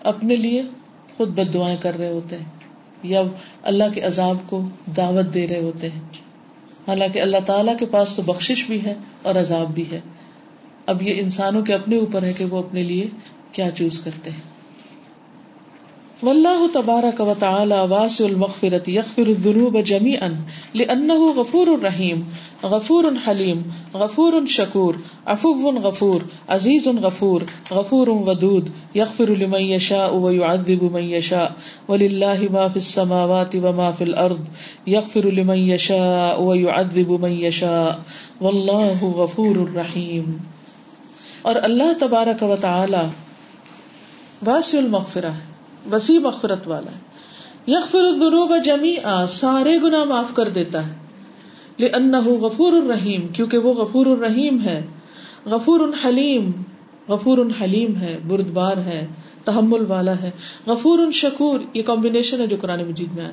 [0.06, 0.64] اپنے لیے
[1.18, 2.46] خود بد دعائیں کر رہے ہوتے ہیں،
[3.04, 3.22] یا
[3.64, 6.02] اللہ کے عذاب کو دعوت دے رہے ہوتے ہیں۔
[6.88, 10.00] حالانکہ اللہ تعالیٰ کے پاس تو بخشش بھی ہے اور عذاب بھی ہے۔
[10.86, 13.08] اب یہ انسانوں کے اپنے اوپر ہے کہ وہ اپنے لیے
[13.52, 14.54] کیا چوز کرتے ہیں۔
[16.24, 20.28] واللہ تبارک و تعالی واسع المغفرت یغفر الذنوب جميعا
[20.76, 22.22] لانه غفور رحیم
[22.64, 23.62] غفور حلیم،
[23.94, 24.94] غفور شکور،
[25.26, 27.42] عفو غفور، عزیز غفور
[27.72, 31.48] غفور ودود، یغفر لمن یشاء ويعذب من یشاء،
[31.90, 34.40] وللہ ما فی السماوات وما فی الارض،
[34.86, 37.92] یغفر لمن یشاء ويعذب من یشاء،
[38.42, 40.38] واللہ غفور رحیم
[41.44, 43.08] اور اللہ تبارک و تعالی
[44.46, 45.54] واسع المغفرہ ہے،
[45.92, 47.00] وسیع مغفرت والا ہے۔
[47.68, 50.94] یغفر الذنوب جمیعا، سارے گناہ معاف کر دیتا ہے۔
[51.80, 54.82] لانه غفور الرحیم کیونکہ وہ غفور الرحیم ہے۔
[55.46, 56.52] غفور حلیم
[57.08, 59.08] غفور حلیم ہے، بردبار ہے،
[59.44, 60.32] تحمل والا ہے۔
[60.68, 63.32] غفور شکور، یہ کمبینیشن ہے جو قرآن مجید میں ہے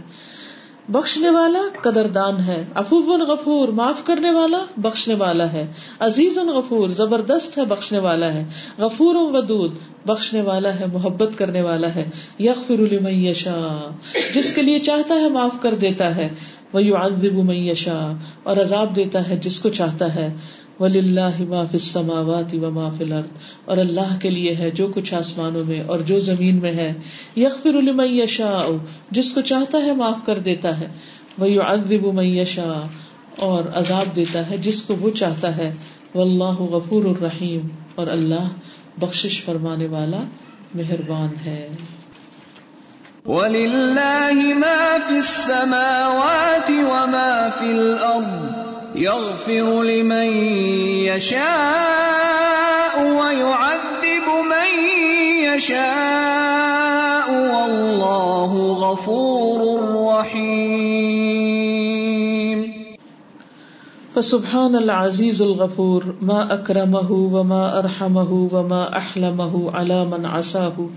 [0.93, 5.67] بخشنے والا قدردان ہے۔ افوب غفور، معاف کرنے والا بخشنے والا ہے۔
[5.99, 8.45] عزیز غفور، زبردست ہے، بخشنے والا ہے۔
[8.79, 9.75] غفور ودود،
[10.07, 12.05] بخشنے والا ہے، محبت کرنے والا ہے۔
[12.39, 13.91] یغفر لمن یشا
[14.35, 16.29] جس کے لیے چاہتا ہے معاف کر دیتا ہے۔
[16.73, 18.13] وہ یعذب من یشا
[18.43, 20.35] اور عذاب دیتا ہے جس کو چاہتا ہے۔
[20.81, 23.27] وللہ ما فی السماوات و ما فی الارض،
[23.65, 26.93] اور اللہ کے لیے ہے جو کچھ آسمانوں میں اور جو زمین میں ہے۔
[27.37, 28.67] یغفر لمن یشاء،
[29.11, 30.89] جس کو چاہتا ہے معاف کر دیتا ہے۔
[31.39, 32.87] ویعذب من یشاء،
[33.37, 35.73] اور عذاب دیتا ہے جس کو وہ چاہتا ہے۔
[36.15, 38.49] واللہ غفور الرحیم، اور اللہ
[38.99, 40.21] بخشش فرمانے والا
[40.75, 41.69] مہربان ہے۔
[43.27, 50.27] وَلِلَّهِ مَا فِي السَّمَاوَاتِ وَمَا فِي الْأَرْضِ۔ يغفر لمن
[51.07, 54.71] يشاء ويعذب من
[55.45, 59.61] يشاء والله غفور
[60.19, 61.31] رحيم.
[64.15, 70.89] فسبحان العزيز الغفور، ما أكرمه وما أرحمه وما أحلمه على من عساه.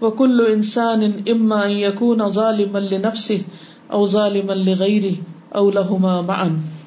[0.00, 3.42] وكل إنسان إما أن يكون ظالما لنفسه
[3.92, 5.16] أو ظالما لغيره
[5.56, 6.77] أو لهما معا.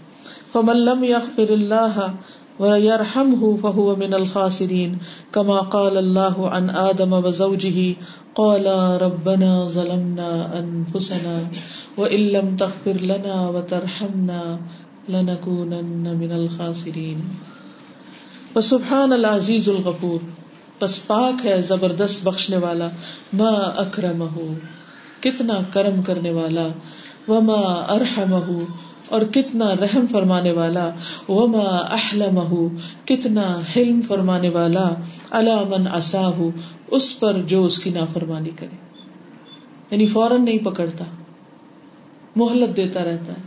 [0.54, 2.14] فمن لم يغفر الله
[2.60, 4.96] ويرحمه فهو من الخاسرين.
[5.32, 7.94] كما قال الله عن آدم وزوجه،
[8.34, 8.66] قال
[9.02, 11.44] ربنا ظلمنا أنفسنا
[11.98, 14.58] وإن لم تغفر لنا وترحمنا
[15.10, 17.20] لنكونن من الخاسرين.
[18.56, 20.20] وسبحان العزيز الغفور
[20.80, 22.88] پس پاک ہے زبردست بخشنے والا،
[23.34, 24.54] ما اکرمہ
[25.22, 26.68] کتنا کرم کرنے والا،
[27.28, 28.64] وما ارحمہ
[29.12, 30.90] اور کتنا رحم فرمانے والا،
[31.30, 32.68] وما احلم
[33.06, 34.90] کتنا حلم فرمانے والا
[35.32, 36.42] علامن اصاہ
[36.88, 38.76] اس پر جو اس کی نافرمانی کرے۔
[39.92, 41.06] یعنی فوراً نہیں پکڑتا
[42.36, 43.42] محلت دیتا رہتا ہے،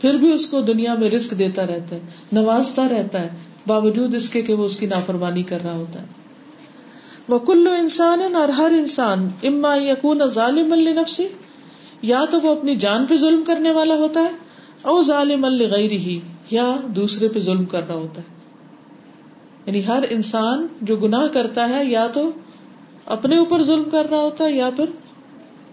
[0.00, 2.00] پھر بھی اس کو دنیا میں رسک دیتا رہتا ہے،
[2.32, 3.28] نوازتا رہتا ہے،
[3.66, 6.06] باوجود اس کے کہ وہ اس کی نافرمانی کر رہا ہوتا ہے۔
[7.28, 11.28] وہ کلو انسان اور ہر انسان اما یقون ظالم النفسی
[12.02, 14.43] یا تو وہ اپنی جان پہ ظلم کرنے والا ہوتا ہے
[14.82, 16.20] او ظالم غیر ہی
[16.50, 18.34] یا دوسرے پہ ظلم کر رہا ہوتا ہے۔
[19.66, 22.30] یعنی ہر انسان جو گناہ کرتا ہے، یا تو
[23.06, 24.84] اپنے اوپر ظلم کر رہا ہوتا ہے، یا پھر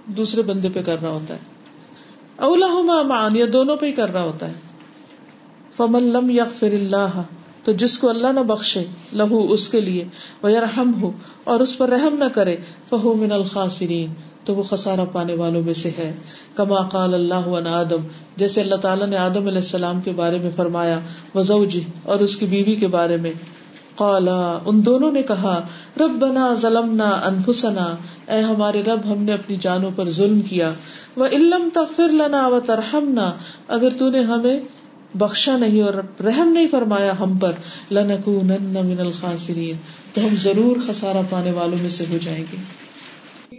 [0.06, 1.40] دوسرے بندے پہ کر رہا ہوتا ہے۔
[2.36, 4.54] اولا مان یا دونوں پہ ہی کر رہا ہوتا ہے۔
[5.78, 7.22] فمن لم یغفر اللہ،
[7.64, 10.06] تو جس کو اللہ نہ بخشے، لہو اس کے لیے
[10.42, 11.12] وہ رحم ہو
[11.44, 12.56] اور اس پر رحم نہ کرے،
[12.90, 16.14] فہو من الخاسرین۔ تو وہ خسارا پانے والوں میں سے ہے۔
[16.56, 18.08] کما قال اللہ آدم،
[18.38, 21.00] جیسے اللہ تعالیٰ نے آدم علیہ السلام کے بارے میں فرمایا
[21.36, 23.32] وزوجی اور اس کی بیوی کے بارے میں۔
[23.96, 25.68] قالا ان دونوں نے کہا
[26.00, 27.96] رب بنا ظلم انفسنا۔
[28.28, 30.72] اے ہمارے رب، ہم نے اپنی جانوں پر ظلم کیا۔
[31.16, 33.32] وہ علم تغفر لنا و ترحمنا۔
[33.68, 34.60] اگر تو نے ہمیں
[35.16, 35.94] بخشا نہیں اور
[36.24, 37.52] رحم نہیں فرمایا ہم پر،
[37.92, 39.76] لنکونن من الخاسرین۔
[40.14, 42.58] تو ہم ضرور خسارہ پانے والوں میں سے ہو جائیں گے۔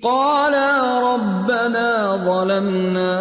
[0.02, 3.14] قالا ربنا ظلمنا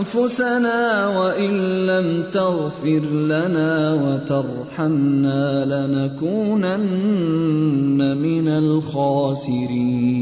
[0.00, 1.52] أنفسنا وإن
[1.86, 6.80] لم تغفر لنا وترحمنا لنكونن
[8.16, 10.16] من الخاسرين.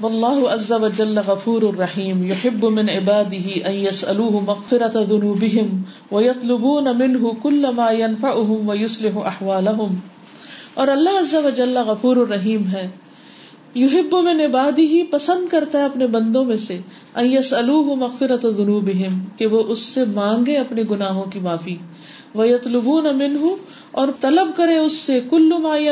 [0.00, 7.74] والله عز وجل غفور رحيم يحب من عباده أن يسألوه مغفرة ذنوبهم ويطلبون منه كل
[7.74, 10.00] ما ينفعهم ويصلح أحوالهم
[10.74, 12.88] اور اللہ عز و جل غفور الرحیم ہے۔
[13.74, 16.78] یحب میں نبادی ہی پسند کرتا ہے اپنے بندوں میں سے۔
[17.14, 21.76] ایس الوح مغفرت ذنوبہم، کہ وہ اس سے مانگے اپنے گناہوں کی معافی۔
[22.34, 23.54] ویطلبون منہ،
[23.90, 25.88] اور طلب کرے اس سے کلو مائی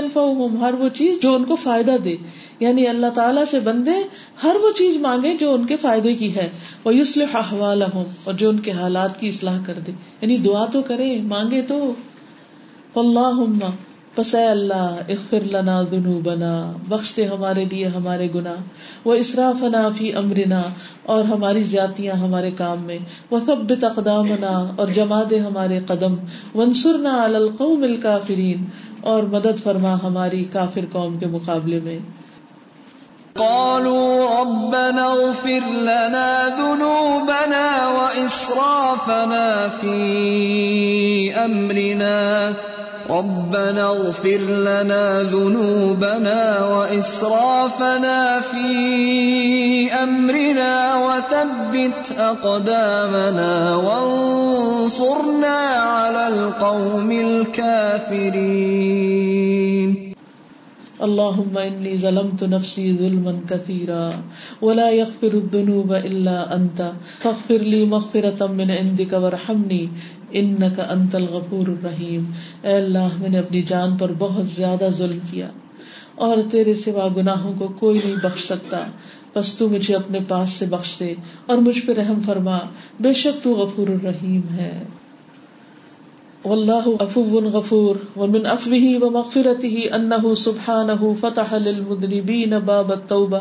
[0.60, 2.16] ہر وہ چیز جو ان کو فائدہ دے۔
[2.60, 4.08] یعنی اللہ تعالیٰ سے بندے،
[4.42, 6.50] ہر وہ چیز مانگے جو ان کے فائدے کی ہے۔
[6.84, 10.82] وہ یوسل احوال اور جو ان کے حالات کی اصلاح کر دے۔ یعنی دعا تو
[10.82, 11.92] کرے، مانگے تو۔
[12.94, 13.40] اللہ
[14.18, 18.60] پس اے اللہ، اغفر لنا ذنوبنا، بخش دے ہمارے لیے ہمارے گناہ
[19.04, 20.62] وہ اسرافنا فی امرنا،
[21.02, 22.98] اور ہماری زیادتیاں ہمارے کام میں
[23.30, 26.14] وہ ثبت اقدامنا اور جما دے ہمارے قدم
[26.54, 28.64] ونصرنا علی القوم الکافرین
[29.00, 31.98] اور مدد فرما ہماری کافر قوم کے مقابلے میں۔
[33.34, 37.66] قالوا ربنا اغفر لنا ذنوبنا
[37.98, 39.46] وإسرافنا
[39.80, 39.96] في
[41.44, 42.16] أمرنا
[43.10, 48.68] ربنا اغفر لنا ذنوبنا وإسرافنا في
[49.92, 50.74] أمرنا
[51.06, 55.58] وثبت أقدامنا وانصرنا
[55.96, 58.48] على القوم الكافرين.
[60.98, 64.22] اللهم اني ظلمت نفسي ظلما كثيرا
[64.62, 69.88] ولا يغفر الذنوب الا انت فاغفر لي مغفرة من عندك وارحمني.
[70.30, 72.30] انك انت الغفور الرحيم
[72.62, 75.48] اے اللہ، میں نے اپنی جان پر بہت زیادہ ظلم کیا
[76.14, 78.84] اور تیرے سوا گناہوں کو کوئی نہیں بخش سکتا۔
[79.36, 81.14] بس تو مجھے اپنے پاس سے بخش دے
[81.46, 82.58] اور مجھ پہ رحم فرما۔
[83.00, 84.84] بے شک تو غفور الرحیم ہے۔
[86.44, 87.22] واللہ عفو
[87.52, 93.38] غفور ومن عفوه ومغفرته انه سبحانه فتح للمذنبين باب التوبة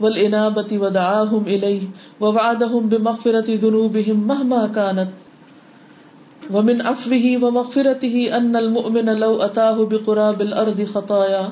[0.00, 1.86] والانابة ودعاهم اليه
[2.20, 5.23] ووعدهم بمغفرة ذنوبهم مهما كانت
[6.52, 11.48] ومن عفوه ومغفرته ان المؤمن لو اتاه بقراب الارض خطايا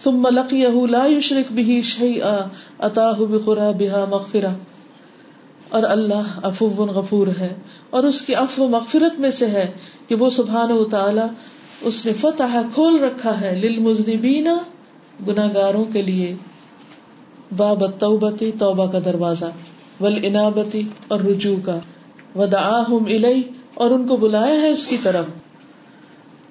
[0.00, 2.48] ثم لقيه لا يشرك به شيئا
[2.78, 4.52] اتاه بقرابها مغفرة۔
[5.68, 7.54] اور اللہ افو غفور ہے۔
[7.90, 9.70] اور اس کی افو مغفرت میں سے ہے
[10.08, 11.26] کہ وہ سبحان و تعالی
[11.80, 14.48] اس نے فتح کھول رکھا ہے للمذنبین
[15.26, 16.36] گناگاروں کے لیے۔
[17.56, 19.44] باب التوبتی توبہ کا دروازہ۔
[20.00, 21.78] والانابتی اور رجوع کا۔
[22.36, 23.42] ودعاہم الی
[23.80, 25.24] اور ان کو بلایا ہے اس کی طرف۔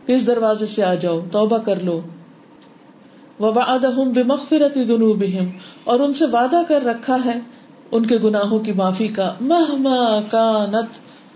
[0.08, 2.02] اس دروازے سے آ جاؤ، توبہ کر لو۔
[3.40, 5.50] ووعدہم بمغفرت ذنوبہم
[5.84, 7.40] اور ان سے وعدہ کر رکھا ہے
[7.92, 10.86] ان کے گناہوں کی معافی کا۔ مہما کانت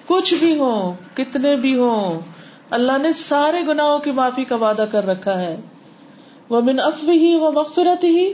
[0.07, 2.19] کچھ بھی ہو کتنے بھی ہو
[2.69, 5.57] اللہ نے سارے گناہوں کی معافی کا وعدہ کر رکھا ہے۔
[6.49, 8.33] وہ من اف ہی وہ مغفرت ہی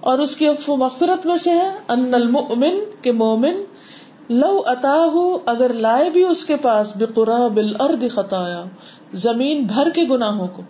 [0.00, 3.64] اور اس کی افو مغفرت میں سے ہے۔ ان المؤمن کے مومن
[4.28, 5.06] لو اتا
[5.46, 8.64] اگر لائے بھی اس کے پاس بقرا بل خطایا،
[9.14, 10.62] زمین بھر کے گناہوں کو۔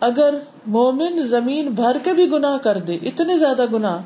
[0.00, 0.34] اگر
[0.66, 3.98] مومن زمین بھر کے بھی گناہ کر دے، اتنے زیادہ گناہ۔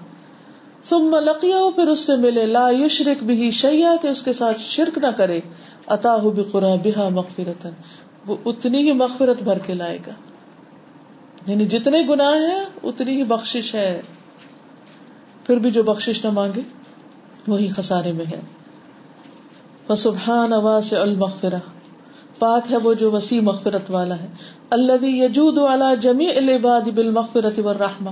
[0.85, 4.99] ثم لقیا پھر اس سے ملے، لا یشرک بھی شیا کہ اس کے ساتھ شرک
[4.99, 5.41] نہ کرے۔
[5.87, 7.66] اتا بقرا بہا مغفرت
[8.27, 10.12] وہ اتنی ہی مغفرت بھر کے لائے گا۔
[11.47, 14.03] یعنی جتنے گناہ ہیں، اتنی ہی بخشش ہے۔
[15.47, 16.61] پھر بھی جو بخشش نہ مانگے،
[17.49, 18.41] وہی خسارے میں ہے۔
[19.89, 21.59] فسبحان واس المغفرہ۔
[22.39, 24.27] پاک ہے وہ جو وسیع مغفرت والا ہے۔
[24.70, 28.10] اللہ یجود والا جمی العباد بالمغفرت والرحمہ۔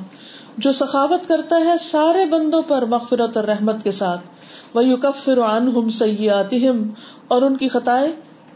[0.59, 4.21] جو سخاوت کرتا ہے سارے بندوں پر مغفرت اور رحمت کے ساتھ۔
[4.75, 6.91] وہ یوکفر عنہم سیئاتہم۔
[7.29, 8.13] اور ان کی خطائیں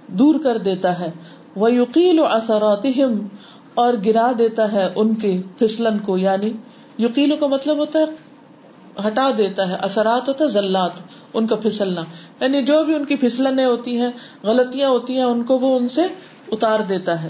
[0.07, 1.11] دور کر دیتا ہے۔
[1.57, 3.27] وہ یقیل اثراتہم۔
[3.75, 6.53] اور گرا دیتا ہے ان کے پھسلن کو۔ یعنی
[6.99, 8.05] یقیل کا مطلب ہوتا ہے
[9.09, 10.91] ہٹا دیتا ہے۔ اثرات ہوتا ہے ذلات
[11.35, 12.03] ان کا پھسلنا۔
[12.41, 14.11] یعنی جو بھی ان کی پھسلنے ہوتی ہیں،
[14.43, 16.03] غلطیاں ہوتی ہیں، ان کو وہ ان سے
[16.53, 17.29] اتار دیتا ہے۔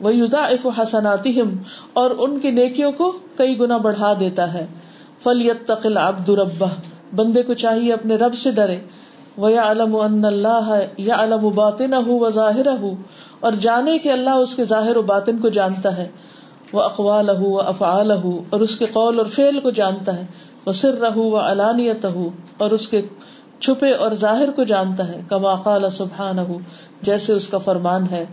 [0.00, 0.48] وہ یوزا
[0.82, 1.28] حسنات
[1.92, 4.66] اور ان کی نیکیوں کو کئی گنا بڑھا دیتا ہے۔
[5.22, 6.66] فلیت تقل عبد ربہ
[7.14, 8.78] بندے کو چاہیے اپنے رب سے ڈرے۔
[9.36, 12.94] وہ یا علم ان اللہ یا علم باطن ہو و ظاہر ہو
[13.40, 16.08] اور جانے کہ اللہ اس کے ظاہر و باطن کو جانتا ہے۔
[16.72, 20.26] وہ اقوال ہو و افعال ہو اور اس کے قول اور فعل کو جانتا ہے۔
[20.66, 22.28] وہ سر رہو و علانیت ہو
[22.58, 23.02] اور اس کے
[23.60, 26.36] چھپے اور ظاہر کو جانتا ہے، کما قال سبحان
[27.02, 28.24] جیسے اس کا فرمان ہے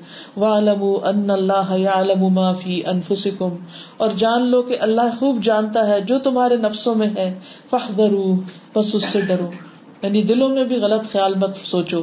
[1.04, 1.74] ان اللہ
[2.30, 3.56] ما فی انفسکم
[3.98, 7.40] اور جان لو کہ اللہ خوب جانتا ہے جو تمہارے نفسوں میں ہے
[8.76, 9.50] بس اس سے ڈرو۔
[10.02, 12.02] یعنی دلوں میں بھی غلط خیال مت سوچو۔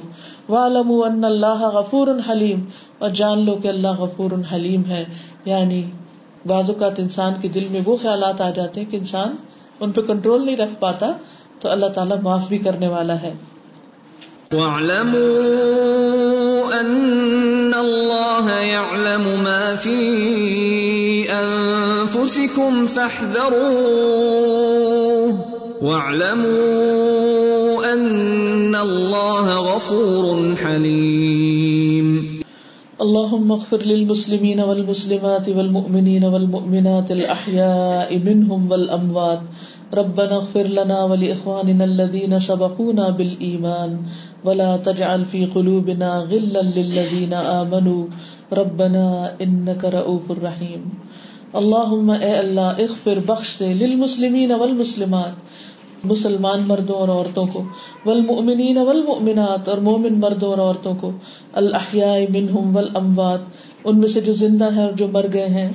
[0.48, 2.64] ان اللہ غفور حلیم
[2.98, 5.04] اور جان لو کہ اللہ غفور حلیم ہے۔
[5.44, 5.82] یعنی
[6.46, 9.36] بعض اوقات انسان کے دل میں وہ خیالات آ جاتے ہیں کہ انسان
[9.80, 11.12] ان پہ کنٹرول نہیں رکھ پاتا،
[11.60, 13.34] تو اللہ تعالیٰ معاف بھی کرنے والا ہے۔
[14.52, 25.34] وَاعْلَمُوا أَنَّ اللَّهَ يَعْلَمُ مَا فِي أَنفُسِكُمْ فَاحْذَرُوهُ۔
[25.82, 31.37] وَاعْلَمُوا أَنَّ اللَّهَ غَفُورٌ حَلِيمٌ
[33.02, 39.38] اللهم اغفر للمسلمين والمسلمات والمؤمنين والمؤمنات الأحياء منهم والأموات.
[39.94, 43.96] ربنا اغفر لنا ولإخواننا الذين سبقونا بالإيمان.
[44.44, 48.04] ولا تجعل في قلوبنا غلا للذين آمنوا.
[48.52, 50.88] ربنا إنك رؤوف رحيم.
[51.54, 55.47] اللهم اے اللہ اغفر بخش دے للمسلمین والمسلمات.
[56.04, 57.62] مسلمان مردوں اور عورتوں کو،
[58.06, 61.10] والمؤمنین والمؤمنات اور مومن مردوں اور عورتوں کو
[61.52, 63.38] الاحیاء منہم والاموات،
[63.84, 65.72] ان میں سے جو زندہ ہیں اور جو مر گئے ہیں،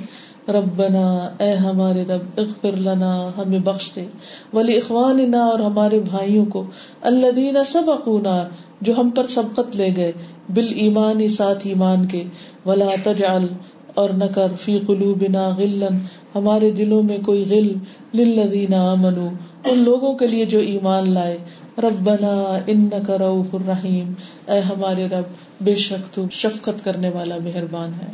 [0.48, 4.04] ربنا، اے ہمارے رب، اغفر لنا، ہمیں بخش دے۔
[4.52, 6.64] ولی اخواننا اور ہمارے بھائیوں کو،
[7.02, 8.48] الذین سبقونا،
[8.80, 10.12] جو ہم پر سبقت لے گئے،
[10.54, 12.24] بالایمان ساتھ ایمان کے۔
[12.66, 13.46] ولا تجعل
[13.94, 15.98] اور نہ کر، فی قلوبنا غلن
[16.34, 17.74] ہمارے دلوں میں کوئی غل
[18.14, 19.28] للذین آمنوا۔
[19.64, 21.38] ان لوگوں کے لیے جو ایمان لائے۔
[21.78, 24.12] ربنا انک رؤوف الرحیم۔
[24.46, 25.24] اے ہمارے رب،
[25.60, 28.12] بے شک تو شفقت کرنے والا مہربان ہے۔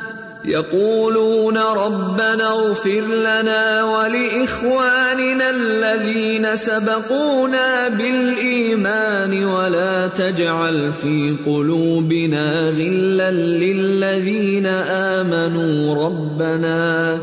[0.45, 16.07] يقولون ربنا اغفر لنا ولإخواننا الذين سبقونا بالإيمان ولا تجعل في قلوبنا غلا للذين آمنوا
[16.07, 17.20] ربنا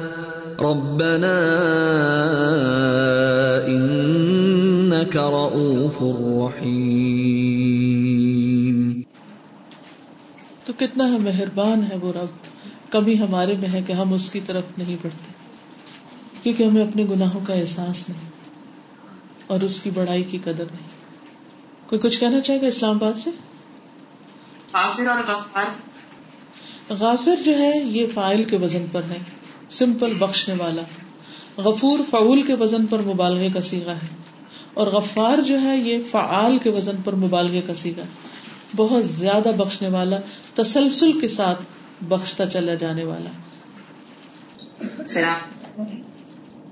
[0.61, 1.37] ربنا
[3.67, 7.21] إنك رؤوف رحيم
[10.65, 12.51] تو کتنا ہے مہربان ہے وہ رب۔
[12.91, 15.33] کمی ہمارے میں ہے کہ ہم اس کی طرف نہیں بڑھتے
[16.43, 18.31] کیونکہ ہمیں اپنے گناہوں کا احساس نہیں
[19.47, 20.89] اور اس کی بڑائی کی قدر نہیں۔
[21.87, 23.31] کوئی کچھ کہنا چاہے گا اسلام آباد سے؟
[24.73, 25.65] غافر اور غفار۔
[26.99, 29.19] غافر جو ہے یہ فائل کے وزن پر ہے
[29.71, 30.83] سمپل بخشنے والا۔
[31.57, 34.21] غفور فعول کے وزن پر مبالغے کا سیگا ہے۔
[34.75, 38.03] اور غفار جو ہے یہ فعال کے وزن پر مبالغے کا سیگا
[38.77, 40.17] بہت زیادہ بخشنے والا
[40.55, 41.63] تسلسل کے ساتھ
[42.01, 43.31] بخشتا چلا جانے والا۔
[45.05, 45.61] سلام۔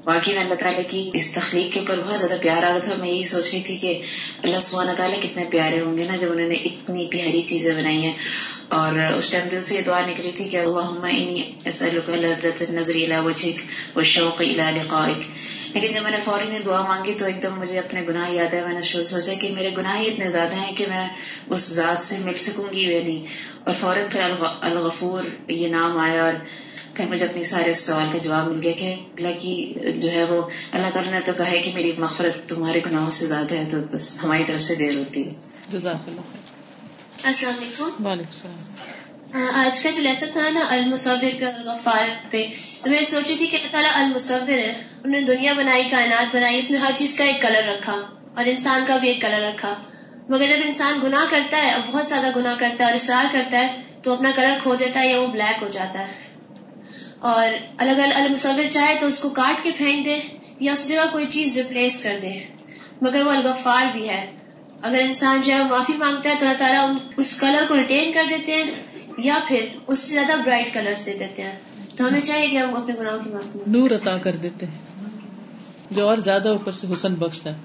[0.04, 2.94] واقعی میں اللہ تعالیٰ کی اس تخلیق کے اوپر بہت زیادہ پیار آ رہا تھا۔
[2.98, 4.02] میں یہی سوچ رہی تھی کہ
[4.42, 8.02] اللہ سبحانہ تعالیٰ کتنے پیارے ہوں گے نا جب انہوں نے اتنی پیاری چیزیں بنائی
[8.02, 8.14] ہیں۔
[8.68, 12.94] اور اس ٹائم دل سے یہ دعا نکلی تھی کہ اللہم انی اسألک لذت النظر
[12.94, 13.60] الى وجهک
[13.96, 15.30] والشوق الى لقائک۔
[15.74, 18.54] لیکن جب میں نے فوری نے دعا مانگی تو ایک دم مجھے اپنے گناہ یاد
[18.54, 21.08] ہے میں نے سوچا کہ میرے گناہ اتنے زیادہ ہیں کہ میں
[21.46, 23.26] اس ذات سے مل سکوں گی یا نہیں۔
[23.64, 24.20] اور فوراً پھر
[24.60, 26.32] الغفور یہ نام آیا اور
[26.94, 30.24] پھر مجھے اپنی سارے اس سوال کا جواب مل گیا کہ اللہ کی جو ہے
[30.24, 30.42] وہ
[30.72, 33.76] اللہ تعالیٰ نے تو کہا ہے کہ میری مغفرت تمہارے گناہوں سے زیادہ ہے تو
[33.92, 35.32] بس ہماری طرف سے دیر ہوتی ہے۔
[35.72, 36.20] جزاک اللہ
[37.24, 38.97] السلام علیکم۔ وعلیکم السلام۔
[39.34, 42.46] آج کا جو لیسن تھا نا، المصور پہ غفار پہ،
[42.84, 44.74] تو میں سوچی تھی کہ اللہ تعالیٰ المصور ہے،
[45.04, 47.92] انہوں نے دنیا بنائی، کائنات بنائی، اس میں ہر چیز کا ایک کلر رکھا،
[48.36, 49.74] اور انسان کا بھی ایک کلر رکھا۔
[50.28, 53.58] مگر جب انسان گناہ کرتا ہے اور بہت زیادہ گناہ کرتا ہے اور اصرار کرتا
[53.58, 56.12] ہے، تو اپنا کلر کھو دیتا ہے یا وہ بلیک ہو جاتا ہے۔
[57.18, 57.48] اور
[57.78, 60.18] الگ الگ المصور چاہے تو اس کو کاٹ کے پھینک دے
[60.60, 62.40] یا اس جگہ کوئی چیز ریپلیس کر دے۔
[63.00, 64.30] مگر وہ الغفار بھی ہے۔
[64.82, 68.22] اگر انسان جو ہے معافی مانگتا ہے تو اللہ تعالیٰ اس کلر کو ریٹین کر
[68.28, 68.62] دیتے ہیں
[69.18, 71.56] یا پھر اس سے زیادہ برائٹ کلر دے دیتے ہیں۔
[71.96, 74.78] تو ہمیں چاہیے کہ ہم اپنے گناہوں کی معافی نور عطا کر دیتے ہیں۔
[75.90, 77.60] جو اور زیادہ اوپر سے حسن بخشتا ہے۔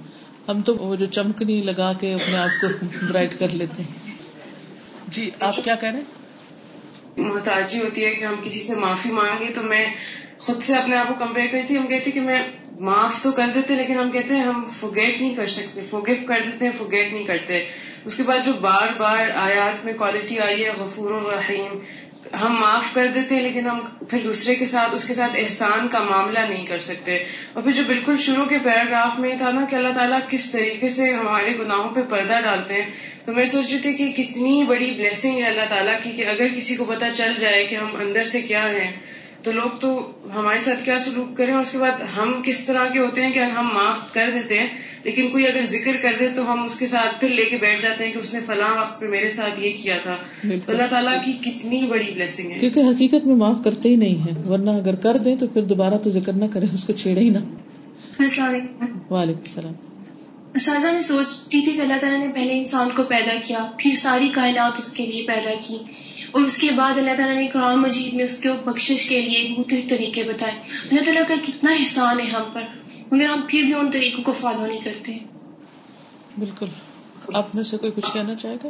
[0.48, 2.68] ہم تو وہ جو چمکنی لگا کے اپنے آپ کو
[3.10, 4.18] برائٹ کر لیتے ہیں۔
[5.08, 6.24] جی آپ کیا کہہ رہے ہیں؟
[7.18, 9.86] محتاجی ہوتی ہے کہ ہم کسی سے معافی مانگے تو میں
[10.38, 12.44] خود سے اپنے آپ کو کمپیئر کرتی ہم کہتے کہ میں
[12.80, 16.42] معاف تو کر دیتے، لیکن ہم کہتے ہیں ہم فوگیٹ نہیں کر سکتے فوگیف کر
[16.46, 17.66] دیتے ہیں فوگیٹ نہیں کرتے۔
[18.06, 21.80] اس کے بعد جو بار بار آیات میں کوالٹی آئی ہے، غفور الرحیم۔
[22.42, 23.80] ہم معاف کر دیتے ہیں لیکن ہم
[24.10, 27.72] پھر دوسرے کے ساتھ، اس کے ساتھ احسان کا معاملہ نہیں کر سکتے۔ اور پھر
[27.72, 31.54] جو بالکل شروع کے پیراگراف میں تھا نا کہ اللہ تعالیٰ کس طریقے سے ہمارے
[31.60, 32.90] گناہوں پہ پردہ ڈالتے ہیں،
[33.26, 36.48] تو میں سوچ رہی تھی کہ کتنی بڑی بلیسنگ ہے اللہ تعالیٰ کی کہ اگر
[36.56, 38.92] کسی کو پتا چل جائے کہ ہم اندر سے کیا ہیں۔
[39.44, 42.88] تو لوگ تو ہمارے ساتھ کیا سلوک کریں اور اس کے بعد ہم کس طرح
[42.94, 44.68] کے ہوتے ہیں کہ ہم معاف کر دیتے ہیں
[45.04, 47.84] لیکن کوئی اگر ذکر کر دے تو ہم اس کے ساتھ پھر لے کے بیٹھ
[47.84, 51.18] جاتے ہیں کہ اس نے فلاں وقت پہ میرے ساتھ یہ کیا تھا۔ اللہ تعالیٰ
[51.26, 54.96] کی کتنی بڑی بلیسنگ ہے۔ کیونکہ حقیقت میں معاف کرتے ہی نہیں ہے ورنہ اگر
[54.96, 57.40] کر دیں تو پھر دوبارہ تو ذکر نہ کریں اس کو چھیڑے ہی نہ۔
[58.20, 59.93] وعلیکم السلام۔
[60.60, 64.30] سازا میں سوچتی تھی کہ اللہ تعالیٰ نے پہلے انسان کو پیدا کیا پھر ساری
[64.30, 65.78] کائنات اس کے لیے پیدا کی۔
[66.32, 69.56] اور اس کے بعد اللہ تعالیٰ نے قرآن مجید میں اس کے بخشش کے لیے
[69.58, 70.54] مختلف طریقے بتائے۔
[70.92, 72.62] اللہ تعالیٰ کا کتنا احسان ہے ہم پر
[73.12, 75.18] مگر ہم پھر بھی ان طریقوں کو فالو نہیں کرتے۔
[76.38, 76.66] بالکل۔
[77.34, 78.68] آپ میں سے کوئی کچھ کہنا چاہے گا؟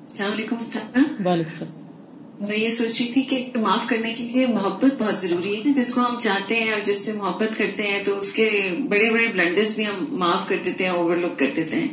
[0.00, 0.56] السلام علیکم
[1.26, 1.87] وعلیکم
[2.40, 5.94] میں یہ سوچ رہی تھی کہ معاف کرنے کے لیے محبت بہت ضروری ہے جس
[5.94, 9.26] کو ہم چاہتے ہیں اور جس سے محبت کرتے ہیں تو اس کے بڑے بڑے
[9.32, 11.88] بلنڈرز بھی ہم معاف کر دیتے ہیں اوور لک کر دیتے ہیں۔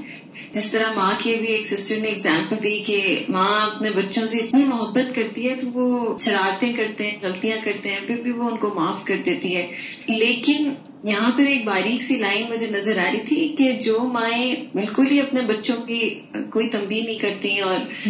[0.51, 4.37] جس طرح ماں کی بھی ایک سسٹر نے اگزامپل دی کہ ماں اپنے بچوں سے
[4.37, 8.49] اتنی محبت کرتی ہے تو وہ شرارتیں کرتے ہیں غلطیاں کرتے ہیں پھر بھی وہ
[8.49, 9.67] ان کو معاف کر دیتی ہے۔
[10.07, 14.55] لیکن یہاں پر ایک باریک سی لائن مجھے نظر آ رہی تھی کہ جو مائیں
[14.73, 18.07] بالکل ہی اپنے بچوں کی کوئی تنبیہ نہیں کرتی اور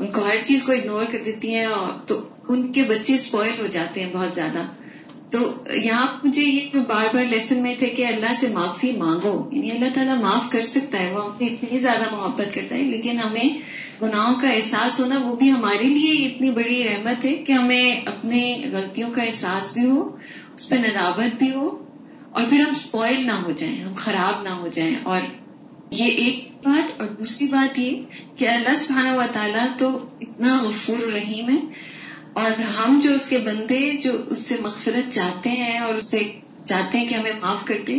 [0.00, 1.66] ان کو ہر چیز کو اگنور کر دیتی ہیں
[2.06, 4.62] تو ان کے بچے اسپوائل ہو جاتے ہیں بہت زیادہ۔
[5.30, 9.70] تو یہاں مجھے یہ بار بار لیسن میں تھے کہ اللہ سے معافی مانگو۔ یعنی
[9.70, 13.58] اللہ تعالیٰ معاف کر سکتا ہے، وہ ہم اتنی زیادہ محبت کرتا ہے، لیکن ہمیں
[14.02, 18.62] گناہوں کا احساس ہونا، وہ بھی ہمارے لیے اتنی بڑی رحمت ہے کہ ہمیں اپنے
[18.72, 20.16] غلطیوں کا احساس بھی ہو،
[20.56, 21.84] اس پہ ندابت بھی ہو،
[22.30, 25.20] اور پھر ہم اسپوائل نہ ہو جائیں، ہم خراب نہ ہو جائیں۔ اور
[25.90, 28.02] یہ ایک بات، اور دوسری بات یہ
[28.36, 31.94] کہ اللہ سبحانہ و تعالیٰ تو اتنا غفور رحیم ہے۔
[32.34, 36.18] اور ہم جو اس کے بندے جو اس سے مغفرت چاہتے ہیں اور اسے
[36.64, 37.98] چاہتے ہیں کہ ہمیں معاف کر دیں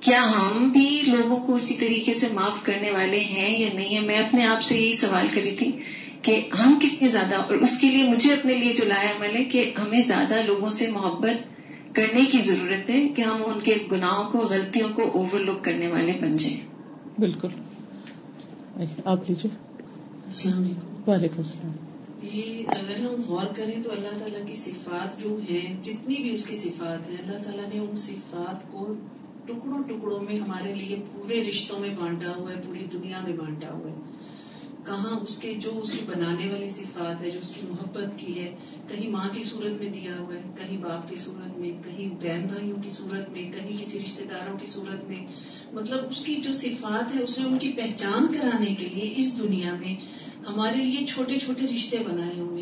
[0.00, 4.00] کیا ہم بھی لوگوں کو اسی طریقے سے معاف کرنے والے ہیں یا نہیں ہے؟
[4.00, 5.72] میں اپنے آپ سے یہی سوال کری تھی
[6.22, 9.44] کہ ہم کتنے زیادہ اور اس کے لیے مجھے اپنے لیے جو لایا عمل ہے
[9.44, 11.54] کہ ہمیں زیادہ لوگوں سے محبت
[11.94, 15.88] کرنے کی ضرورت ہے کہ ہم ان کے گناہوں کو غلطیوں کو اوور لک کرنے
[15.88, 16.60] والے بن جائیں۔
[17.18, 17.48] بالکل۔
[19.04, 19.56] آپ لیجیے
[20.24, 21.83] السلام علیکم۔ وعلیکم السلام۔
[22.34, 26.46] یہ اگر ہم غور کریں تو اللہ تعالیٰ کی صفات جو ہیں، جتنی بھی اس
[26.46, 28.94] کی صفات ہیں، اللہ تعالیٰ نے ان صفات کو
[29.44, 33.72] ٹکڑوں ٹکڑوں میں ہمارے لیے پورے رشتوں میں بانٹا ہوا ہے، پوری دنیا میں بانٹا
[33.72, 34.13] ہوا ہے۔
[34.86, 38.40] کہاں اس کے جو اس کی بنانے والی صفات ہے، جو اس کی محبت کی
[38.40, 38.56] ہے،
[38.88, 42.46] کہیں ماں کی صورت میں دیا ہوا ہے، کہیں باپ کی صورت میں، کہیں بہن
[42.46, 45.26] بھائیوں کی صورت میں، کہیں کسی رشتے داروں کی صورت میں۔
[45.72, 49.38] مطلب اس کی جو صفات ہے اس نے ان کی پہچان کرانے کے لیے اس
[49.38, 49.94] دنیا میں
[50.46, 52.53] ہمارے لیے چھوٹے چھوٹے رشتے بنائے ہوئے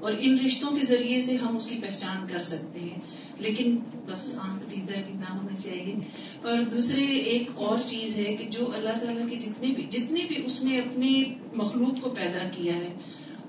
[0.00, 3.00] اور ان رشتوں کے ذریعے سے ہم اس کی پہچان کر سکتے ہیں۔
[3.38, 5.94] لیکن بس آنکھ دیدہ بھی نہ ہونا چاہیے۔
[6.42, 10.36] اور دوسرے ایک اور چیز ہے کہ جو اللہ تعالیٰ کے جتنے بھی جتنے بھی
[10.46, 11.22] اس نے اپنے
[11.54, 12.94] مخلوق کو پیدا کیا ہے،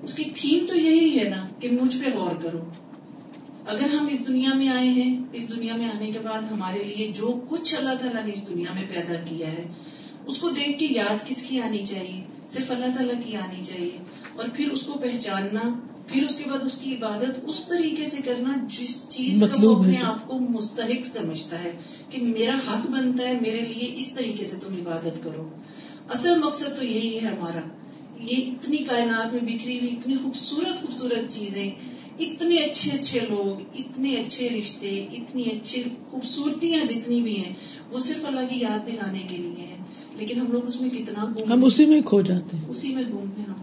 [0.04, 2.64] اس کی تھیم تو یہی ہے نا کہ مجھ پہ غور کرو۔
[3.68, 7.12] اگر ہم اس دنیا میں آئے ہیں، اس دنیا میں آنے کے بعد ہمارے لیے
[7.16, 9.66] جو کچھ اللہ تعالیٰ نے اس دنیا میں پیدا کیا ہے،
[10.26, 13.98] اس کو دیکھ کے یاد کس کی آنی چاہیے؟ صرف اللہ تعالیٰ کی آنی چاہیے۔
[14.36, 15.80] اور پھر اس کو پہچاننا
[16.12, 19.76] پھر اس کے بعد اس کی عبادت اس طریقے سے کرنا جس چیز کا وہ
[19.76, 21.72] اپنے آپ کو مستحق سمجھتا ہے
[22.10, 25.50] کہ میرا حق بنتا ہے میرے لیے اس طریقے سے تم عبادت کرو۔
[26.10, 27.60] اصل مقصد تو یہی ہے ہمارا۔
[28.20, 31.72] یہ اتنی کائنات میں بکھری ہوئی اتنی خوبصورت خوبصورت چیزیں
[32.20, 37.54] اتنے اچھے اچھے لوگ اتنے اچھے رشتے اتنی اچھی خوبصورتیاں جتنی بھی ہیں
[37.92, 39.78] وہ صرف اللہ کی یاد دلانے کے لیے ہیں۔
[40.14, 43.30] لیکن ہم لوگ اس میں کتنا ہم اسی میں کھو جاتے ہیں۔ اسی میں گم
[43.38, 43.58] ہیں ہم۔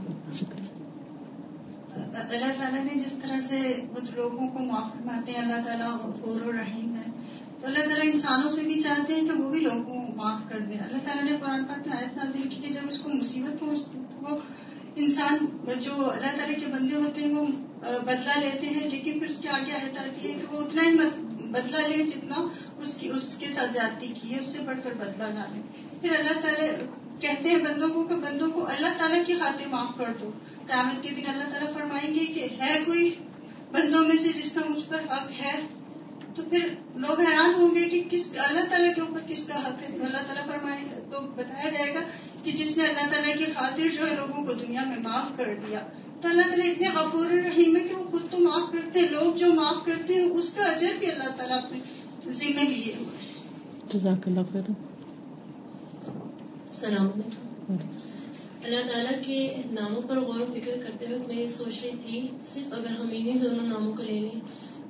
[2.20, 5.90] اللہ تعالیٰ نے جس طرح سے لوگوں کو معاف فرماتے ہیں، اللہ تعالیٰ
[6.22, 7.10] غور و رحیم ہے۔
[7.60, 10.58] تو اللہ تعالیٰ انسانوں سے بھی چاہتے ہیں کہ وہ بھی لوگوں کو معاف کر
[10.58, 13.60] دیں۔ اللہ تعالیٰ نے قرآن پاک میں آیت نازل کی کہ جب اس کو مصیبت
[13.60, 14.36] پہنچتی وہ
[14.96, 15.36] انسان
[15.80, 17.46] جو اللہ تعالیٰ کے بندے ہوتے ہیں، وہ
[18.04, 20.98] بدلہ لیتے ہیں، لیکن پھر اس کے آگے آیت آتی ہے کہ وہ اتنا ہی
[21.48, 22.46] بدلہ لیں جتنا
[22.78, 25.62] اس کی، اس کے ساتھ جاتی کی ہے، اس سے بڑھ کر بدلہ نہ لیں
[26.00, 26.68] پھر اللہ تعالیٰ
[27.20, 30.30] کہتے ہیں بندوں کو کہ بندوں کو اللہ تعالیٰ کی خاطر معاف کر دو۔
[30.68, 33.14] قیامت کے دن اللہ تعالیٰ فرمائیں گے کہ ہے کوئی
[33.72, 35.60] بندوں میں سے جس کا مجھ پر حق ہے؟
[36.34, 39.82] تو پھر لوگ حیران ہوں گے کہ کس اللہ تعالیٰ کے اوپر کس کا حق
[39.82, 42.00] ہے؟ تو اللہ تعالیٰ فرمائے تو بتایا جائے گا
[42.44, 45.54] کہ جس نے اللہ تعالیٰ کی خاطر جو ہے لوگوں کو دنیا میں معاف کر
[45.68, 45.80] دیا۔
[46.22, 49.36] تو اللہ تعالیٰ اتنے غفور رحیم ہے کہ وہ خود تو معاف کرتے ہیں لوگ
[49.36, 51.78] جو معاف کرتے ہیں اس کا اجر بھی اللہ تعالیٰ اپنے
[52.26, 53.16] ذمہ لیے ہوئے۔
[53.94, 54.70] جزاک اللہ خیر
[56.66, 58.17] السلام علیکم۔
[58.64, 62.28] اللہ تعالیٰ کے ناموں پر غور و فکر کرتے ہوئے میں یہ سوچ رہی تھی،
[62.44, 64.40] صرف اگر ہم انہیں دونوں ناموں کو لے لیں،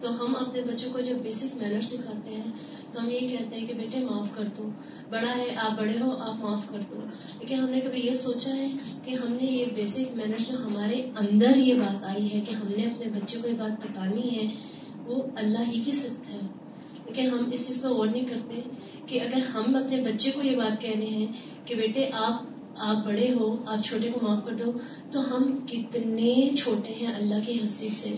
[0.01, 2.53] تو ہم اپنے بچوں کو جب بیسک مینر سکھاتے ہیں،
[2.93, 4.71] تو ہم یہ کہتے ہیں کہ بیٹے معاف کر دو۔
[5.11, 7.01] بڑا ہے، آپ بڑے ہو، آپ معاف کر دو۔
[7.41, 8.69] لیکن ہم نے کبھی یہ سوچا ہے
[9.05, 12.69] کہ ہم نے یہ بیسک مینر جو ہمارے اندر یہ بات آئی ہے کہ ہم
[12.77, 14.51] نے اپنے بچوں کو یہ بات بتانی ہے،
[15.07, 16.41] وہ اللہ ہی کی سکھ ہے۔
[17.07, 18.61] لیکن ہم اس چیز پر غور نہیں کرتے
[19.07, 21.27] کہ اگر ہم اپنے بچے کو یہ بات کہنے ہیں
[21.65, 22.48] کہ بیٹے، آپ
[22.79, 24.73] آپ بڑے ہو آپ چھوٹے کو معاف کر دو
[25.11, 28.15] تو ہم کتنے چھوٹے ہیں اللہ کی ہستی سے۔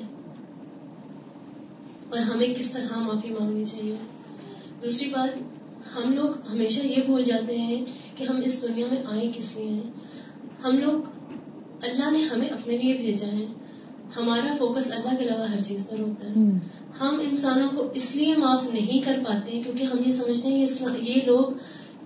[2.10, 3.96] اور ہمیں کس طرح معافی مانگنی چاہیے؟
[4.82, 5.42] دوسری بات
[5.96, 7.84] ہم لوگ ہمیشہ یہ بھول جاتے ہیں
[8.16, 9.90] کہ ہم اس دنیا میں آئے کس لیے ہیں۔
[10.64, 11.02] ہم لوگ
[11.82, 13.46] اللہ نے ہمیں اپنے لیے بھیجا ہے۔
[14.16, 16.40] ہمارا فوکس اللہ کے علاوہ ہر چیز پر ہوتا ہے۔
[17.00, 21.08] ہم انسانوں کو اس لیے معاف نہیں کر پاتے کیونکہ ہم یہ سمجھتے ہیں کہ
[21.08, 21.46] یہ لوگ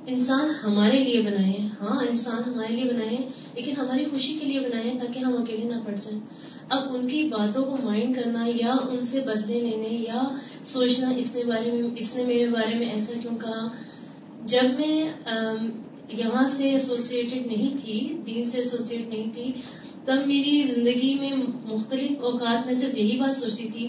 [0.07, 4.47] انسان ہمارے لیے بنائے ہیں۔ ہاں انسان ہمارے لیے بنائے ہیں لیکن ہماری خوشی کے
[4.47, 6.21] لیے بنائے ہیں تاکہ ہم اکیلے نہ پڑ جائیں۔
[6.69, 10.23] اب ان کی باتوں کو مائنڈ کرنا یا ان سے بدلے لینے یا
[10.65, 13.67] سوچنا، اس نے بارے میں، اس نے میرے بارے میں ایسا کیوں کہا؟
[14.47, 15.09] جب میں
[16.09, 19.53] یہاں سے ایسوسیٹڈ نہیں تھی، دین سے ایسوسیٹ نہیں تھی،
[20.05, 21.31] تب میری زندگی میں
[21.65, 23.89] مختلف اوقات میں صرف یہی بات سوچتی تھی۔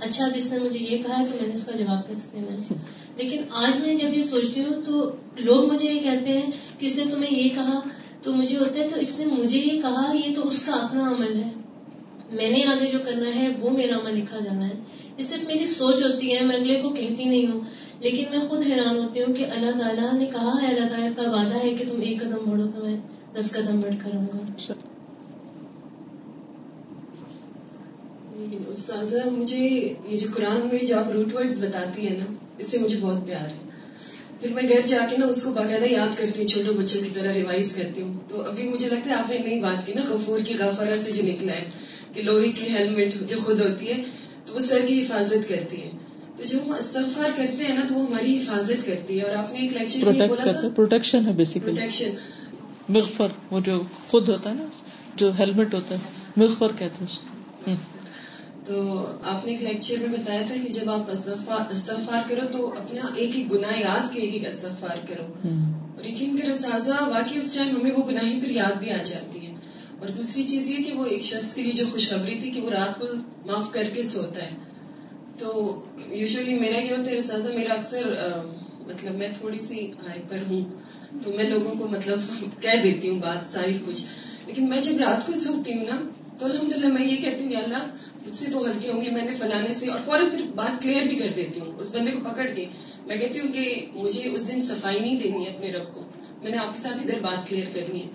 [0.00, 2.38] اچھا اب اس نے مجھے یہ کہا ہے تو میں نے اس کا جواب کیسے
[2.38, 2.74] دینا ہے
[3.16, 6.98] لیکن آج میں جب یہ سوچتی ہوں تو لوگ مجھے یہ کہتے ہیں کہ اس
[6.98, 7.80] نے تمہیں یہ کہا؟
[8.22, 11.08] تو مجھے ہوتا ہے، تو اس نے مجھے یہ کہا، یہ تو اس کا اپنا
[11.10, 11.50] عمل ہے۔
[12.30, 14.74] میں نے آگے جو کرنا ہے، وہ میرا عمل لکھا جانا ہے۔
[15.18, 17.60] یہ صرف میری سوچ ہوتی ہے، میں اگلے کو کہتی نہیں ہوں۔
[18.00, 21.22] لیکن میں خود حیران ہوتی ہوں کہ اللہ تعالیٰ نے کہا ہے، اللہ تعالیٰ کا
[21.30, 22.96] وعدہ ہے کہ تم ایک قدم بڑھو تو میں
[23.34, 24.72] دس قدم بڑھ کر گا۔
[28.68, 32.24] استاذہ مجھے یہ جو قرآن میں جو آپ روٹ ورڈز بتاتی ہیں نا
[32.58, 33.58] اس سے مجھے بہت پیار ہے۔
[34.40, 37.10] پھر میں گھر جا کے نا اس کو باقاعدہ یاد کرتی ہوں چھوٹے بچوں کی
[37.14, 40.00] طرح ریوائز کرتی ہوں۔ تو ابھی مجھے لگتا ہے آپ نے نئی بات کی نا
[40.08, 41.64] غفور کی غفارہ سے جو نکلا ہے
[42.14, 44.02] کہ لوہے کی ہیلمٹ جو خود ہوتی ہے
[44.46, 45.90] تو وہ سر کی حفاظت کرتی ہے۔
[46.36, 49.52] تو جو ہم استغفار کرتے ہیں نا تو وہ ہماری حفاظت کرتی ہے۔ اور آپ
[49.52, 52.10] نے ایک لیکچر میں بولا تھا پروٹیکشن ہے بیسیکلی پروٹیکشن
[52.88, 54.66] مغفر وہ جو خود ہوتا ہے نا
[55.16, 56.00] جو ہیلمٹ ہوتا ہے
[56.36, 57.74] مغفر کہتے ہیں
[58.66, 61.10] تو آپ نے ایک لیکچر میں بتایا تھا کہ جب آپ
[61.70, 65.48] استغفار کرو تو اپنا ایک ایک گناہ یاد کے ایک ایک استغفار کرو۔
[65.96, 69.46] اور یقین کرو سازا واقعی اس ٹائم ہمیں وہ گناہیں پھر یاد بھی آ جاتی
[69.46, 69.54] ہیں۔
[69.98, 72.70] اور دوسری چیز یہ کہ وہ ایک شخص کے لیے جو خوشخبری تھی کہ وہ
[72.70, 73.06] رات کو
[73.46, 74.50] معاف کر کے سوتا ہے۔
[75.38, 78.14] تو یوزلی میرا کیا ہوتا ہے سازا میرا اکثر
[78.86, 80.64] مطلب میں تھوڑی سی ہائپر ہوں
[81.24, 82.20] تو میں لوگوں کو مطلب
[82.60, 84.04] کہہ دیتی ہوں بات ساری کچھ۔
[84.46, 86.00] لیکن میں جب رات کو سوتی ہوں نا
[86.38, 87.84] تو الحمد للہ میں یہ کہتی ہوں اللہ
[88.26, 91.02] مجھ سے تو غلطی ہوں گی میں نے فلانے سے اور فوراً پھر بات کلیئر
[91.02, 92.66] بھی کر دیتی ہوں۔ اس بندے کو پکڑ کے
[93.06, 96.02] میں کہتی ہوں کہ مجھے اس دن صفائی نہیں دینی ہے اپنے رب کو۔
[96.42, 98.08] میں نے آپ کے ساتھ ادھر بات کلیئر کرنی ہے۔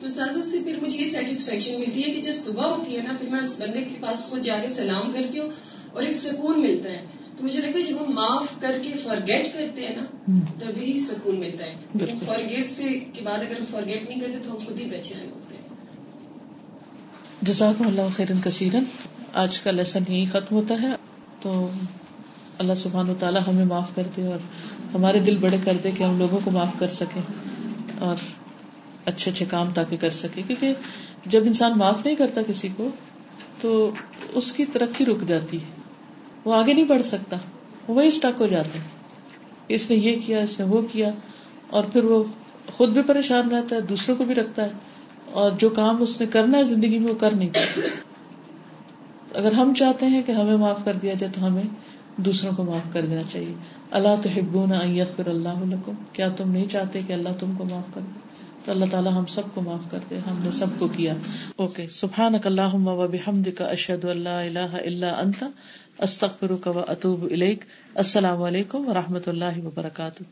[0.00, 3.12] تو سازوں سے پھر مجھے یہ سیٹسفیکشن ملتی ہے کہ جب صبح ہوتی ہے نا
[3.20, 5.50] پھر میں اس بندے کے پاس خود جا کے سلام کرتی ہوں
[5.92, 7.04] اور ایک سکون ملتا ہے۔
[7.36, 10.04] تو مجھے لگتا ہے جب ہم معاف کر کے فارگیٹ کرتے ہیں نا
[10.58, 12.82] تبھی سکون ملتا ہے۔ فارگیٹ سے
[13.12, 15.68] کے بعد اگر ہم فارگیٹ نہیں کرتے تو ہم خود ہی بچے ہوتے ہیں۔
[17.42, 18.84] جزاک اللہ خیرن کثیرن۔
[19.34, 20.88] آج کا لیسن یہی ختم ہوتا ہے۔
[21.40, 21.70] تو
[22.58, 24.38] اللہ سبحان و تعالیٰ ہمیں معاف کر دے اور
[24.94, 27.22] ہمارے دل بڑے کر دے کہ ہم لوگوں کو معاف کر سکیں
[27.98, 28.16] اور
[29.04, 30.74] اچھے اچھے کام تاکہ کر سکے کیونکہ
[31.26, 32.88] جب انسان معاف نہیں کرتا کسی کو،
[33.60, 33.90] تو
[34.32, 35.66] اس کی ترقی رک جاتی ہے۔
[36.44, 37.36] وہ آگے نہیں بڑھ سکتا
[37.88, 38.84] وہی اسٹک ہو جاتا ہے۔
[39.68, 41.10] اس نے یہ کیا، اس نے وہ کیا
[41.70, 42.24] اور پھر وہ
[42.72, 44.70] خود بھی پریشان رہتا ہے، دوسروں کو بھی رکھتا ہے
[45.30, 47.80] اور جو کام اس نے کرنا ہے زندگی میں وہ کر نہیں پاتا۔
[49.34, 51.62] اگر ہم چاہتے ہیں کہ ہمیں معاف کر دیا جائے تو ہمیں
[52.16, 53.54] دوسروں کو معاف کر دینا چاہیے۔
[53.90, 58.00] اللہ تو حبون یغفر اللہ کیا تم نہیں چاہتے کہ اللہ تم کو معاف کر
[58.00, 58.18] دے؟
[58.64, 61.14] تو اللہ تعالیٰ ہم سب کو معاف کر دے۔ ہم نے سب کو کیا۔
[61.56, 65.46] اوکے سبحان اللہ و بحمد کا اشد اللہ اللہ اللہ انتا
[65.98, 70.22] استخر و اطوب علیک السلام علیکم و و رحمۃ اللہ وبرکاتہ۔